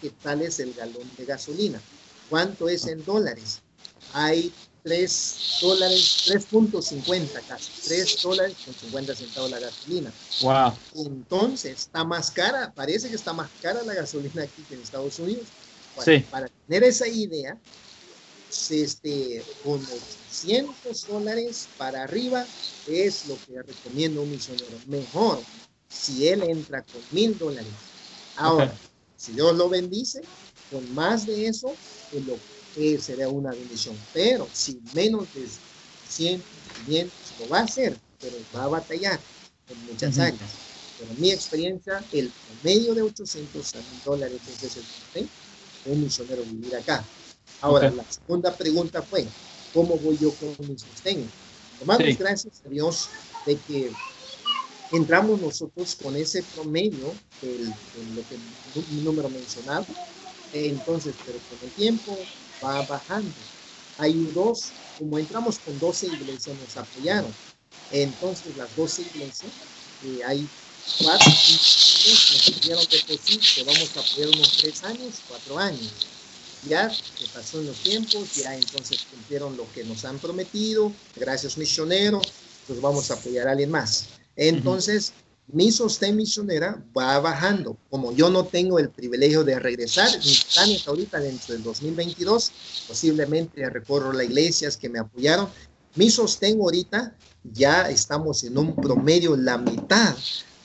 es 0.41 0.59
el 0.59 0.73
galón 0.73 1.09
de 1.17 1.25
gasolina. 1.25 1.81
¿Cuánto 2.29 2.67
es 2.67 2.87
en 2.87 3.03
dólares? 3.05 3.61
Hay 4.13 4.51
3 4.83 5.59
dólares, 5.61 6.25
3.50 6.27 7.41
casi, 7.47 7.71
3 7.85 8.21
dólares 8.21 8.55
con 8.63 8.73
50 8.73 9.15
centavos 9.15 9.51
la 9.51 9.59
gasolina. 9.59 10.13
Wow. 10.41 10.73
Entonces 11.07 11.71
está 11.71 12.03
más 12.03 12.31
cara, 12.31 12.71
parece 12.73 13.09
que 13.09 13.15
está 13.15 13.33
más 13.33 13.49
cara 13.61 13.81
la 13.83 13.95
gasolina 13.95 14.43
aquí 14.43 14.63
que 14.67 14.75
en 14.75 14.81
Estados 14.81 15.17
Unidos. 15.19 15.47
sí. 16.03 16.19
Para 16.29 16.47
tener 16.67 16.83
esa 16.83 17.07
idea, 17.07 17.57
este, 18.69 19.43
con 19.63 19.81
800 20.43 21.07
dólares 21.07 21.69
para 21.77 22.03
arriba 22.03 22.45
es 22.87 23.27
lo 23.27 23.37
que 23.45 23.61
recomiendo 23.61 24.21
un 24.21 24.31
misionero. 24.31 24.77
Mejor 24.87 25.39
si 25.89 26.27
él 26.27 26.43
entra 26.43 26.81
con 26.81 27.01
mil 27.11 27.37
dólares. 27.37 27.71
Ahora, 28.35 28.73
si 29.15 29.31
Dios 29.31 29.55
lo 29.55 29.69
bendice, 29.69 30.21
con 30.69 30.93
más 30.93 31.25
de 31.25 31.47
eso, 31.47 31.73
pues 32.11 32.25
lo 32.25 32.37
que 32.75 32.99
sería 32.99 33.29
una 33.29 33.51
bendición. 33.51 33.95
Pero 34.13 34.47
si 34.51 34.79
menos 34.93 35.33
de 35.33 35.47
100, 36.09 36.43
500, 36.85 37.13
lo 37.39 37.49
va 37.49 37.59
a 37.59 37.63
hacer, 37.63 37.97
pero 38.19 38.35
va 38.53 38.65
a 38.65 38.67
batallar 38.67 39.19
con 39.67 39.85
muchas 39.85 40.19
áreas. 40.19 40.51
Pero 40.99 41.11
en 41.11 41.21
mi 41.21 41.31
experiencia, 41.31 42.03
el 42.11 42.31
promedio 42.61 42.93
de 42.93 43.01
800 43.03 43.75
a 43.75 43.77
mil 43.77 44.01
dólares 44.03 44.41
es 44.61 44.77
el 45.15 45.29
un 45.85 46.03
misionero 46.03 46.41
vivir 46.43 46.75
acá. 46.75 47.03
Ahora, 47.61 47.89
la 47.91 48.03
segunda 48.09 48.55
pregunta 48.55 49.01
fue, 49.01 49.25
¿cómo 49.75 49.97
voy 49.97 50.17
yo 50.17 50.31
con 50.35 50.55
mi 50.67 50.79
sostén? 50.79 51.29
Tomamos 51.79 52.17
gracias 52.17 52.53
a 52.65 52.69
Dios 52.69 53.09
de 53.45 53.57
que 53.67 53.91
entramos 54.93 55.39
nosotros 55.41 55.97
con 56.01 56.15
ese 56.15 56.41
promedio, 56.55 57.13
el, 57.41 57.67
lo 58.15 58.23
que 58.29 59.03
número 59.03 59.29
mencionado, 59.29 59.85
entonces, 60.53 61.13
pero 61.25 61.37
con 61.49 61.67
el 61.67 61.75
tiempo 61.75 62.17
va 62.63 62.81
bajando. 62.83 63.29
Hay 63.97 64.13
dos, 64.33 64.71
como 64.97 65.19
entramos 65.19 65.59
con 65.59 65.77
12 65.77 66.07
iglesias, 66.07 66.55
nos 66.57 66.77
apoyaron. 66.77 67.33
Entonces, 67.91 68.55
las 68.55 68.73
12 68.77 69.01
iglesias, 69.01 69.51
eh, 70.05 70.23
hay 70.25 70.47
cuatro 71.01 71.29
nos 71.29 72.61
dieron 72.61 72.85
de 72.85 73.17
que 73.17 73.63
vamos 73.63 73.97
a 73.97 73.99
apoyar 73.99 74.29
unos 74.29 74.57
tres 74.57 74.83
años, 74.83 75.15
cuatro 75.27 75.57
años 75.57 76.14
ya 76.67 76.89
que 76.89 77.25
pasó 77.33 77.59
en 77.59 77.67
los 77.67 77.77
tiempos, 77.83 78.35
ya 78.35 78.55
entonces 78.55 79.05
cumplieron 79.11 79.55
lo 79.57 79.71
que 79.73 79.83
nos 79.83 80.05
han 80.05 80.19
prometido, 80.19 80.91
gracias 81.15 81.57
misionero, 81.57 82.21
pues 82.67 82.81
vamos 82.81 83.11
a 83.11 83.15
apoyar 83.15 83.47
a 83.47 83.51
alguien 83.51 83.71
más. 83.71 84.07
Entonces, 84.35 85.13
mi 85.47 85.71
sostén 85.71 86.15
misionera 86.15 86.83
va 86.97 87.19
bajando. 87.19 87.77
Como 87.89 88.11
yo 88.13 88.29
no 88.29 88.45
tengo 88.45 88.79
el 88.79 88.89
privilegio 88.89 89.43
de 89.43 89.59
regresar, 89.59 90.09
mis 90.17 90.45
planes 90.45 90.87
ahorita 90.87 91.19
dentro 91.19 91.53
del 91.53 91.63
2022, 91.63 92.51
posiblemente 92.87 93.69
recorro 93.69 94.11
las 94.11 94.25
iglesias 94.25 94.75
que 94.75 94.89
me 94.89 94.99
apoyaron. 94.99 95.47
Mi 95.95 96.09
sostén 96.09 96.59
ahorita 96.59 97.15
ya 97.43 97.89
estamos 97.89 98.43
en 98.43 98.57
un 98.57 98.75
promedio 98.75 99.37
la 99.37 99.57
mitad 99.57 100.15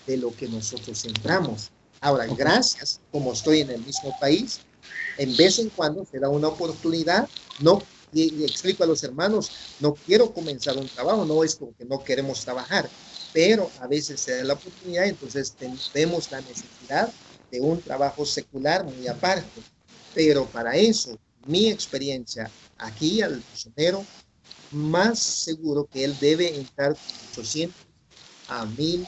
de 0.06 0.16
lo 0.16 0.34
que 0.34 0.48
nosotros 0.48 1.04
entramos. 1.04 1.70
Ahora, 2.00 2.26
gracias, 2.26 3.00
como 3.12 3.34
estoy 3.34 3.60
en 3.60 3.70
el 3.70 3.84
mismo 3.84 4.16
país, 4.18 4.60
en 5.20 5.36
vez 5.36 5.58
en 5.58 5.68
cuando 5.68 6.06
se 6.06 6.18
da 6.18 6.30
una 6.30 6.48
oportunidad, 6.48 7.28
no 7.60 7.82
y, 8.10 8.42
explico 8.42 8.84
a 8.84 8.86
los 8.86 9.04
hermanos, 9.04 9.50
no 9.78 9.94
quiero 9.94 10.32
comenzar 10.32 10.78
un 10.78 10.88
trabajo, 10.88 11.26
no 11.26 11.44
es 11.44 11.56
porque 11.56 11.84
no 11.84 12.02
queremos 12.02 12.40
trabajar, 12.40 12.88
pero 13.34 13.70
a 13.80 13.86
veces 13.86 14.18
se 14.18 14.38
da 14.38 14.44
la 14.44 14.54
oportunidad, 14.54 15.04
entonces 15.04 15.54
tenemos 15.92 16.30
la 16.30 16.40
necesidad 16.40 17.12
de 17.50 17.60
un 17.60 17.82
trabajo 17.82 18.24
secular 18.24 18.82
muy 18.82 19.06
aparte. 19.08 19.60
Pero 20.14 20.46
para 20.46 20.74
eso, 20.74 21.18
mi 21.46 21.68
experiencia 21.68 22.50
aquí 22.78 23.20
al 23.20 23.44
misionero, 23.52 24.04
más 24.70 25.18
seguro 25.18 25.86
que 25.92 26.02
él 26.02 26.16
debe 26.18 26.56
entrar 26.56 26.96
800 27.32 27.76
a 28.48 28.64
1000 28.64 29.06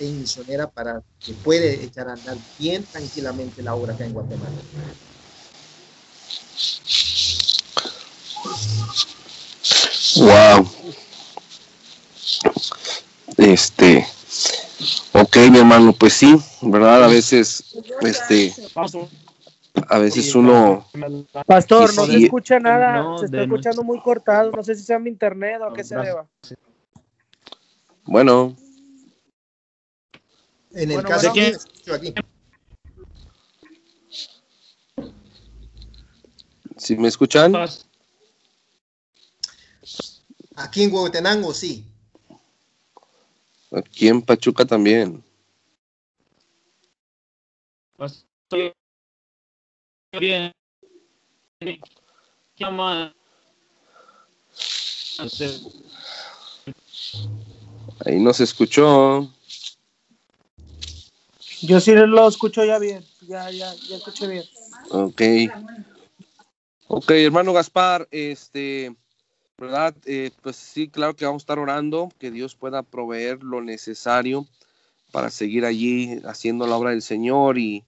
misionera 0.00 0.66
para 0.68 1.02
que 1.24 1.32
puede 1.34 1.84
echar 1.84 2.08
a 2.08 2.14
andar 2.14 2.36
bien 2.58 2.84
tranquilamente 2.84 3.62
la 3.62 3.74
obra 3.74 3.94
acá 3.94 4.04
en 4.04 4.12
Guatemala. 4.12 4.56
Wow. 10.16 10.68
Este, 13.38 14.06
ok, 15.12 15.36
mi 15.50 15.58
hermano, 15.58 15.92
pues 15.92 16.12
sí, 16.14 16.36
¿verdad? 16.60 17.04
A 17.04 17.08
veces, 17.08 17.64
este, 18.02 18.54
a 19.88 19.98
veces 19.98 20.34
uno. 20.34 20.86
Pastor, 21.46 21.94
no 21.94 22.06
se 22.06 22.24
escucha 22.24 22.60
nada, 22.60 23.18
se 23.18 23.26
está 23.26 23.42
escuchando 23.42 23.82
muy 23.82 24.00
cortado, 24.00 24.50
no 24.52 24.62
sé 24.62 24.74
si 24.74 24.82
sea 24.82 24.98
mi 24.98 25.10
internet 25.10 25.60
o 25.60 25.64
a 25.66 25.74
qué 25.74 25.82
se 25.82 25.96
deba. 25.96 26.26
Bueno. 28.04 28.54
En 30.74 30.90
el 30.90 31.02
caso 31.02 31.32
de 31.32 31.52
aquí. 31.94 32.14
¿Sí 36.76 36.96
me 36.96 37.08
escuchan? 37.08 37.54
Aquí 40.56 40.82
en 40.82 40.92
Huehuetenango, 40.92 41.54
sí. 41.54 41.84
Aquí 43.70 44.08
en 44.08 44.20
Pachuca 44.20 44.64
también. 44.64 45.22
Bien. 50.18 50.52
Ahí 58.04 58.18
no 58.18 58.34
se 58.34 58.44
escuchó. 58.44 59.30
Yo 61.62 61.80
sí 61.80 61.92
lo 61.94 62.28
escucho 62.28 62.64
ya 62.64 62.78
bien, 62.78 63.04
ya, 63.20 63.50
ya, 63.50 63.72
ya 63.88 63.96
escuché 63.96 64.26
bien. 64.26 64.44
Ok. 64.90 65.22
Ok, 66.88 67.10
hermano 67.12 67.52
Gaspar, 67.52 68.08
este, 68.10 68.94
¿verdad? 69.56 69.94
Eh, 70.04 70.30
pues 70.42 70.56
sí, 70.56 70.88
claro 70.88 71.14
que 71.14 71.24
vamos 71.24 71.42
a 71.42 71.44
estar 71.44 71.58
orando, 71.58 72.10
que 72.18 72.30
Dios 72.30 72.54
pueda 72.56 72.82
proveer 72.82 73.42
lo 73.42 73.62
necesario 73.62 74.46
para 75.12 75.30
seguir 75.30 75.64
allí 75.64 76.20
haciendo 76.24 76.66
la 76.66 76.76
obra 76.76 76.90
del 76.90 77.02
Señor. 77.02 77.58
Y, 77.58 77.84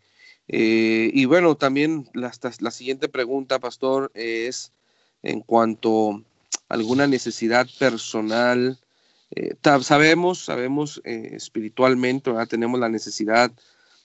eh, 0.48 1.10
y 1.12 1.24
bueno, 1.24 1.56
también 1.56 2.08
la, 2.14 2.32
la, 2.60 2.70
siguiente 2.70 3.08
pregunta, 3.08 3.58
pastor, 3.58 4.12
es 4.14 4.72
en 5.22 5.40
cuanto 5.40 6.22
a 6.68 6.74
alguna 6.74 7.06
necesidad 7.06 7.66
personal. 7.78 8.78
Eh, 9.30 9.56
sabemos, 9.82 10.44
sabemos 10.44 11.00
eh, 11.04 11.30
espiritualmente, 11.32 12.32
tenemos 12.48 12.78
la 12.80 12.88
necesidad 12.88 13.50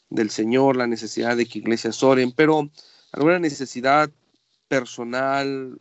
del 0.10 0.30
Señor, 0.30 0.76
la 0.76 0.88
necesidad 0.88 1.38
de 1.38 1.46
que 1.46 1.60
iglesias 1.60 2.02
oren, 2.04 2.32
pero 2.32 2.70
alguna 3.12 3.40
necesidad 3.40 4.10
personal, 4.68 5.78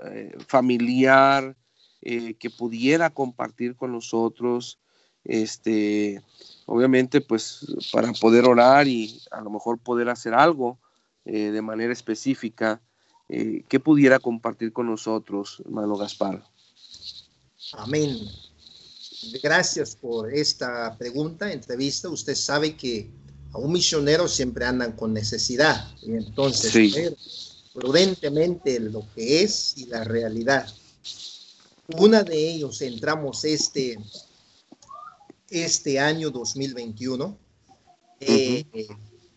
familiar, 0.47 1.57
que 2.01 2.51
pudiera 2.57 3.11
compartir 3.11 3.77
con 3.77 3.93
nosotros, 3.93 4.79
este, 5.25 6.23
obviamente 6.67 7.21
pues 7.21 7.67
para 7.93 8.13
poder 8.13 8.47
orar 8.47 8.89
y 8.89 9.21
a 9.31 9.41
lo 9.41 9.51
mejor 9.51 9.79
poder 9.79 10.09
hacer 10.09 10.35
algo 10.35 10.79
eh, 11.25 11.51
de 11.51 11.63
manera 11.63 11.93
específica, 11.93 12.81
eh, 13.29 13.63
que 13.69 13.79
pudiera 13.81 14.19
compartir 14.19 14.73
con 14.73 14.87
nosotros, 14.87 15.63
hermano 15.65 15.97
Gaspar. 15.97 16.43
Amén. 17.75 18.17
Gracias 19.43 19.97
por 19.97 20.33
esta 20.33 20.97
pregunta, 20.97 21.53
entrevista. 21.53 22.09
Usted 22.09 22.35
sabe 22.35 22.77
que 22.77 23.11
a 23.53 23.59
un 23.59 23.73
misionero 23.73 24.29
siempre 24.29 24.65
andan 24.65 24.93
con 24.93 25.13
necesidad 25.13 25.89
y 26.03 26.13
entonces 26.13 27.65
prudentemente 27.73 28.79
lo 28.81 29.05
que 29.15 29.43
es 29.43 29.75
y 29.77 29.87
la 29.87 30.05
realidad. 30.05 30.69
Una 31.99 32.23
de 32.23 32.37
ellos 32.37 32.83
entramos 32.83 33.45
este 33.45 33.99
este 35.51 35.99
año 35.99 36.31
2021 36.31 37.39
eh, 38.21 38.65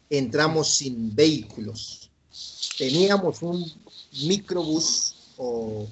entramos 0.09 0.69
sin 0.69 1.15
vehículos. 1.15 2.09
Teníamos 2.77 3.41
un 3.41 3.71
microbús 4.23 5.15
o, 5.37 5.87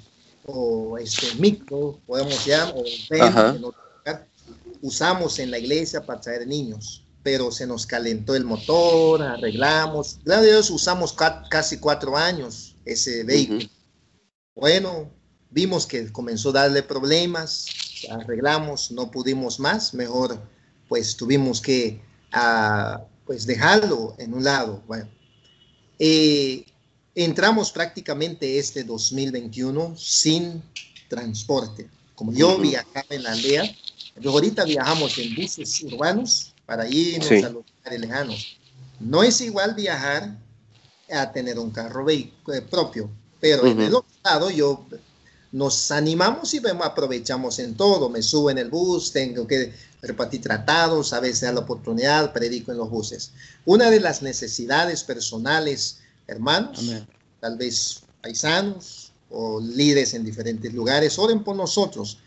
este 0.99 1.35
micro, 1.35 1.99
podemos 2.05 2.45
llamar, 2.45 2.75
o 2.75 3.73
usamos 4.81 5.39
en 5.39 5.51
la 5.51 5.59
iglesia 5.59 6.05
para 6.05 6.21
traer 6.21 6.47
niños, 6.47 7.03
pero 7.23 7.51
se 7.51 7.67
nos 7.67 7.85
calentó 7.85 8.35
el 8.35 8.45
motor, 8.45 9.21
arreglamos. 9.21 10.19
Gracias 10.23 10.47
a 10.47 10.51
Dios 10.51 10.69
usamos 10.69 11.15
casi 11.49 11.77
cuatro 11.77 12.17
años 12.17 12.75
ese 12.85 13.23
vehículo. 13.23 13.67
Bueno, 14.55 15.11
vimos 15.49 15.85
que 15.85 16.11
comenzó 16.11 16.49
a 16.49 16.53
darle 16.53 16.83
problemas, 16.83 17.65
arreglamos, 18.09 18.91
no 18.91 19.11
pudimos 19.11 19.59
más, 19.59 19.93
mejor 19.93 20.39
pues 20.87 21.15
tuvimos 21.15 21.61
que 21.61 22.01
uh, 22.33 22.99
pues 23.25 23.45
dejarlo 23.45 24.15
en 24.17 24.33
un 24.33 24.43
lado. 24.43 24.83
Bueno, 24.87 25.07
eh, 25.99 26.65
entramos 27.23 27.71
prácticamente 27.71 28.59
este 28.59 28.83
2021 28.83 29.95
sin 29.97 30.63
transporte. 31.07 31.89
Como 32.15 32.33
yo 32.33 32.57
viajaba 32.57 33.05
en 33.09 33.23
la 33.23 33.31
aldea, 33.31 33.63
ahorita 34.25 34.65
viajamos 34.65 35.17
en 35.17 35.35
buses 35.35 35.83
urbanos 35.83 36.53
para 36.65 36.87
irnos 36.87 37.31
a 37.31 37.49
los 37.49 37.65
lugares 37.65 37.99
lejanos. 37.99 38.57
No 38.99 39.23
es 39.23 39.41
igual 39.41 39.73
viajar 39.73 40.37
a 41.11 41.31
tener 41.31 41.57
un 41.57 41.71
carro 41.71 42.09
eh, 42.09 42.31
propio, 42.69 43.09
pero 43.39 43.65
en 43.65 43.79
el 43.81 43.95
otro 43.95 44.11
lado 44.23 44.49
yo 44.49 44.85
nos 45.51 45.91
animamos 45.91 46.53
y 46.53 46.59
vemos, 46.59 46.85
aprovechamos 46.85 47.59
en 47.59 47.75
todo. 47.75 48.09
Me 48.09 48.21
subo 48.21 48.49
en 48.51 48.59
el 48.59 48.69
bus, 48.69 49.11
tengo 49.11 49.47
que 49.47 49.73
repartir 50.01 50.41
tratados, 50.41 51.13
a 51.13 51.19
veces 51.19 51.43
a 51.49 51.53
la 51.53 51.61
oportunidad, 51.61 52.31
predico 52.33 52.71
en 52.71 52.77
los 52.77 52.89
buses. 52.89 53.31
Una 53.65 53.89
de 53.89 53.99
las 53.99 54.21
necesidades 54.21 55.03
personales, 55.03 55.98
hermanos, 56.29 57.03
tal 57.39 57.57
vez 57.57 58.03
paisanos 58.21 59.11
o 59.29 59.59
líderes 59.59 60.13
en 60.13 60.23
diferentes 60.23 60.73
lugares, 60.73 61.17
oren 61.17 61.43
por 61.43 61.55
nosotros. 61.55 62.19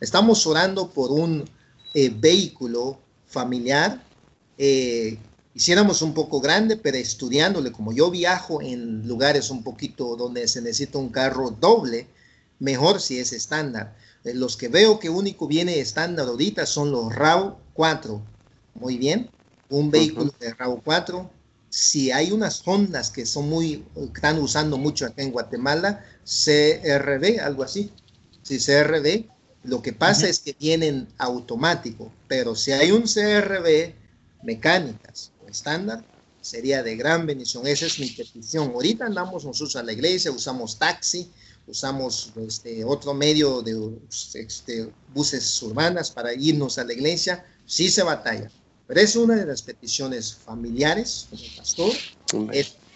Estamos 0.00 0.46
orando 0.46 0.90
por 0.90 1.10
un 1.10 1.48
eh, 1.94 2.12
vehículo 2.14 2.98
familiar. 3.26 4.02
Eh, 4.58 5.18
hiciéramos 5.54 6.02
un 6.02 6.14
poco 6.14 6.40
grande, 6.40 6.76
pero 6.76 6.96
estudiándole, 6.96 7.72
como 7.72 7.92
yo 7.92 8.10
viajo 8.10 8.60
en 8.60 9.06
lugares 9.06 9.50
un 9.50 9.62
poquito 9.62 10.16
donde 10.16 10.46
se 10.48 10.60
necesita 10.60 10.98
un 10.98 11.10
carro 11.10 11.50
doble, 11.50 12.06
mejor 12.58 13.00
si 13.00 13.18
es 13.18 13.32
estándar. 13.32 13.96
Eh, 14.24 14.34
los 14.34 14.56
que 14.56 14.68
veo 14.68 14.98
que 14.98 15.10
único 15.10 15.46
viene 15.46 15.80
estándar 15.80 16.28
ahorita 16.28 16.66
son 16.66 16.90
los 16.90 17.14
RAW 17.14 17.56
4. 17.74 18.20
Muy 18.74 18.98
bien. 18.98 19.30
Un 19.70 19.90
vehículo 19.90 20.32
de 20.38 20.52
RAW 20.54 20.80
4. 20.84 21.30
Si 21.76 22.12
hay 22.12 22.30
unas 22.30 22.62
Hondas 22.64 23.10
que 23.10 23.26
son 23.26 23.48
muy, 23.48 23.84
están 24.14 24.38
usando 24.38 24.78
mucho 24.78 25.06
acá 25.06 25.22
en 25.22 25.32
Guatemala, 25.32 26.04
CRB, 26.22 27.40
algo 27.40 27.64
así. 27.64 27.90
Si 28.44 28.60
CRB, 28.60 29.24
lo 29.64 29.82
que 29.82 29.92
pasa 29.92 30.28
es 30.28 30.38
que 30.38 30.54
vienen 30.56 31.08
automático, 31.18 32.12
pero 32.28 32.54
si 32.54 32.70
hay 32.70 32.92
un 32.92 33.08
CRB 33.08 33.92
mecánicas 34.44 35.32
o 35.44 35.48
estándar, 35.48 36.04
sería 36.40 36.80
de 36.84 36.94
gran 36.94 37.26
bendición. 37.26 37.66
Esa 37.66 37.86
es 37.86 37.98
mi 37.98 38.08
petición. 38.08 38.70
Ahorita 38.70 39.06
andamos 39.06 39.44
nosotros 39.44 39.74
a 39.74 39.82
la 39.82 39.94
iglesia, 39.94 40.30
usamos 40.30 40.78
taxi, 40.78 41.28
usamos 41.66 42.32
este, 42.46 42.84
otro 42.84 43.14
medio 43.14 43.62
de 43.62 43.98
este, 44.34 44.92
buses 45.12 45.60
urbanas 45.60 46.12
para 46.12 46.34
irnos 46.34 46.78
a 46.78 46.84
la 46.84 46.92
iglesia, 46.92 47.44
sí 47.66 47.90
se 47.90 48.04
batalla. 48.04 48.48
Pero 48.86 49.00
es 49.00 49.16
una 49.16 49.36
de 49.36 49.46
las 49.46 49.62
peticiones 49.62 50.34
familiares 50.34 51.26
como 51.30 51.42
pastor. 51.56 51.92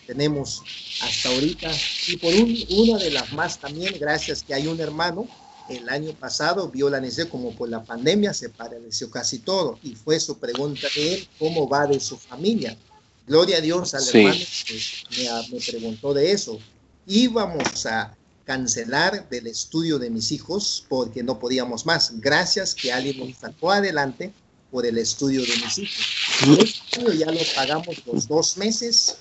tenemos 0.07 0.62
hasta 1.03 1.28
ahorita. 1.30 1.70
Y 2.09 2.16
por 2.16 2.32
una 2.34 2.99
de 2.99 3.11
las 3.11 3.32
más 3.32 3.59
también, 3.59 3.95
gracias 3.99 4.43
que 4.43 4.55
hay 4.55 4.66
un 4.66 4.80
hermano, 4.80 5.26
el 5.68 5.89
año 5.89 6.12
pasado 6.14 6.68
vio 6.68 6.89
la 6.89 7.01
necesidad, 7.01 7.28
como 7.28 7.55
por 7.55 7.68
la 7.68 7.84
pandemia 7.84 8.32
se 8.32 8.49
pareció 8.49 9.11
casi 9.11 9.39
todo. 9.39 9.78
Y 9.82 9.95
fue 9.95 10.18
su 10.18 10.39
pregunta 10.39 10.86
de 10.95 11.14
él, 11.14 11.28
¿cómo 11.39 11.68
va 11.68 11.86
de 11.86 12.01
su 12.01 12.16
familia? 12.16 12.76
Gloria 13.26 13.59
a 13.59 13.61
Dios 13.61 13.95
al 13.95 14.09
hermano 14.09 14.45
que 14.66 14.80
me, 15.18 15.57
me 15.59 15.61
preguntó 15.61 16.14
de 16.14 16.32
eso. 16.32 16.59
Íbamos 17.07 17.84
a 17.84 18.16
cancelar 18.45 19.28
del 19.28 19.47
estudio 19.47 19.99
de 19.99 20.09
mis 20.09 20.32
hijos 20.32 20.86
porque 20.89 21.22
no 21.22 21.39
podíamos 21.39 21.84
más. 21.84 22.18
Gracias 22.18 22.74
que 22.74 22.91
alguien 22.91 23.18
nos 23.18 23.36
sacó 23.36 23.72
adelante 23.72 24.32
por 24.70 24.84
el 24.86 24.98
estudio 24.98 25.40
de 25.42 25.48
mis 25.48 25.78
hijos. 25.78 26.06
Este 26.58 27.18
ya 27.18 27.30
lo 27.30 27.40
pagamos 27.54 28.02
los 28.06 28.28
dos 28.28 28.56
meses, 28.56 29.16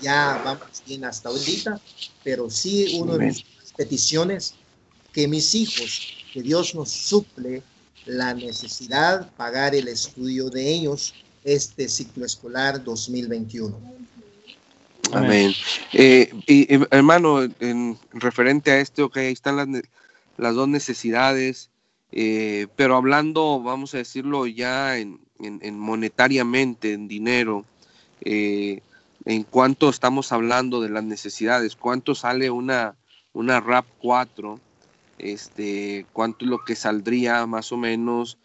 ya 0.00 0.40
vamos 0.44 0.82
bien 0.86 1.04
hasta 1.04 1.28
ahorita, 1.28 1.80
pero 2.24 2.50
sí 2.50 2.98
una 2.98 3.16
de 3.16 3.26
mis 3.26 3.44
peticiones 3.76 4.54
que 5.12 5.28
mis 5.28 5.54
hijos, 5.54 6.24
que 6.32 6.42
Dios 6.42 6.74
nos 6.74 6.90
suple 6.90 7.62
la 8.04 8.34
necesidad 8.34 9.30
pagar 9.36 9.74
el 9.74 9.88
estudio 9.88 10.48
de 10.48 10.68
ellos 10.72 11.14
este 11.44 11.88
ciclo 11.88 12.24
escolar 12.24 12.82
2021. 12.82 13.96
Amén. 15.12 15.54
Eh, 15.92 16.32
y, 16.46 16.66
hermano, 16.90 17.42
en, 17.60 17.98
referente 18.12 18.72
a 18.72 18.80
esto, 18.80 19.06
ok, 19.06 19.18
ahí 19.18 19.32
están 19.32 19.56
las, 19.56 19.68
las 20.36 20.54
dos 20.54 20.68
necesidades, 20.68 21.70
eh, 22.12 22.66
pero 22.76 22.96
hablando, 22.96 23.60
vamos 23.62 23.94
a 23.94 23.98
decirlo 23.98 24.46
ya 24.46 24.98
en, 24.98 25.20
en, 25.40 25.78
monetariamente, 25.78 26.92
en 26.92 27.08
dinero, 27.08 27.64
eh, 28.20 28.80
en 29.24 29.42
cuánto 29.42 29.88
estamos 29.88 30.32
hablando 30.32 30.80
de 30.80 30.90
las 30.90 31.04
necesidades, 31.04 31.76
cuánto 31.76 32.14
sale 32.14 32.50
una, 32.50 32.94
una 33.32 33.60
RAP 33.60 33.86
4, 34.00 34.60
este, 35.18 36.06
cuánto 36.12 36.44
es 36.44 36.50
lo 36.50 36.64
que 36.64 36.76
saldría 36.76 37.46
más 37.46 37.72
o 37.72 37.76
menos, 37.76 38.38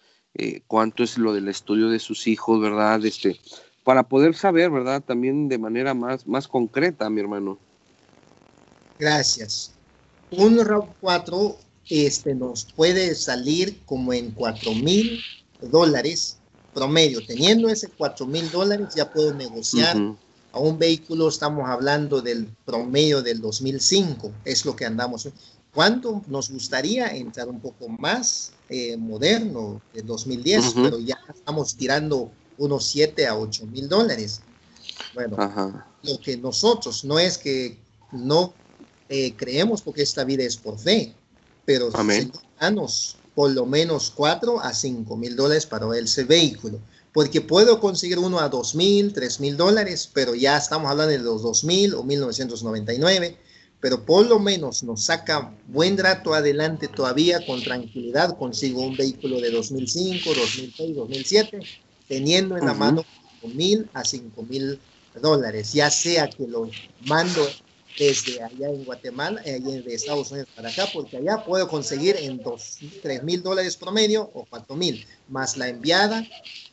cuánto 0.67 1.03
es 1.03 1.17
lo 1.17 1.33
del 1.33 1.49
estudio 1.49 1.89
de 1.89 1.99
sus 1.99 2.25
hijos, 2.25 2.61
¿verdad? 2.61 3.05
Este, 3.05 3.39
para 3.83 4.03
poder 4.03 4.35
saber, 4.35 4.69
¿verdad? 4.69 5.01
También 5.01 5.49
de 5.49 5.57
manera 5.57 5.93
más, 5.93 6.27
más 6.27 6.47
concreta, 6.47 7.09
mi 7.09 7.21
hermano. 7.21 7.57
Gracias. 8.99 9.73
Un 10.31 10.57
RAV4 10.59 11.57
este, 11.89 12.35
nos 12.35 12.65
puede 12.65 13.15
salir 13.15 13.79
como 13.85 14.13
en 14.13 14.31
4 14.31 14.73
mil 14.75 15.19
dólares 15.61 16.37
promedio. 16.73 17.25
Teniendo 17.25 17.69
ese 17.69 17.89
4 17.89 18.25
mil 18.25 18.49
dólares 18.51 18.95
ya 18.95 19.11
puedo 19.11 19.33
negociar. 19.33 19.97
A 20.53 20.59
un 20.59 20.77
vehículo 20.77 21.29
estamos 21.29 21.69
hablando 21.69 22.21
del 22.21 22.45
promedio 22.65 23.21
del 23.21 23.39
2005, 23.39 24.33
es 24.43 24.65
lo 24.65 24.75
que 24.75 24.85
andamos. 24.85 25.29
¿Cuánto 25.73 26.21
nos 26.27 26.49
gustaría 26.49 27.07
entrar 27.15 27.47
un 27.47 27.61
poco 27.61 27.87
más 27.87 28.51
eh, 28.67 28.97
moderno, 28.97 29.81
del 29.93 30.05
2010? 30.05 30.73
Pero 30.75 30.99
ya 30.99 31.17
estamos 31.33 31.75
tirando 31.75 32.29
unos 32.57 32.85
7 32.87 33.27
a 33.27 33.37
8 33.37 33.65
mil 33.67 33.87
dólares. 33.87 34.41
Bueno, 35.13 35.37
lo 36.03 36.19
que 36.19 36.35
nosotros 36.35 37.05
no 37.05 37.17
es 37.17 37.37
que 37.37 37.77
no 38.11 38.53
eh, 39.07 39.33
creemos 39.35 39.81
porque 39.81 40.03
esta 40.03 40.25
vida 40.25 40.43
es 40.43 40.57
por 40.57 40.77
fe, 40.77 41.13
pero 41.71 41.89
danos 42.59 43.15
por 43.33 43.51
lo 43.51 43.65
menos 43.65 44.11
4 44.13 44.59
a 44.59 44.73
5 44.73 45.15
mil 45.15 45.35
dólares 45.35 45.65
para 45.65 45.85
ese 45.97 46.23
vehículo. 46.23 46.79
porque 47.13 47.41
puedo 47.41 47.81
conseguir 47.81 48.19
uno 48.19 48.39
a 48.39 48.47
dos 48.47 48.73
mil, 48.73 49.11
tres 49.11 49.41
mil 49.41 49.57
dólares, 49.57 50.09
pero 50.13 50.33
ya 50.33 50.57
estamos 50.57 50.89
hablando 50.89 51.11
de 51.11 51.19
los 51.19 51.41
dos 51.41 51.65
mil 51.65 51.93
o 51.93 52.03
1999, 52.03 53.37
pero 53.81 54.05
por 54.05 54.27
lo 54.27 54.39
menos 54.39 54.81
nos 54.83 55.03
saca 55.03 55.53
buen 55.67 55.97
rato 55.97 56.33
adelante 56.33 56.87
todavía 56.87 57.45
con 57.45 57.61
tranquilidad, 57.61 58.37
consigo 58.37 58.81
un 58.81 58.95
vehículo 58.95 59.41
de 59.41 59.51
2005, 59.51 60.29
2006, 60.33 60.95
2007, 60.95 61.59
teniendo 62.07 62.55
en 62.57 62.65
la 62.65 62.73
mano 62.73 63.03
mil 63.55 63.89
a 63.93 64.05
cinco 64.05 64.43
mil 64.43 64.79
dólares, 65.21 65.73
ya 65.73 65.89
sea 65.91 66.29
que 66.29 66.47
lo 66.47 66.69
mando 67.05 67.45
desde 67.97 68.41
allá 68.41 68.69
en 68.69 68.83
Guatemala, 68.85 69.41
eh, 69.45 69.59
de 69.59 69.93
Estados 69.93 70.31
Unidos 70.31 70.49
para 70.55 70.69
acá, 70.69 70.87
porque 70.93 71.17
allá 71.17 71.43
puedo 71.43 71.67
conseguir 71.67 72.15
en 72.17 72.41
dos, 72.41 72.77
tres 73.01 73.23
mil 73.23 73.43
dólares 73.43 73.75
promedio 73.75 74.29
o 74.33 74.45
cuatro 74.49 74.75
mil, 74.75 75.05
más 75.29 75.57
la 75.57 75.67
enviada. 75.67 76.25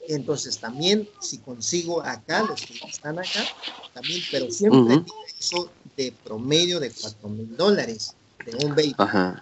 Entonces 0.08 0.58
también 0.58 1.08
si 1.20 1.38
consigo 1.38 2.02
acá, 2.02 2.42
los 2.42 2.62
que 2.62 2.74
están 2.88 3.18
acá, 3.18 3.44
también, 3.92 4.22
pero 4.30 4.50
siempre 4.50 5.04
eso 5.38 5.70
de 5.96 6.12
promedio 6.24 6.80
de 6.80 6.90
cuatro 6.90 7.28
mil 7.28 7.56
dólares 7.56 8.14
de 8.44 8.66
un 8.66 8.74
vehículo. 8.74 9.36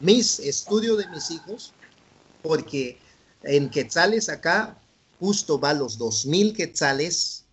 Mis 0.00 0.40
estudios 0.40 0.98
de 0.98 1.08
mis 1.08 1.30
hijos, 1.30 1.72
porque 2.42 2.98
en 3.42 3.68
quetzales 3.68 4.28
acá 4.28 4.78
justo 5.18 5.60
va 5.60 5.74
los 5.74 5.98
dos 5.98 6.24
mil 6.24 6.54
quetzales, 6.54 7.44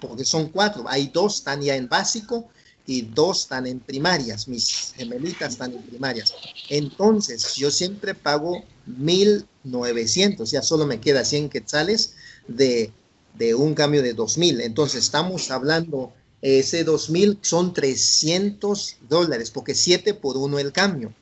porque 0.00 0.24
son 0.24 0.48
cuatro, 0.48 0.84
hay 0.86 1.08
dos 1.08 1.36
están 1.36 1.62
ya 1.62 1.74
en 1.74 1.88
básico 1.88 2.50
y 2.86 3.02
dos 3.02 3.42
están 3.42 3.66
en 3.66 3.80
primarias, 3.80 4.46
mis 4.46 4.92
gemelitas 4.96 5.52
están 5.52 5.72
en 5.72 5.82
primarias. 5.82 6.32
Entonces, 6.68 7.54
yo 7.54 7.70
siempre 7.70 8.14
pago 8.14 8.64
1.900, 8.88 10.50
ya 10.50 10.62
solo 10.62 10.86
me 10.86 11.00
queda 11.00 11.24
100 11.24 11.48
quetzales 11.48 12.14
de, 12.46 12.92
de 13.34 13.54
un 13.54 13.74
cambio 13.74 14.02
de 14.02 14.14
2.000. 14.14 14.62
Entonces, 14.62 15.04
estamos 15.04 15.50
hablando, 15.50 16.12
ese 16.42 16.86
2.000 16.86 17.38
son 17.42 17.74
300 17.74 18.96
dólares, 19.08 19.50
porque 19.50 19.74
7 19.74 20.14
por 20.14 20.36
1 20.36 20.58
el 20.60 20.72
cambio. 20.72 21.12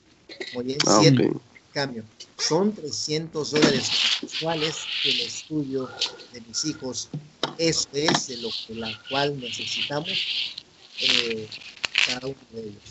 Oye, 0.55 0.77
7 1.01 1.31
ah, 1.35 1.39
cambio. 1.73 2.05
Son 2.37 2.75
300 2.75 3.53
dólares 3.53 3.91
mensuales 4.21 4.75
el 5.05 5.21
estudio 5.21 5.89
de 6.33 6.41
mis 6.43 6.65
hijos. 6.67 7.09
Eso 7.59 7.89
es 7.93 8.27
de 8.27 8.37
lo 8.39 8.51
que 8.67 8.75
la 8.75 8.91
cual 9.09 9.39
necesitamos 9.39 10.54
eh, 11.01 11.49
cada 12.07 12.27
uno 12.27 12.37
de 12.53 12.61
ellos. 12.61 12.83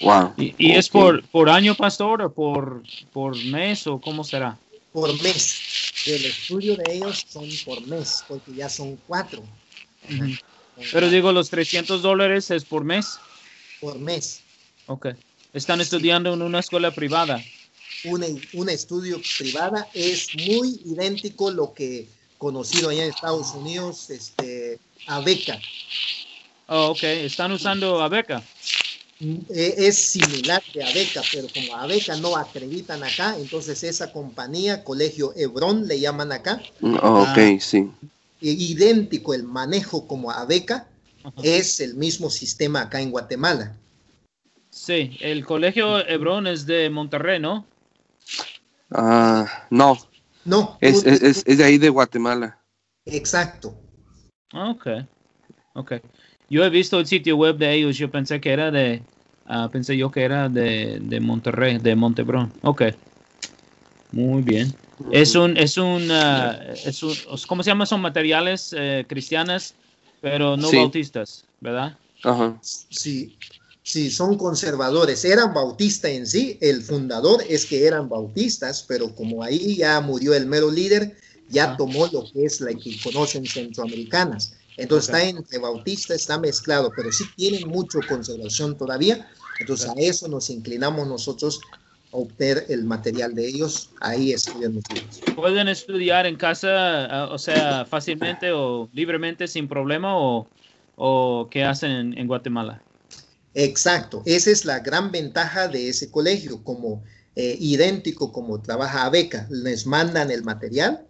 Wow. 0.00 0.34
¿Y, 0.36 0.72
es 0.72 0.88
por, 0.88 1.24
por 1.28 1.48
año, 1.48 1.74
pastor, 1.74 2.22
o 2.22 2.32
por, 2.32 2.82
por 3.12 3.36
mes, 3.36 3.86
o 3.86 4.00
cómo 4.00 4.22
será? 4.22 4.56
Por 4.92 5.20
mes. 5.22 5.60
El 6.06 6.24
estudio 6.24 6.76
de 6.76 6.94
ellos 6.94 7.26
son 7.28 7.48
por 7.64 7.84
mes, 7.86 8.24
porque 8.28 8.54
ya 8.54 8.68
son 8.68 8.96
cuatro. 9.06 9.42
Pero 10.92 11.10
digo, 11.10 11.32
los 11.32 11.50
300 11.50 12.02
dólares 12.02 12.50
es 12.50 12.64
por 12.64 12.84
mes. 12.84 13.18
Por 13.80 13.98
mes. 13.98 14.40
Ok. 14.86 15.08
Están 15.52 15.80
estudiando 15.80 16.32
en 16.32 16.42
una 16.42 16.60
escuela 16.60 16.92
privada. 16.92 17.42
Un, 18.04 18.40
un 18.52 18.68
estudio 18.68 19.20
privada 19.38 19.88
es 19.92 20.28
muy 20.46 20.80
idéntico 20.84 21.50
lo 21.50 21.74
que 21.74 22.06
conocido 22.38 22.90
allá 22.90 23.04
en 23.04 23.10
Estados 23.10 23.52
Unidos, 23.54 24.10
este, 24.10 24.78
Abeca. 25.06 25.58
Oh, 26.68 26.90
ok. 26.90 27.02
¿Están 27.02 27.52
usando 27.52 28.00
Abeca? 28.00 28.42
Eh, 29.20 29.74
es 29.76 29.98
similar 29.98 30.62
de 30.72 30.84
Abeca, 30.84 31.22
pero 31.32 31.48
como 31.52 31.74
Abeca 31.76 32.16
no 32.16 32.36
acreditan 32.36 33.02
acá, 33.02 33.36
entonces 33.36 33.82
esa 33.82 34.12
compañía, 34.12 34.84
Colegio 34.84 35.32
Hebrón, 35.34 35.88
le 35.88 35.98
llaman 35.98 36.30
acá. 36.30 36.62
Mm, 36.80 36.94
oh, 37.02 37.22
ok, 37.22 37.38
ah, 37.38 37.56
sí. 37.58 37.90
Idéntico 38.40 39.34
el 39.34 39.42
manejo 39.42 40.06
como 40.06 40.30
Abeca, 40.30 40.86
es 41.42 41.80
el 41.80 41.94
mismo 41.94 42.30
sistema 42.30 42.82
acá 42.82 43.00
en 43.00 43.10
Guatemala. 43.10 43.76
Sí, 44.70 45.16
el 45.20 45.44
Colegio 45.44 46.06
Hebrón 46.06 46.46
es 46.46 46.64
de 46.64 46.88
Monterrey, 46.88 47.40
¿no? 47.40 47.66
Ah, 48.92 49.66
no. 49.70 49.98
No. 50.48 50.78
Es, 50.80 51.04
es, 51.04 51.44
es 51.46 51.58
de 51.58 51.64
ahí 51.64 51.76
de 51.76 51.90
Guatemala. 51.90 52.58
Exacto. 53.04 53.78
Ah, 54.52 54.70
ok, 54.70 54.86
ok. 55.74 55.92
Yo 56.48 56.64
he 56.64 56.70
visto 56.70 56.98
el 56.98 57.06
sitio 57.06 57.36
web 57.36 57.58
de 57.58 57.74
ellos, 57.74 57.98
yo 57.98 58.10
pensé 58.10 58.40
que 58.40 58.50
era 58.50 58.70
de, 58.70 59.02
uh, 59.46 59.68
pensé 59.68 59.94
yo 59.94 60.10
que 60.10 60.22
era 60.22 60.48
de, 60.48 61.00
de 61.02 61.20
Monterrey, 61.20 61.76
de 61.76 61.94
Montebrón. 61.94 62.50
Ok. 62.62 62.84
Muy 64.12 64.40
bien. 64.40 64.74
Es 65.12 65.34
un, 65.34 65.54
es 65.58 65.76
un, 65.76 66.10
uh, 66.10 66.72
es 66.72 67.02
un, 67.02 67.14
¿cómo 67.46 67.62
se 67.62 67.68
llama? 67.68 67.84
Son 67.84 68.00
materiales 68.00 68.74
eh, 68.76 69.04
cristianas, 69.06 69.74
pero 70.22 70.56
no 70.56 70.72
bautistas, 70.72 71.44
¿verdad? 71.60 71.98
Ajá. 72.24 72.58
Sí, 72.62 73.36
sí, 73.88 74.10
son 74.10 74.36
conservadores. 74.36 75.24
Eran 75.24 75.54
bautistas 75.54 76.10
en 76.10 76.26
sí. 76.26 76.58
El 76.60 76.82
fundador 76.82 77.42
es 77.48 77.64
que 77.64 77.86
eran 77.86 78.08
bautistas, 78.08 78.84
pero 78.86 79.14
como 79.14 79.42
ahí 79.42 79.76
ya 79.76 80.00
murió 80.00 80.34
el 80.34 80.46
mero 80.46 80.70
líder, 80.70 81.16
ya 81.48 81.76
tomó 81.76 82.06
lo 82.08 82.24
que 82.30 82.44
es 82.44 82.60
la 82.60 82.74
que 82.74 82.98
conocen 83.02 83.46
centroamericanas. 83.46 84.54
Entonces 84.76 85.08
está 85.12 85.28
entre 85.28 85.58
bautista, 85.58 86.14
está 86.14 86.38
mezclado, 86.38 86.92
pero 86.94 87.10
sí 87.10 87.24
tienen 87.34 87.68
mucho 87.68 87.98
conservación 88.08 88.76
todavía. 88.76 89.28
Entonces 89.58 89.88
a 89.88 89.94
eso 89.96 90.28
nos 90.28 90.50
inclinamos 90.50 91.08
nosotros 91.08 91.60
a 92.12 92.16
obtener 92.16 92.66
el 92.68 92.84
material 92.84 93.34
de 93.34 93.48
ellos. 93.48 93.90
Ahí 94.00 94.32
estudian 94.32 94.80
¿Pueden 95.34 95.66
estudiar 95.68 96.26
en 96.26 96.36
casa, 96.36 97.06
ah, 97.06 97.28
o 97.32 97.38
sea, 97.38 97.86
fácilmente 97.86 98.52
o 98.52 98.88
libremente 98.92 99.48
sin 99.48 99.66
problema 99.66 100.16
o, 100.16 100.46
o 100.94 101.48
qué 101.50 101.64
hacen 101.64 102.16
en, 102.16 102.26
Guatemala? 102.26 102.82
Exacto, 103.60 104.22
esa 104.24 104.50
es 104.50 104.64
la 104.64 104.78
gran 104.80 105.10
ventaja 105.10 105.68
de 105.68 105.88
ese 105.88 106.10
colegio, 106.10 106.62
como 106.62 107.02
eh, 107.34 107.56
idéntico 107.58 108.32
como 108.32 108.60
trabaja 108.60 109.04
ABECA, 109.04 109.46
les 109.50 109.86
mandan 109.86 110.30
el 110.30 110.42
material 110.44 111.08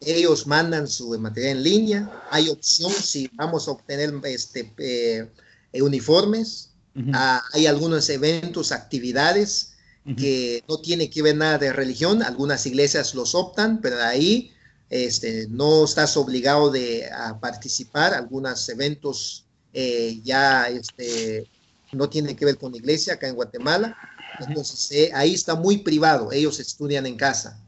ellos 0.00 0.46
mandan 0.46 0.88
su 0.88 1.18
material 1.18 1.58
en 1.58 1.62
línea. 1.62 2.22
Hay 2.30 2.48
opción 2.48 2.90
si 2.90 3.28
vamos 3.34 3.68
a 3.68 3.72
obtener 3.72 4.12
este, 4.24 4.72
eh, 4.78 5.82
uniformes. 5.82 6.70
Ah, 7.12 7.42
hay 7.52 7.66
algunos 7.66 8.08
eventos, 8.10 8.70
actividades 8.70 9.70
que 10.16 10.64
no 10.68 10.78
tiene 10.78 11.08
que 11.08 11.22
ver 11.22 11.36
nada 11.36 11.58
de 11.58 11.72
religión. 11.72 12.22
Algunas 12.22 12.66
iglesias 12.66 13.14
los 13.14 13.34
optan, 13.34 13.80
pero 13.80 14.02
ahí 14.02 14.52
este, 14.90 15.46
no 15.48 15.84
estás 15.84 16.16
obligado 16.16 16.70
de 16.70 17.08
a 17.10 17.38
participar. 17.38 18.14
Algunos 18.14 18.68
eventos 18.68 19.46
eh, 19.72 20.20
ya 20.24 20.68
este, 20.68 21.46
no 21.92 22.08
tienen 22.08 22.36
que 22.36 22.44
ver 22.44 22.58
con 22.58 22.74
iglesia 22.74 23.14
acá 23.14 23.28
en 23.28 23.34
Guatemala. 23.34 23.96
Entonces 24.40 24.90
eh, 24.92 25.10
ahí 25.14 25.34
está 25.34 25.54
muy 25.54 25.78
privado. 25.78 26.32
Ellos 26.32 26.58
estudian 26.58 27.06
en 27.06 27.16
casa. 27.16 27.58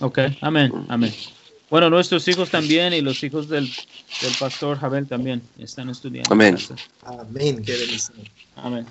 Ok, 0.00 0.18
amén, 0.40 0.72
amén. 0.88 1.14
Bueno, 1.70 1.88
nuestros 1.90 2.26
hijos 2.28 2.50
también 2.50 2.92
y 2.92 3.00
los 3.00 3.22
hijos 3.22 3.48
del, 3.48 3.70
del 4.22 4.32
pastor 4.38 4.78
Jabel 4.78 5.06
también 5.06 5.42
están 5.58 5.88
estudiando. 5.88 6.32
Amén. 6.32 6.56
Amén, 7.02 7.62
qué 7.62 7.76
Amén. 8.56 8.86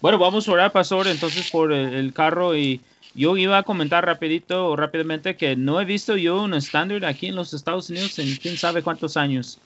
Bueno, 0.00 0.18
vamos 0.18 0.46
a 0.46 0.52
orar, 0.52 0.72
pastor, 0.72 1.08
entonces 1.08 1.50
por 1.50 1.72
el, 1.72 2.12
carro 2.12 2.56
y 2.56 2.80
yo 3.14 3.36
iba 3.36 3.58
a 3.58 3.62
comentar 3.62 4.04
rapidito 4.04 4.68
o 4.68 4.76
rápidamente 4.76 5.36
que 5.36 5.56
no 5.56 5.80
he 5.80 5.84
visto 5.84 6.16
yo 6.16 6.42
un 6.42 6.54
estándar 6.54 7.04
aquí 7.06 7.28
en 7.28 7.36
los 7.36 7.54
Estados 7.54 7.88
Unidos 7.88 8.18
en 8.18 8.36
quién 8.36 8.58
sabe 8.58 8.82
cuántos 8.82 9.16
años. 9.16 9.58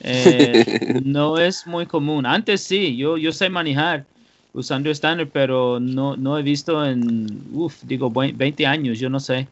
Eh, 0.00 0.64
no 1.04 1.38
es 1.38 1.66
muy 1.66 1.86
común. 1.86 2.26
Antes 2.26 2.62
sí, 2.62 2.96
yo, 2.96 3.16
yo 3.16 3.32
sé 3.32 3.48
manejar 3.50 4.06
usando 4.52 4.90
estándar, 4.90 5.28
pero 5.32 5.78
no, 5.80 6.16
no 6.16 6.38
he 6.38 6.42
visto 6.42 6.84
en, 6.84 7.26
uff, 7.52 7.82
digo, 7.84 8.10
20 8.10 8.66
años, 8.66 8.98
yo 8.98 9.08
no 9.10 9.20
sé. 9.20 9.48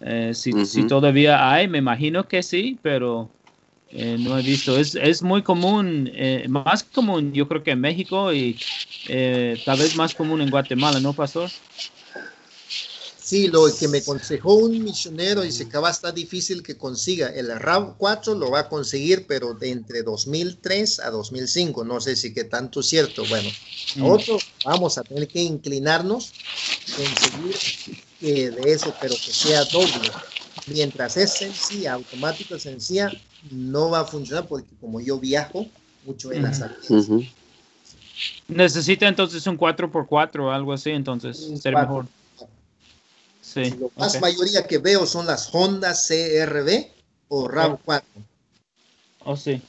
Eh, 0.00 0.32
si, 0.34 0.52
todavía 0.86 1.52
hay, 1.52 1.68
me 1.68 1.78
imagino 1.78 2.26
que 2.26 2.42
sí, 2.42 2.78
pero 2.82 3.30
eh, 3.90 4.16
no 4.18 4.38
he 4.38 4.42
visto. 4.42 4.78
Es, 4.78 4.94
es 4.94 5.22
muy 5.22 5.42
común, 5.42 6.10
más 6.48 6.84
común 6.84 7.32
yo 7.32 7.48
creo 7.48 7.62
que 7.62 7.72
en 7.72 7.80
México 7.80 8.32
y 8.32 8.58
tal 9.64 9.78
vez 9.78 9.94
más 9.94 10.14
común 10.14 10.40
en 10.40 10.50
Guatemala, 10.50 11.00
¿no, 11.00 11.14
Pastor? 11.14 11.50
Sí, 13.30 13.46
lo 13.46 13.72
que 13.72 13.86
me 13.86 13.98
aconsejó 13.98 14.54
un 14.54 14.82
misionero 14.82 15.42
dice 15.42 15.68
que 15.68 15.78
va 15.78 15.86
a 15.86 15.92
estar 15.92 16.12
difícil 16.12 16.64
que 16.64 16.76
consiga. 16.76 17.28
El 17.28 17.56
RAV 17.60 17.96
4 17.96 18.34
lo 18.34 18.50
va 18.50 18.58
a 18.58 18.68
conseguir, 18.68 19.24
pero 19.28 19.54
de 19.54 19.70
entre 19.70 20.02
2003 20.02 20.98
a 20.98 21.10
2005. 21.10 21.84
No 21.84 22.00
sé 22.00 22.16
si 22.16 22.34
que 22.34 22.42
tanto 22.42 22.80
es 22.80 22.86
cierto. 22.86 23.22
Bueno, 23.28 23.48
nosotros 23.94 24.42
mm. 24.42 24.68
vamos 24.68 24.98
a 24.98 25.04
tener 25.04 25.28
que 25.28 25.40
inclinarnos, 25.42 26.32
conseguir 26.96 27.94
de 28.20 28.62
eso, 28.66 28.92
pero 29.00 29.14
que 29.14 29.32
sea 29.32 29.62
doble. 29.66 30.10
Mientras 30.66 31.16
es 31.16 31.34
sencilla, 31.34 31.92
automático 31.92 32.58
sencilla, 32.58 33.12
no 33.52 33.90
va 33.90 34.00
a 34.00 34.04
funcionar 34.06 34.48
porque 34.48 34.74
como 34.80 35.00
yo 35.00 35.20
viajo 35.20 35.68
mucho 36.04 36.32
en 36.32 36.42
las 36.42 36.64
Necesita 38.48 39.06
entonces 39.06 39.46
un 39.46 39.56
4x4 39.56 40.40
o 40.40 40.50
algo 40.50 40.72
así, 40.72 40.90
entonces 40.90 41.48
ser 41.62 41.76
mejor. 41.76 42.06
Sí. 43.52 43.74
La 43.80 43.88
más 43.96 44.14
ok. 44.14 44.20
mayoría 44.20 44.64
que 44.66 44.78
veo 44.78 45.06
son 45.06 45.26
las 45.26 45.52
Honda 45.52 45.92
CRV 45.92 46.86
o 47.28 47.48
RAV4. 47.48 48.02
Oh, 49.24 49.36
sí. 49.36 49.60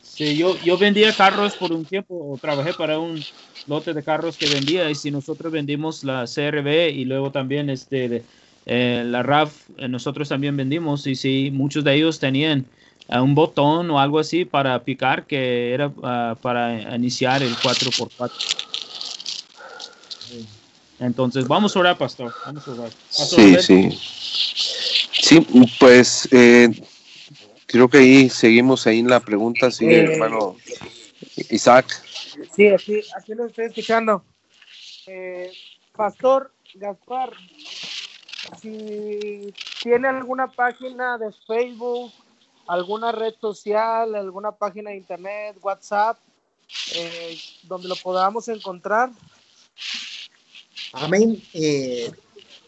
Sí, 0.00 0.34
yo, 0.38 0.56
yo 0.64 0.78
vendía 0.78 1.14
carros 1.14 1.54
por 1.56 1.72
un 1.72 1.84
tiempo, 1.84 2.14
o 2.14 2.38
trabajé 2.38 2.72
para 2.72 2.98
un 2.98 3.22
lote 3.66 3.92
de 3.92 4.02
carros 4.02 4.38
que 4.38 4.48
vendía, 4.48 4.90
y 4.90 4.94
si 4.94 5.10
nosotros 5.10 5.52
vendimos 5.52 6.04
la 6.04 6.26
CRV 6.26 6.88
y 6.88 7.04
luego 7.04 7.30
también 7.30 7.68
este, 7.68 8.22
eh, 8.64 9.02
la 9.04 9.22
RAV, 9.22 9.50
eh, 9.76 9.88
nosotros 9.88 10.30
también 10.30 10.56
vendimos, 10.56 11.06
y 11.06 11.16
sí, 11.16 11.50
muchos 11.52 11.84
de 11.84 11.96
ellos 11.96 12.18
tenían 12.18 12.64
ah, 13.10 13.20
un 13.20 13.34
botón 13.34 13.90
o 13.90 14.00
algo 14.00 14.18
así 14.18 14.46
para 14.46 14.82
picar 14.84 15.26
que 15.26 15.74
era 15.74 15.92
ah, 16.02 16.34
para 16.40 16.96
iniciar 16.96 17.42
el 17.42 17.50
4x4. 17.50 18.30
Entonces, 20.98 21.46
vamos 21.46 21.76
a 21.76 21.80
orar, 21.80 21.98
pastor. 21.98 22.32
Vamos 22.44 22.66
a 22.68 22.72
orar. 22.72 22.90
Pastor, 22.90 23.62
Sí, 23.62 23.90
sí. 23.90 24.26
Sí, 25.26 25.46
pues 25.80 26.28
eh, 26.30 26.68
creo 27.66 27.88
que 27.88 27.98
ahí 27.98 28.28
seguimos 28.28 28.86
ahí 28.86 29.00
en 29.00 29.08
la 29.08 29.20
pregunta, 29.20 29.70
sí, 29.70 29.86
Eh, 29.86 30.04
hermano 30.12 30.56
Isaac. 31.50 31.86
Sí, 32.54 32.68
aquí, 32.68 33.00
aquí 33.16 33.34
lo 33.34 33.46
estoy 33.46 33.66
escuchando. 33.66 34.24
Eh, 35.06 35.50
Pastor 35.96 36.52
Gaspar, 36.74 37.32
si 38.60 39.52
tiene 39.82 40.08
alguna 40.08 40.46
página 40.46 41.18
de 41.18 41.32
Facebook, 41.46 42.12
alguna 42.66 43.12
red 43.12 43.34
social, 43.40 44.14
alguna 44.14 44.52
página 44.52 44.90
de 44.90 44.96
internet, 44.96 45.56
WhatsApp, 45.60 46.18
eh, 46.94 47.38
donde 47.62 47.88
lo 47.88 47.96
podamos 47.96 48.48
encontrar. 48.48 49.10
Amén. 50.92 51.42
Eh, 51.52 52.10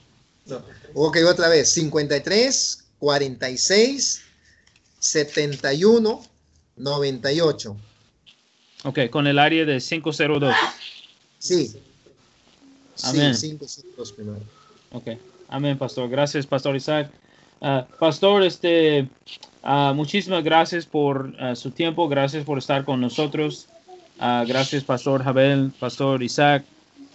no. 0.46 0.62
ok 0.94 1.18
otra 1.28 1.48
vez 1.48 1.70
53 1.70 2.84
46 2.98 4.22
71 4.98 6.24
98 6.76 7.76
Ok, 8.84 9.10
con 9.10 9.26
el 9.26 9.38
área 9.38 9.64
de 9.64 9.80
502. 9.80 10.54
Sí. 11.38 11.74
Amén. 13.02 13.34
Sí, 13.34 13.48
cinco 13.48 13.66
siglos 13.66 14.12
primero. 14.12 14.40
Ok, 14.92 15.10
amén, 15.48 15.78
pastor. 15.78 16.08
Gracias, 16.08 16.46
pastor 16.46 16.76
Isaac. 16.76 17.10
Ah, 17.60 17.86
pastor, 17.98 18.42
este, 18.44 19.08
ah, 19.62 19.92
muchísimas 19.94 20.44
gracias 20.44 20.86
por 20.86 21.34
ah, 21.38 21.54
su 21.54 21.70
tiempo, 21.70 22.08
gracias 22.08 22.44
por 22.44 22.58
estar 22.58 22.84
con 22.84 23.00
nosotros. 23.00 23.68
Gracias, 24.20 24.82
pastor 24.82 25.22
Jabel, 25.22 25.72
pastor 25.78 26.24
Isaac. 26.24 26.64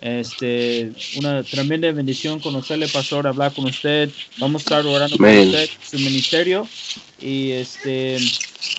Este, 0.03 0.91
una 1.15 1.43
tremenda 1.43 1.89
bendición 1.93 2.41
conocerle, 2.41 2.89
pastor, 2.89 3.25
hablar 3.25 3.53
con 3.53 3.63
usted. 3.63 4.09
Vamos 4.37 4.61
a 4.61 4.63
estar 4.63 4.85
orando 4.85 5.15
por 5.15 5.29
usted, 5.29 5.69
su 5.81 5.97
ministerio. 5.97 6.67
Y 7.21 7.51
este, 7.51 8.17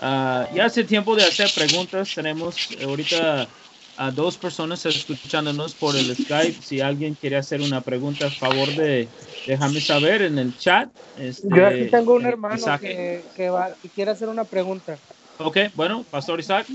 ah, 0.03 0.47
ya 0.55 0.66
hace 0.66 0.85
tiempo 0.85 1.16
de 1.16 1.25
hacer 1.25 1.51
preguntas. 1.55 2.14
Tenemos 2.14 2.68
ahorita 2.85 3.49
a 3.97 4.11
dos 4.11 4.37
personas 4.37 4.85
escuchándonos 4.85 5.72
por 5.72 5.97
el 5.97 6.14
Skype. 6.14 6.61
Si 6.61 6.83
alguien 6.83 7.14
quiere 7.14 7.37
hacer 7.37 7.62
una 7.62 7.81
pregunta, 7.81 8.27
a 8.27 8.31
favor 8.31 8.68
de 8.75 9.09
déjame 9.47 9.81
saber 9.81 10.20
en 10.20 10.39
el 10.39 10.59
chat. 10.59 10.91
Este, 11.18 11.49
Yo 11.49 11.66
aquí 11.66 11.87
tengo 11.91 12.16
un 12.16 12.27
eh, 12.27 12.29
hermano 12.29 12.57
Isaac. 12.57 12.83
que, 12.83 13.22
que, 13.35 13.49
va, 13.49 13.75
que 13.81 13.89
quiere 13.89 14.11
hacer 14.11 14.29
una 14.29 14.45
pregunta. 14.45 14.99
Ok, 15.39 15.57
bueno, 15.75 16.05
Pastor 16.11 16.39
Isaac. 16.39 16.66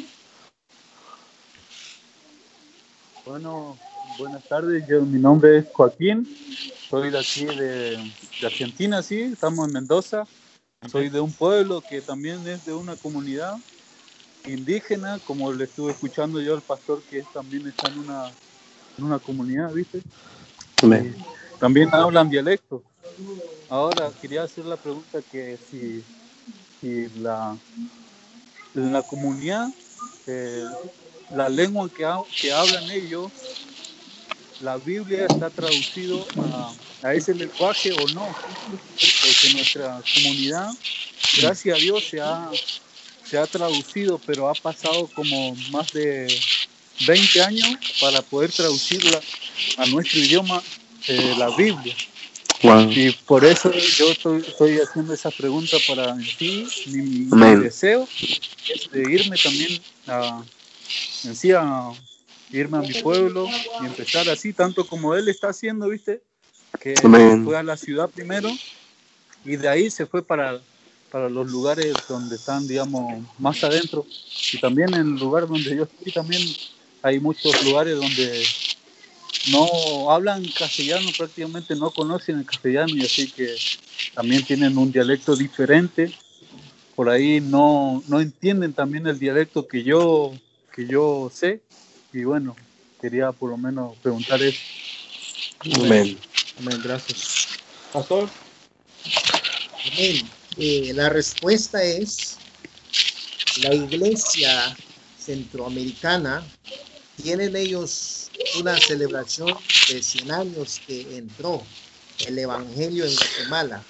Bueno, 3.28 3.78
buenas 4.20 4.44
tardes. 4.50 4.84
Yo, 4.88 5.02
mi 5.06 5.18
nombre 5.18 5.60
es 5.60 5.66
Joaquín. 5.72 6.28
Soy 6.90 7.10
de 7.10 7.18
aquí 7.20 7.46
de, 7.46 7.98
de 8.42 8.48
Argentina, 8.48 9.02
sí. 9.02 9.22
Estamos 9.22 9.66
en 9.66 9.74
Mendoza. 9.74 10.28
Soy 10.88 11.10
de 11.10 11.22
un 11.22 11.32
pueblo 11.32 11.82
que 11.82 12.02
también 12.02 12.46
es 12.46 12.66
de 12.66 12.74
una 12.74 12.98
comunidad 12.98 13.56
indígena, 14.46 15.20
como 15.20 15.54
le 15.54 15.64
estuve 15.66 15.94
escuchando 15.94 16.42
yo 16.42 16.54
al 16.54 16.62
pastor 16.64 17.02
que 17.10 17.24
también 17.34 17.66
está 17.68 17.88
en 17.88 18.00
una, 18.00 18.32
en 18.98 19.04
una 19.06 19.20
comunidad, 19.20 19.72
¿viste? 19.72 20.02
Amén. 20.82 21.16
También 21.58 21.88
hablan 21.94 22.30
dialecto. 22.30 22.84
Ahora 23.70 24.12
quería 24.20 24.44
hacer 24.44 24.66
la 24.66 24.76
pregunta 24.76 25.22
que 25.22 25.58
si, 25.70 26.04
si 26.82 27.08
la, 27.22 27.58
en 28.76 28.92
la 28.92 29.02
comunidad, 29.02 29.70
eh, 30.28 30.66
la 31.30 31.48
lengua 31.48 31.90
que, 31.90 32.04
ha- 32.06 32.20
que 32.42 32.52
hablan 32.52 32.90
ellos, 32.92 33.32
la 34.62 34.78
Biblia 34.78 35.26
está 35.26 35.50
traducido 35.50 36.26
a, 36.38 37.08
a 37.08 37.14
ese 37.14 37.34
lenguaje 37.34 37.92
o 37.94 38.08
no, 38.10 38.28
porque 38.28 39.54
nuestra 39.54 40.02
comunidad, 40.16 40.70
gracias 41.42 41.78
a 41.78 41.82
Dios, 41.82 42.04
se 42.10 42.22
ha, 42.22 42.50
se 43.24 43.38
ha 43.38 43.48
traducido, 43.48 44.20
pero 44.26 44.50
ha 44.50 44.54
pasado 44.54 45.08
como 45.16 45.56
más 45.72 45.92
de 45.94 46.28
20 47.08 47.42
años 47.42 47.78
para 48.02 48.22
poder 48.22 48.52
traducirla 48.52 49.20
a 49.78 49.86
nuestro 49.88 50.20
idioma, 50.20 50.62
eh, 51.08 51.36
la 51.38 51.50
Biblia. 51.56 51.96
Wow. 52.62 52.92
Y 52.92 53.12
por 53.26 53.46
eso 53.46 53.72
yo 53.72 54.12
estoy, 54.12 54.44
estoy 54.46 54.80
haciendo 54.80 55.14
esa 55.14 55.32
pregunta 55.32 55.78
para 55.88 56.18
sí, 56.22 56.68
mi, 56.88 57.56
deseo 57.56 58.06
es 58.68 58.92
de 58.92 59.02
irme 59.10 59.38
también 59.38 59.82
a, 60.08 60.44
en 61.24 61.36
sí 61.36 61.54
a 61.54 61.90
irme 62.52 62.78
a 62.78 62.82
mi 62.82 62.94
pueblo 62.94 63.48
y 63.82 63.86
empezar 63.86 64.30
así, 64.30 64.54
tanto 64.54 64.86
como 64.86 65.16
él 65.16 65.28
está 65.28 65.50
haciendo, 65.50 65.90
¿viste? 65.90 66.22
Que 66.80 66.96
Amén. 67.04 67.44
fue 67.44 67.58
a 67.58 67.64
la 67.64 67.78
ciudad 67.78 68.10
primero 68.10 68.50
y 69.44 69.56
de 69.56 69.68
ahí 69.68 69.90
se 69.90 70.06
fue 70.06 70.24
para, 70.24 70.62
para 71.12 71.30
los 71.30 71.50
lugares 71.50 71.94
donde 72.08 72.36
están, 72.36 72.68
digamos, 72.68 73.24
más 73.38 73.64
adentro. 73.64 74.06
Y 74.54 74.60
también 74.60 74.94
en 74.94 75.02
el 75.02 75.20
lugar 75.20 75.48
donde 75.48 75.76
yo 75.76 75.84
estoy 75.84 76.12
también 76.12 76.42
hay 77.02 77.20
muchos 77.20 77.64
lugares 77.64 77.96
donde 77.96 78.44
no 79.52 80.12
hablan 80.12 80.44
castellano, 80.58 81.10
prácticamente 81.18 81.76
no 81.76 81.92
conocen 81.92 82.40
el 82.40 82.46
castellano 82.46 82.94
y 82.96 83.02
así 83.02 83.32
que 83.32 83.56
también 84.14 84.44
tienen 84.44 84.78
un 84.78 84.92
dialecto 84.92 85.36
diferente. 85.36 86.12
Por 86.96 87.10
ahí 87.10 87.40
no, 87.40 88.04
no 88.08 88.20
entienden 88.20 88.74
también 88.74 89.08
el 89.08 89.18
dialecto 89.18 89.68
que 89.68 89.84
yo, 89.84 90.34
que 90.76 90.86
yo 90.86 91.32
sé. 91.34 91.62
Y 92.12 92.24
bueno, 92.24 92.56
quería 93.00 93.32
por 93.32 93.52
lo 93.52 93.58
menos 93.58 93.98
preguntar 93.98 94.42
eso. 94.42 94.60
Amén. 95.76 96.18
Amén, 96.60 96.82
gracias. 96.84 97.48
Pastor. 97.94 98.30
Amén. 99.94 100.30
Eh, 100.58 100.92
la 100.94 101.10
respuesta 101.10 101.84
es, 101.84 102.38
la 103.62 103.74
iglesia 103.74 104.76
centroamericana, 105.18 106.44
tienen 107.22 107.56
ellos 107.56 108.30
una 108.60 108.78
celebración 108.78 109.56
de 109.90 110.02
100 110.02 110.32
años 110.32 110.82
que 110.86 111.18
entró 111.18 111.64
el 112.26 112.40
Evangelio 112.40 113.06
en 113.06 113.16
Guatemala. 113.16 113.84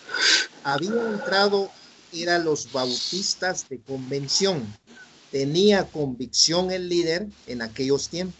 Había 0.63 0.91
entrado, 0.91 1.71
eran 2.11 2.43
los 2.43 2.71
bautistas 2.71 3.67
de 3.69 3.79
convención. 3.79 4.65
Tenía 5.31 5.85
convicción 5.85 6.71
el 6.71 6.89
líder 6.89 7.27
en 7.47 7.61
aquellos 7.61 8.09
tiempos. 8.09 8.39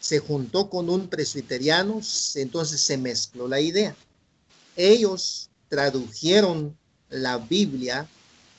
Se 0.00 0.18
juntó 0.18 0.70
con 0.70 0.88
un 0.88 1.08
presbiteriano, 1.08 2.00
entonces 2.34 2.80
se 2.80 2.96
mezcló 2.96 3.48
la 3.48 3.60
idea. 3.60 3.94
Ellos 4.76 5.50
tradujeron 5.68 6.76
la 7.10 7.38
Biblia 7.38 8.08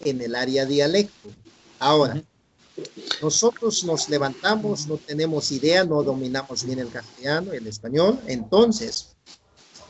en 0.01 0.21
el 0.21 0.35
área 0.35 0.65
dialecto. 0.65 1.29
Ahora, 1.79 2.21
nosotros 3.21 3.83
nos 3.83 4.09
levantamos, 4.09 4.87
no 4.87 4.97
tenemos 4.97 5.51
idea, 5.51 5.83
no 5.83 6.03
dominamos 6.03 6.63
bien 6.63 6.79
el 6.79 6.89
castellano, 6.89 7.53
el 7.53 7.65
español. 7.67 8.19
Entonces, 8.27 9.09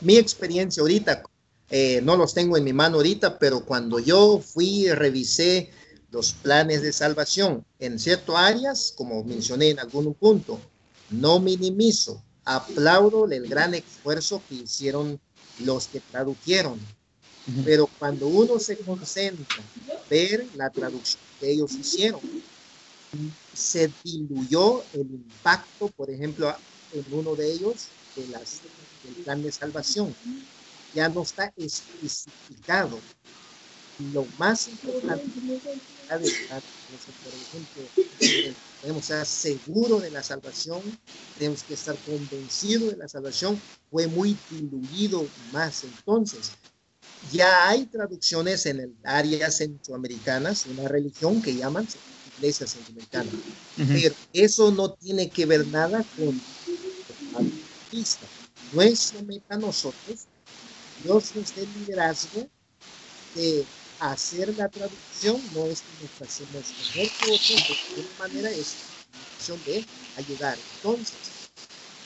mi 0.00 0.16
experiencia 0.16 0.80
ahorita, 0.80 1.22
eh, 1.70 2.00
no 2.02 2.16
los 2.16 2.32
tengo 2.32 2.56
en 2.56 2.64
mi 2.64 2.72
mano 2.72 2.96
ahorita, 2.96 3.38
pero 3.38 3.64
cuando 3.64 3.98
yo 3.98 4.40
fui 4.40 4.88
revisé 4.90 5.70
los 6.10 6.32
planes 6.32 6.82
de 6.82 6.92
salvación 6.92 7.64
en 7.78 7.98
ciertas 7.98 8.36
áreas, 8.36 8.94
como 8.96 9.22
mencioné 9.24 9.70
en 9.70 9.78
algún 9.78 10.14
punto, 10.14 10.60
no 11.10 11.38
minimizo, 11.40 12.22
aplaudo 12.44 13.30
el 13.30 13.46
gran 13.48 13.74
esfuerzo 13.74 14.42
que 14.48 14.56
hicieron 14.56 15.20
los 15.60 15.88
que 15.88 16.00
tradujeron. 16.00 16.78
Pero 17.64 17.88
cuando 17.98 18.26
uno 18.26 18.58
se 18.58 18.76
concentra 18.76 19.62
ver 20.10 20.46
la 20.54 20.68
traducción 20.68 21.22
que 21.40 21.50
ellos 21.50 21.72
hicieron, 21.72 22.20
se 23.54 23.90
diluyó 24.04 24.82
el 24.92 25.00
impacto, 25.00 25.88
por 25.88 26.10
ejemplo, 26.10 26.54
en 26.92 27.04
uno 27.10 27.34
de 27.34 27.52
ellos, 27.52 27.86
de 28.16 28.28
las, 28.28 28.60
del 29.02 29.14
plan 29.24 29.42
de 29.42 29.52
salvación. 29.52 30.14
Ya 30.94 31.08
no 31.08 31.22
está 31.22 31.52
especificado. 31.56 32.98
Lo 34.12 34.26
más 34.38 34.68
importante, 34.68 35.24
por 36.08 37.34
ejemplo, 37.34 38.58
Debemos 38.82 39.02
estar 39.02 39.26
seguros 39.26 40.02
de 40.02 40.10
la 40.10 40.22
salvación, 40.22 40.80
tenemos 41.36 41.62
que 41.64 41.74
estar 41.74 41.96
convencidos 41.98 42.92
de 42.92 42.96
la 42.96 43.08
salvación. 43.08 43.60
Fue 43.90 44.06
muy 44.06 44.36
diluido 44.50 45.26
más 45.52 45.82
entonces. 45.84 46.52
Ya 47.32 47.68
hay 47.68 47.86
traducciones 47.86 48.66
en 48.66 48.80
el 48.80 48.94
área 49.02 49.50
centroamericanas, 49.50 50.66
una 50.66 50.86
religión 50.86 51.42
que 51.42 51.56
llaman 51.56 51.88
iglesia 52.36 52.66
centroamericana. 52.66 53.30
Pero 53.76 54.14
eso 54.32 54.70
no 54.70 54.92
tiene 54.92 55.28
que 55.28 55.46
ver 55.46 55.66
nada 55.66 56.04
con 56.16 56.40
la 57.32 57.40
Nuestro 58.72 59.22
meta 59.22 59.56
nosotros, 59.56 60.26
Dios 61.02 61.34
nos 61.34 61.54
dé 61.54 61.66
liderazgo 61.78 62.46
de 63.34 63.64
hacer 63.98 64.54
la 64.56 64.68
traducción 64.68 65.52
no 65.52 65.70
es 65.70 65.82
que 65.82 65.94
nos 65.94 66.20
hacemos 66.20 66.74
mejor 66.76 67.16
que 67.16 67.32
otros, 67.32 67.68
de 67.68 67.74
alguna 67.74 68.14
manera 68.16 68.50
es 68.50 68.78
una 69.48 69.64
de 69.64 69.88
ayudar. 70.14 70.64
Entonces, 70.74 71.50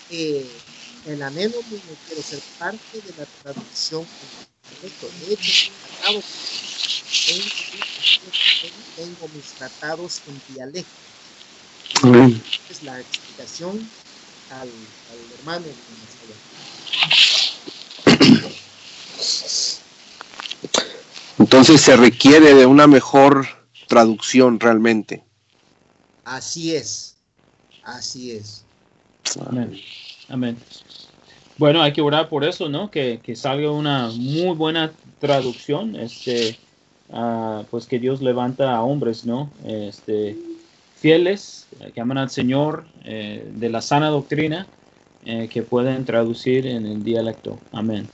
eh, 0.08 0.64
el 1.04 1.22
anhelo 1.22 1.62
mío 1.64 1.98
quiero 2.04 2.22
ser 2.22 2.44
parte 2.56 3.02
de 3.02 3.14
la 3.14 3.26
traducción 3.26 4.10
correcto. 4.68 5.12
De 5.12 5.34
hecho, 5.34 5.72
tengo 8.94 9.28
mis 9.28 9.54
tratados 9.54 10.22
en 10.26 10.42
dialecto. 10.46 11.12
Es 12.68 12.82
la 12.82 13.00
explicación 13.00 13.94
al, 14.48 14.94
al 15.06 15.32
hermano 15.32 15.66
que 15.66 15.84
entonces 21.38 21.80
se 21.80 21.96
requiere 21.96 22.54
de 22.54 22.66
una 22.66 22.86
mejor 22.86 23.46
traducción 23.88 24.60
realmente. 24.60 25.24
Así 26.24 26.74
es, 26.74 27.16
así 27.84 28.32
es. 28.32 28.64
Amén. 29.46 29.78
Amén. 30.28 30.56
Bueno, 31.58 31.82
hay 31.82 31.92
que 31.92 32.00
orar 32.00 32.28
por 32.28 32.44
eso, 32.44 32.68
¿no? 32.68 32.90
Que, 32.90 33.20
que 33.22 33.36
salga 33.36 33.70
una 33.70 34.08
muy 34.08 34.54
buena 34.56 34.92
traducción, 35.20 35.96
este, 35.96 36.58
uh, 37.10 37.64
pues 37.70 37.86
que 37.86 37.98
Dios 37.98 38.22
levanta 38.22 38.74
a 38.74 38.82
hombres, 38.82 39.24
¿no? 39.24 39.50
Este, 39.64 40.36
fieles, 40.96 41.66
que 41.94 42.00
aman 42.00 42.18
al 42.18 42.30
Señor, 42.30 42.86
eh, 43.04 43.48
de 43.54 43.68
la 43.68 43.82
sana 43.82 44.08
doctrina, 44.08 44.66
eh, 45.24 45.48
que 45.48 45.62
pueden 45.62 46.04
traducir 46.04 46.66
en 46.66 46.86
el 46.86 47.04
dialecto. 47.04 47.58
Amén. 47.72 48.08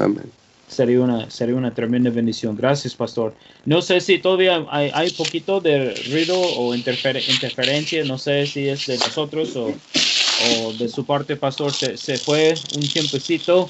Amén 0.00 0.41
sería 0.72 1.00
una, 1.00 1.30
sería 1.30 1.54
una 1.54 1.72
tremenda 1.72 2.10
bendición. 2.10 2.56
Gracias, 2.56 2.94
pastor. 2.94 3.34
No 3.64 3.82
sé 3.82 4.00
si 4.00 4.18
todavía 4.18 4.64
hay, 4.70 4.90
hay 4.94 5.10
poquito 5.10 5.60
de 5.60 5.94
ruido 6.10 6.40
o 6.40 6.74
interferencia, 6.74 8.04
no 8.04 8.18
sé 8.18 8.46
si 8.46 8.68
es 8.68 8.86
de 8.86 8.98
nosotros 8.98 9.54
o, 9.56 9.66
o 9.66 10.72
de 10.72 10.88
su 10.88 11.04
parte, 11.04 11.36
pastor. 11.36 11.72
Se, 11.72 11.96
se 11.96 12.18
fue 12.18 12.54
un 12.74 12.82
tiempecito 12.82 13.68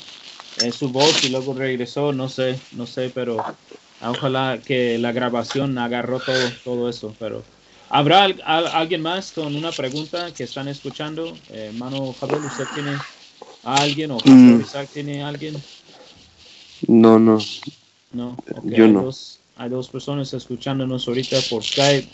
en 0.60 0.68
eh, 0.68 0.72
su 0.72 0.88
voz 0.88 1.24
y 1.24 1.28
luego 1.28 1.54
regresó, 1.54 2.12
no 2.12 2.28
sé, 2.28 2.58
no 2.72 2.86
sé, 2.86 3.10
pero 3.14 3.44
ojalá 4.00 4.58
que 4.64 4.98
la 4.98 5.12
grabación 5.12 5.76
agarró 5.78 6.20
todo, 6.20 6.50
todo 6.64 6.88
eso, 6.88 7.14
pero... 7.18 7.42
¿Habrá 7.94 8.24
alguien 8.24 9.02
más 9.02 9.32
con 9.32 9.54
una 9.54 9.70
pregunta 9.70 10.32
que 10.32 10.44
están 10.44 10.66
escuchando? 10.66 11.26
Eh, 11.50 11.68
hermano 11.74 12.14
Javier, 12.18 12.40
¿usted 12.40 12.64
tiene 12.74 12.96
a 13.64 13.82
alguien 13.82 14.12
o 14.12 14.18
mm. 14.24 14.62
Isaac 14.62 14.88
tiene 14.94 15.22
a 15.22 15.28
alguien? 15.28 15.54
No, 16.88 17.18
no. 17.18 17.38
No, 18.12 18.36
Yo 18.64 18.84
hay, 18.84 18.92
no. 18.92 19.02
Dos, 19.02 19.40
hay 19.56 19.70
dos 19.70 19.88
personas 19.88 20.32
escuchándonos 20.34 21.08
ahorita 21.08 21.38
por 21.50 21.62
Skype. 21.62 22.08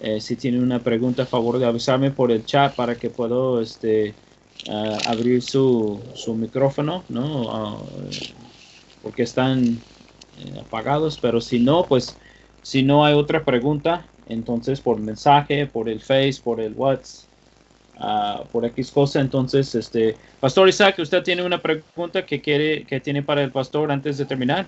Eh, 0.00 0.20
si 0.20 0.36
tienen 0.36 0.62
una 0.62 0.80
pregunta, 0.80 1.22
a 1.22 1.26
favor 1.26 1.58
de 1.58 1.66
avisarme 1.66 2.10
por 2.10 2.32
el 2.32 2.44
chat 2.44 2.74
para 2.74 2.96
que 2.96 3.10
puedo 3.10 3.60
este, 3.60 4.14
uh, 4.68 4.98
abrir 5.06 5.40
su, 5.42 6.00
su, 6.14 6.34
micrófono, 6.34 7.04
¿no? 7.08 7.76
Uh, 7.76 8.10
porque 9.02 9.22
están 9.22 9.64
eh, 10.38 10.60
apagados, 10.60 11.18
pero 11.20 11.40
si 11.40 11.58
no, 11.58 11.84
pues 11.84 12.16
si 12.62 12.82
no 12.82 13.04
hay 13.04 13.14
otra 13.14 13.44
pregunta, 13.44 14.06
entonces 14.28 14.80
por 14.80 14.98
mensaje, 14.98 15.66
por 15.66 15.88
el 15.88 16.00
Face, 16.00 16.40
por 16.42 16.60
el 16.60 16.72
WhatsApp, 16.74 17.28
uh, 17.98 18.44
por 18.46 18.64
X 18.64 18.90
cosa, 18.90 19.20
entonces, 19.20 19.74
este, 19.74 20.16
Pastor 20.40 20.68
Isaac, 20.68 20.98
¿usted 20.98 21.22
tiene 21.22 21.44
una 21.44 21.60
pregunta 21.60 22.24
que 22.24 22.40
quiere, 22.40 22.84
que 22.84 23.00
tiene 23.00 23.22
para 23.22 23.42
el 23.42 23.50
pastor 23.50 23.90
antes 23.90 24.18
de 24.18 24.24
terminar? 24.24 24.66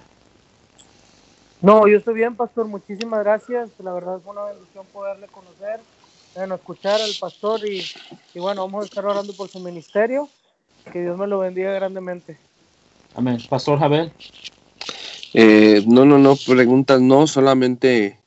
No, 1.62 1.88
yo 1.88 1.98
estoy 1.98 2.14
bien, 2.14 2.36
pastor. 2.36 2.66
Muchísimas 2.66 3.20
gracias. 3.24 3.70
La 3.82 3.92
verdad 3.92 4.18
es 4.18 4.26
una 4.26 4.44
bendición 4.44 4.84
poderle 4.92 5.26
conocer, 5.28 5.80
bueno, 6.34 6.56
escuchar 6.56 7.00
al 7.00 7.10
pastor 7.18 7.66
y, 7.66 7.82
y, 8.34 8.38
bueno, 8.38 8.66
vamos 8.66 8.84
a 8.84 8.86
estar 8.86 9.04
orando 9.04 9.32
por 9.32 9.48
su 9.48 9.58
ministerio. 9.60 10.28
Que 10.92 11.02
Dios 11.02 11.18
me 11.18 11.26
lo 11.26 11.40
bendiga 11.40 11.72
grandemente. 11.72 12.38
Amén. 13.14 13.38
Pastor 13.48 13.78
Javier. 13.78 14.12
Eh, 15.34 15.82
no, 15.86 16.04
no, 16.04 16.18
no, 16.18 16.36
preguntas 16.36 17.00
no, 17.00 17.26
solamente 17.26 18.20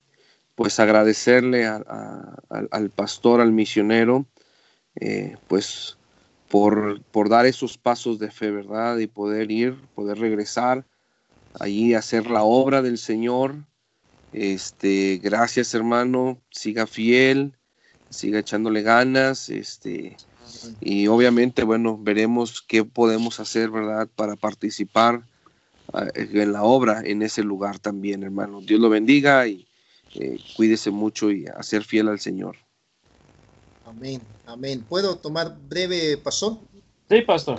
pues 0.56 0.80
agradecerle 0.80 1.66
a, 1.66 1.76
a, 1.88 2.36
al, 2.50 2.68
al 2.72 2.90
pastor, 2.90 3.40
al 3.40 3.54
misionero, 3.54 4.26
eh, 5.00 5.38
pues 5.48 5.98
por, 6.50 7.02
por, 7.04 7.30
dar 7.30 7.46
esos 7.46 7.78
pasos 7.78 8.20
de 8.20 8.32
fe, 8.32 8.52
¿verdad? 8.52 8.98
Y 8.98 9.08
poder 9.08 9.52
ir, 9.52 9.76
poder 9.96 10.18
regresar 10.20 10.86
allí 11.60 11.94
a 11.94 12.00
hacer 12.00 12.30
la 12.30 12.44
obra 12.44 12.82
del 12.82 12.98
Señor. 12.98 13.56
Este, 14.34 15.20
gracias 15.24 15.74
hermano, 15.74 16.40
siga 16.50 16.88
fiel, 16.88 17.54
siga 18.10 18.40
echándole 18.40 18.82
ganas, 18.82 19.50
este, 19.50 20.18
y 20.82 21.08
obviamente, 21.08 21.64
bueno, 21.64 21.98
veremos 21.98 22.62
qué 22.62 22.84
podemos 22.84 23.40
hacer, 23.40 23.70
¿verdad? 23.70 24.08
Para 24.16 24.36
participar 24.36 25.24
ah, 25.94 26.08
en 26.14 26.52
la 26.52 26.64
obra 26.64 27.02
en 27.04 27.22
ese 27.22 27.44
lugar 27.44 27.80
también, 27.80 28.24
hermano. 28.24 28.62
Dios 28.62 28.80
lo 28.80 28.90
bendiga 28.90 29.48
y 29.48 29.68
eh, 30.16 30.38
cuídese 30.56 30.92
mucho 30.92 31.32
y 31.32 31.46
a 31.48 31.62
ser 31.64 31.84
fiel 31.84 32.08
al 32.08 32.20
Señor. 32.20 32.58
Amén, 33.90 34.22
amén. 34.46 34.86
¿Puedo 34.88 35.18
tomar 35.18 35.58
breve, 35.68 36.16
pastor? 36.18 36.60
Sí, 37.10 37.22
pastor. 37.22 37.58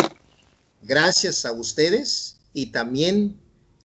Gracias 0.81 1.45
a 1.45 1.51
ustedes 1.51 2.37
y 2.55 2.67
también 2.67 3.37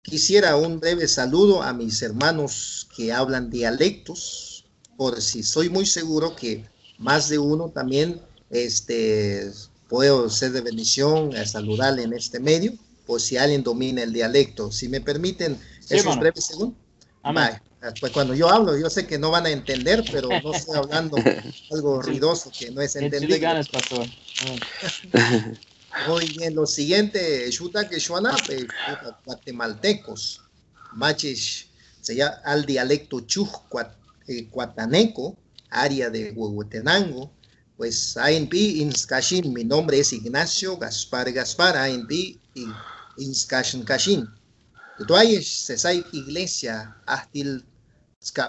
quisiera 0.04 0.56
un 0.56 0.80
breve 0.80 1.08
saludo 1.08 1.64
a 1.64 1.74
mis 1.74 2.04
hermanos 2.04 2.88
que 2.96 3.12
hablan 3.12 3.50
dialectos, 3.50 4.64
por 4.96 5.20
si 5.24 5.42
soy 5.42 5.70
muy 5.70 5.88
seguro 5.88 6.36
que 6.36 6.64
más 7.00 7.30
de 7.30 7.40
uno 7.40 7.70
también 7.70 8.22
este, 8.52 9.52
puedo 9.90 10.30
ser 10.30 10.52
de 10.52 10.62
bendición 10.62 11.36
a 11.36 11.48
saludarle 11.48 12.04
en 12.04 12.14
este 12.14 12.40
medio, 12.40 12.74
por 13.08 13.22
si 13.22 13.38
alguien 13.38 13.64
domina 13.64 14.04
el 14.04 14.14
dialecto. 14.14 14.72
Si 14.72 14.88
me 14.88 15.02
permiten 15.02 15.60
esos 15.90 16.20
breves 16.20 16.46
segundos. 16.46 16.78
Amén. 17.24 17.60
Pues 18.00 18.12
cuando 18.12 18.34
yo 18.34 18.50
hablo, 18.50 18.78
yo 18.78 18.90
sé 18.90 19.06
que 19.06 19.20
no 19.20 19.32
van 19.32 19.46
a 19.46 19.50
entender, 19.50 20.04
pero 20.12 20.30
no 20.30 20.54
estoy 20.54 20.78
hablando 20.78 21.18
algo 21.72 22.02
ruidoso 22.02 22.52
que 22.58 22.72
no 22.72 22.82
es 22.82 22.96
entender. 22.96 23.40
ganas, 23.40 23.68
pastor. 23.70 24.08
Muy 26.08 26.26
bien, 26.38 26.56
lo 26.56 26.66
siguiente, 26.66 27.50
Shuta 27.52 27.88
que 27.88 27.98
guatemaltecos, 29.26 30.42
maches, 30.94 31.68
se 32.02 32.16
llama 32.16 32.36
al 32.44 32.66
dialecto 32.66 33.22
chuj 33.22 33.50
eh, 34.28 34.48
cuataneco, 34.50 35.38
área 35.70 36.10
de 36.10 36.32
Huehuetenango, 36.32 37.32
pues 37.78 38.18
ANP 38.18 38.54
Inskashin, 38.54 39.54
mi 39.54 39.64
nombre 39.64 40.00
es 40.00 40.14
Ignacio 40.14 40.78
Gaspar 40.78 41.32
Gaspar, 41.32 41.78
ANP 41.78 42.40
Inskashin 43.18 43.84
Kashin. 43.84 44.28
Tuay 45.08 45.44
sesay 45.44 46.06
iglesia 46.14 46.96
hasta 47.06 47.40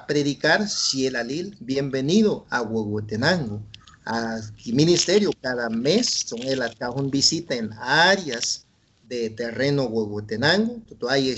predicar 0.06 0.68
si 0.68 1.06
el 1.06 1.16
alil 1.16 1.56
bienvenido 1.60 2.46
a 2.50 2.62
Huehuetenango. 2.62 3.62
A 4.04 4.40
ministerio 4.72 5.32
cada 5.40 5.68
mes 5.68 6.24
son 6.26 6.42
el 6.42 6.62
un 6.94 7.10
visita 7.10 7.54
en 7.54 7.72
áreas 7.74 8.64
de 9.08 9.30
terreno 9.30 9.84
Huehuetenango. 9.84 10.80
Tuay 10.98 11.34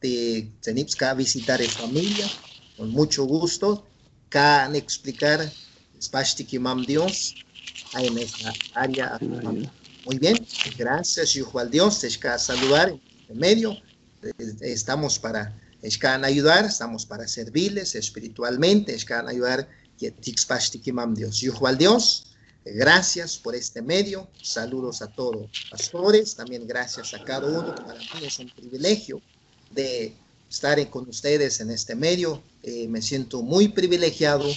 de 0.00 0.50
tenipska 0.60 1.14
visitar 1.14 1.60
a 1.60 1.68
familia 1.68 2.26
con 2.76 2.90
mucho 2.90 3.24
gusto. 3.24 3.86
Can 4.28 4.74
explicar 4.74 5.50
Spashtiki 6.00 6.58
Mam 6.58 6.84
Dios 6.84 7.34
en 7.98 8.18
esa 8.18 8.52
área. 8.74 9.18
Muy 10.04 10.18
bien, 10.18 10.36
gracias, 10.76 11.32
Yuhual 11.32 11.70
Dios. 11.70 12.00
Que 12.00 12.38
saludar 12.38 12.94
en 13.28 13.38
medio 13.38 13.76
estamos 14.60 15.18
para 15.18 15.54
ayudar, 16.24 16.64
estamos 16.64 17.04
para 17.04 17.28
servirles 17.28 17.94
espiritualmente, 17.94 18.94
ayudar 19.28 19.68
Dios. 21.14 21.40
Yuhual 21.40 21.78
Dios, 21.78 22.34
gracias 22.64 23.36
por 23.36 23.54
este 23.54 23.82
medio, 23.82 24.28
saludos 24.42 25.02
a 25.02 25.08
todos 25.08 25.50
pastores, 25.70 26.34
también 26.34 26.66
gracias 26.66 27.12
a 27.14 27.22
cada 27.22 27.46
uno, 27.46 27.74
para 27.74 27.98
mí 27.98 28.24
es 28.24 28.38
un 28.38 28.50
privilegio 28.50 29.20
de 29.70 30.16
estar 30.48 30.88
con 30.88 31.08
ustedes 31.08 31.60
en 31.60 31.70
este 31.70 31.94
medio, 31.94 32.42
eh, 32.62 32.86
me 32.88 33.02
siento 33.02 33.42
muy 33.42 33.68
privilegiado 33.68 34.48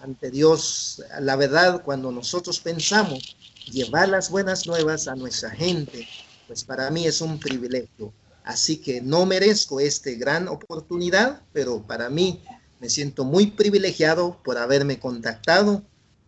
ante 0.00 0.30
Dios. 0.30 1.02
La 1.20 1.36
verdad, 1.36 1.82
cuando 1.84 2.10
nosotros 2.10 2.58
pensamos 2.58 3.36
llevar 3.70 4.08
las 4.08 4.30
buenas 4.30 4.66
nuevas 4.66 5.08
a 5.08 5.14
nuestra 5.14 5.50
gente, 5.50 6.08
pues 6.46 6.64
para 6.64 6.90
mí 6.90 7.06
es 7.06 7.20
un 7.20 7.38
privilegio. 7.38 8.12
Así 8.44 8.78
que 8.78 9.00
no 9.00 9.24
merezco 9.24 9.78
esta 9.80 10.10
gran 10.12 10.48
oportunidad, 10.48 11.42
pero 11.52 11.82
para 11.82 12.10
mí 12.10 12.40
me 12.80 12.88
siento 12.88 13.24
muy 13.24 13.46
privilegiado 13.52 14.38
por 14.44 14.58
haberme 14.58 14.98
contactado, 14.98 15.82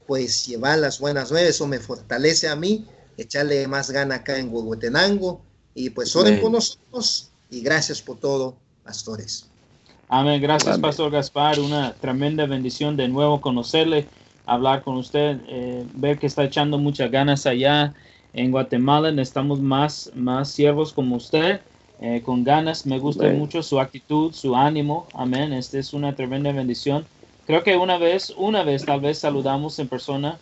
pues 0.06 0.46
llevar 0.46 0.78
las 0.78 1.00
buenas 1.00 1.32
nuevas, 1.32 1.50
eso 1.50 1.66
me 1.66 1.80
fortalece 1.80 2.48
a 2.48 2.54
mí, 2.54 2.86
echarle 3.16 3.66
más 3.66 3.90
gana 3.90 4.16
acá 4.16 4.38
en 4.38 4.52
Huehuetenango, 4.52 5.40
y 5.74 5.90
pues 5.90 6.14
oren 6.14 6.40
por 6.40 6.52
nosotros, 6.52 7.30
y 7.50 7.60
gracias 7.62 8.00
por 8.00 8.18
todo, 8.18 8.56
pastores. 8.84 9.48
Amén, 10.08 10.40
gracias 10.40 10.78
Pastor 10.78 11.10
Gaspar, 11.10 11.58
una 11.58 11.94
tremenda 11.94 12.46
bendición 12.46 12.96
de 12.96 13.08
nuevo 13.08 13.40
conocerle, 13.40 14.06
hablar 14.46 14.84
con 14.84 14.98
usted, 14.98 15.40
eh, 15.48 15.84
ver 15.94 16.18
que 16.18 16.28
está 16.28 16.44
echando 16.44 16.78
muchas 16.78 17.10
ganas 17.10 17.46
allá 17.46 17.94
en 18.32 18.52
Guatemala, 18.52 19.10
necesitamos 19.10 19.60
más, 19.60 20.12
más 20.14 20.50
siervos 20.50 20.92
como 20.92 21.16
usted 21.16 21.60
eh, 22.06 22.20
con 22.22 22.44
ganas. 22.44 22.84
Me 22.84 22.98
gusta 22.98 23.30
mucho 23.30 23.62
su 23.62 23.80
actitud, 23.80 24.34
su 24.34 24.54
ánimo. 24.54 25.06
Amén. 25.14 25.54
Esta 25.54 25.78
es 25.78 25.94
una 25.94 26.14
tremenda 26.14 26.52
bendición. 26.52 27.06
Creo 27.46 27.62
que 27.62 27.78
una 27.78 27.96
vez, 27.96 28.30
una 28.36 28.62
vez 28.62 28.84
tal 28.84 29.00
vez 29.00 29.18
saludamos 29.18 29.78
en 29.78 29.88
persona. 29.88 30.38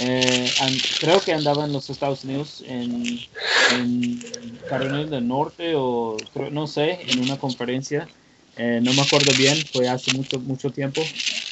Eh, 0.00 0.50
creo 0.98 1.20
que 1.20 1.32
andaba 1.32 1.66
en 1.66 1.72
los 1.72 1.88
Estados 1.88 2.24
Unidos, 2.24 2.64
en, 2.66 3.20
en 3.78 4.20
Carolina 4.68 5.04
del 5.04 5.28
Norte 5.28 5.74
o 5.76 6.16
no 6.50 6.66
sé, 6.66 6.98
en 7.06 7.20
una 7.20 7.36
conferencia. 7.36 8.08
Eh, 8.56 8.80
no 8.82 8.92
me 8.92 9.02
acuerdo 9.02 9.30
bien, 9.38 9.56
fue 9.72 9.88
hace 9.88 10.16
mucho, 10.16 10.40
mucho 10.40 10.70
tiempo. 10.70 11.00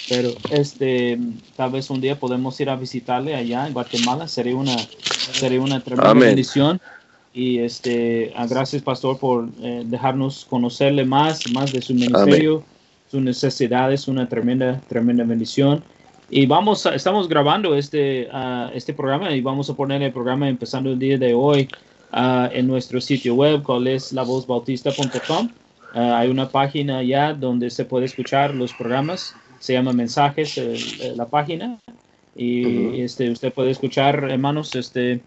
Pero 0.09 0.31
este, 0.51 1.21
tal 1.55 1.71
vez 1.71 1.89
un 1.89 2.01
día 2.01 2.19
podemos 2.19 2.59
ir 2.59 2.69
a 2.69 2.75
visitarle 2.75 3.37
allá 3.37 3.69
en 3.69 3.75
Guatemala. 3.75 4.27
Sería 4.27 4.57
una, 4.57 4.77
sería 5.33 5.61
una 5.61 5.79
tremenda 5.79 6.15
bendición. 6.15 6.81
Y 7.35 7.59
este, 7.61 8.33
ah, 8.37 8.47
gracias, 8.47 8.83
pastor, 8.83 9.18
por 9.18 9.49
eh, 9.62 9.85
dejarnos 9.87 10.45
conocerle 10.45 11.05
más, 11.05 11.51
más 11.53 11.72
de 11.72 11.80
su 11.80 11.95
ministerio, 11.95 12.62
sus 13.11 13.22
necesidades, 13.22 14.07
una 14.07 14.28
tremenda, 14.28 14.80
tremenda 14.89 15.24
bendición. 15.24 15.83
Y 16.28 16.45
vamos, 16.47 16.85
a, 16.85 16.95
estamos 16.95 17.28
grabando 17.28 17.74
este, 17.74 18.28
uh, 18.33 18.70
este 18.74 18.93
programa 18.93 19.35
y 19.35 19.41
vamos 19.41 19.70
a 19.70 19.74
poner 19.74 20.03
el 20.03 20.12
programa 20.12 20.49
empezando 20.49 20.91
el 20.91 20.99
día 20.99 21.16
de 21.16 21.33
hoy 21.33 21.68
uh, 22.12 22.49
en 22.53 22.66
nuestro 22.66 23.01
sitio 23.01 23.35
web, 23.35 23.62
cual 23.62 23.87
es 23.87 24.12
lavozbautista.com. 24.12 25.49
Uh, 25.95 25.99
hay 25.99 26.30
una 26.30 26.49
página 26.49 27.03
ya 27.03 27.33
donde 27.33 27.70
se 27.70 27.85
puede 27.87 28.07
escuchar 28.07 28.55
los 28.55 28.74
programas, 28.74 29.35
se 29.59 29.72
llama 29.74 29.93
Mensajes, 29.93 30.61
la 31.16 31.26
página. 31.26 31.78
Y 32.35 33.01
este, 33.03 33.30
usted 33.30 33.53
puede 33.53 33.70
escuchar, 33.70 34.24
hermanos, 34.30 34.74
este, 34.74 35.20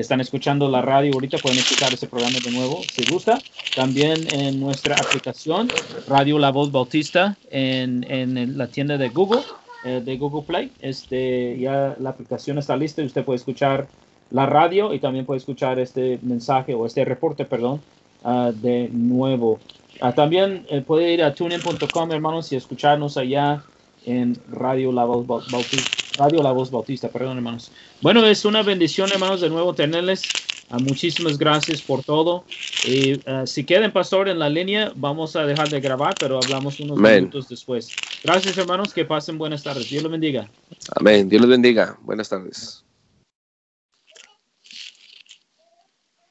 están 0.00 0.20
escuchando 0.20 0.68
la 0.68 0.82
radio 0.82 1.12
ahorita 1.14 1.38
pueden 1.38 1.58
escuchar 1.58 1.92
ese 1.92 2.06
programa 2.06 2.38
de 2.44 2.50
nuevo 2.50 2.82
si 2.82 3.10
gusta. 3.10 3.38
También 3.74 4.26
en 4.32 4.60
nuestra 4.60 4.96
aplicación 4.96 5.68
Radio 6.08 6.38
La 6.38 6.50
Voz 6.50 6.72
Bautista 6.72 7.36
en, 7.50 8.04
en 8.10 8.58
la 8.58 8.66
tienda 8.66 8.98
de 8.98 9.08
Google, 9.08 9.42
eh, 9.84 10.00
de 10.04 10.16
Google 10.16 10.42
Play. 10.46 10.72
Este, 10.80 11.58
ya 11.58 11.96
la 11.98 12.10
aplicación 12.10 12.58
está 12.58 12.76
lista 12.76 13.02
y 13.02 13.06
usted 13.06 13.24
puede 13.24 13.36
escuchar 13.36 13.88
la 14.30 14.46
radio 14.46 14.94
y 14.94 14.98
también 14.98 15.26
puede 15.26 15.38
escuchar 15.38 15.78
este 15.78 16.18
mensaje 16.22 16.74
o 16.74 16.86
este 16.86 17.04
reporte, 17.04 17.44
perdón, 17.44 17.80
uh, 18.22 18.52
de 18.52 18.88
nuevo. 18.92 19.58
Uh, 20.00 20.12
también 20.12 20.66
eh, 20.70 20.82
puede 20.82 21.12
ir 21.12 21.22
a 21.22 21.34
tunein.com, 21.34 22.12
hermanos, 22.12 22.52
y 22.52 22.56
escucharnos 22.56 23.16
allá 23.16 23.62
en 24.04 24.36
Radio 24.50 24.92
La 24.92 25.04
Voz 25.04 25.26
Bautista 25.26 25.99
Radio 26.20 26.42
La 26.42 26.52
Voz 26.52 26.70
Bautista, 26.70 27.08
perdón 27.08 27.38
hermanos. 27.38 27.72
Bueno, 28.02 28.22
es 28.26 28.44
una 28.44 28.62
bendición 28.62 29.10
hermanos 29.10 29.40
de 29.40 29.48
nuevo 29.48 29.72
tenerles. 29.72 30.22
Uh, 30.70 30.78
muchísimas 30.78 31.38
gracias 31.38 31.80
por 31.80 32.04
todo. 32.04 32.44
Y 32.84 33.14
uh, 33.14 33.46
si 33.46 33.64
quieren, 33.64 33.90
pastor, 33.90 34.28
en 34.28 34.38
la 34.38 34.50
línea, 34.50 34.92
vamos 34.94 35.34
a 35.34 35.46
dejar 35.46 35.70
de 35.70 35.80
grabar, 35.80 36.14
pero 36.20 36.36
hablamos 36.36 36.78
unos 36.78 36.98
minutos 36.98 37.48
después. 37.48 37.96
Gracias 38.22 38.58
hermanos, 38.58 38.92
que 38.92 39.06
pasen 39.06 39.38
buenas 39.38 39.62
tardes. 39.62 39.88
Dios 39.88 40.02
los 40.02 40.12
bendiga. 40.12 40.46
Amén. 40.94 41.26
Dios 41.26 41.40
los 41.40 41.50
bendiga. 41.50 41.98
Buenas 42.02 42.28
tardes. 42.28 42.84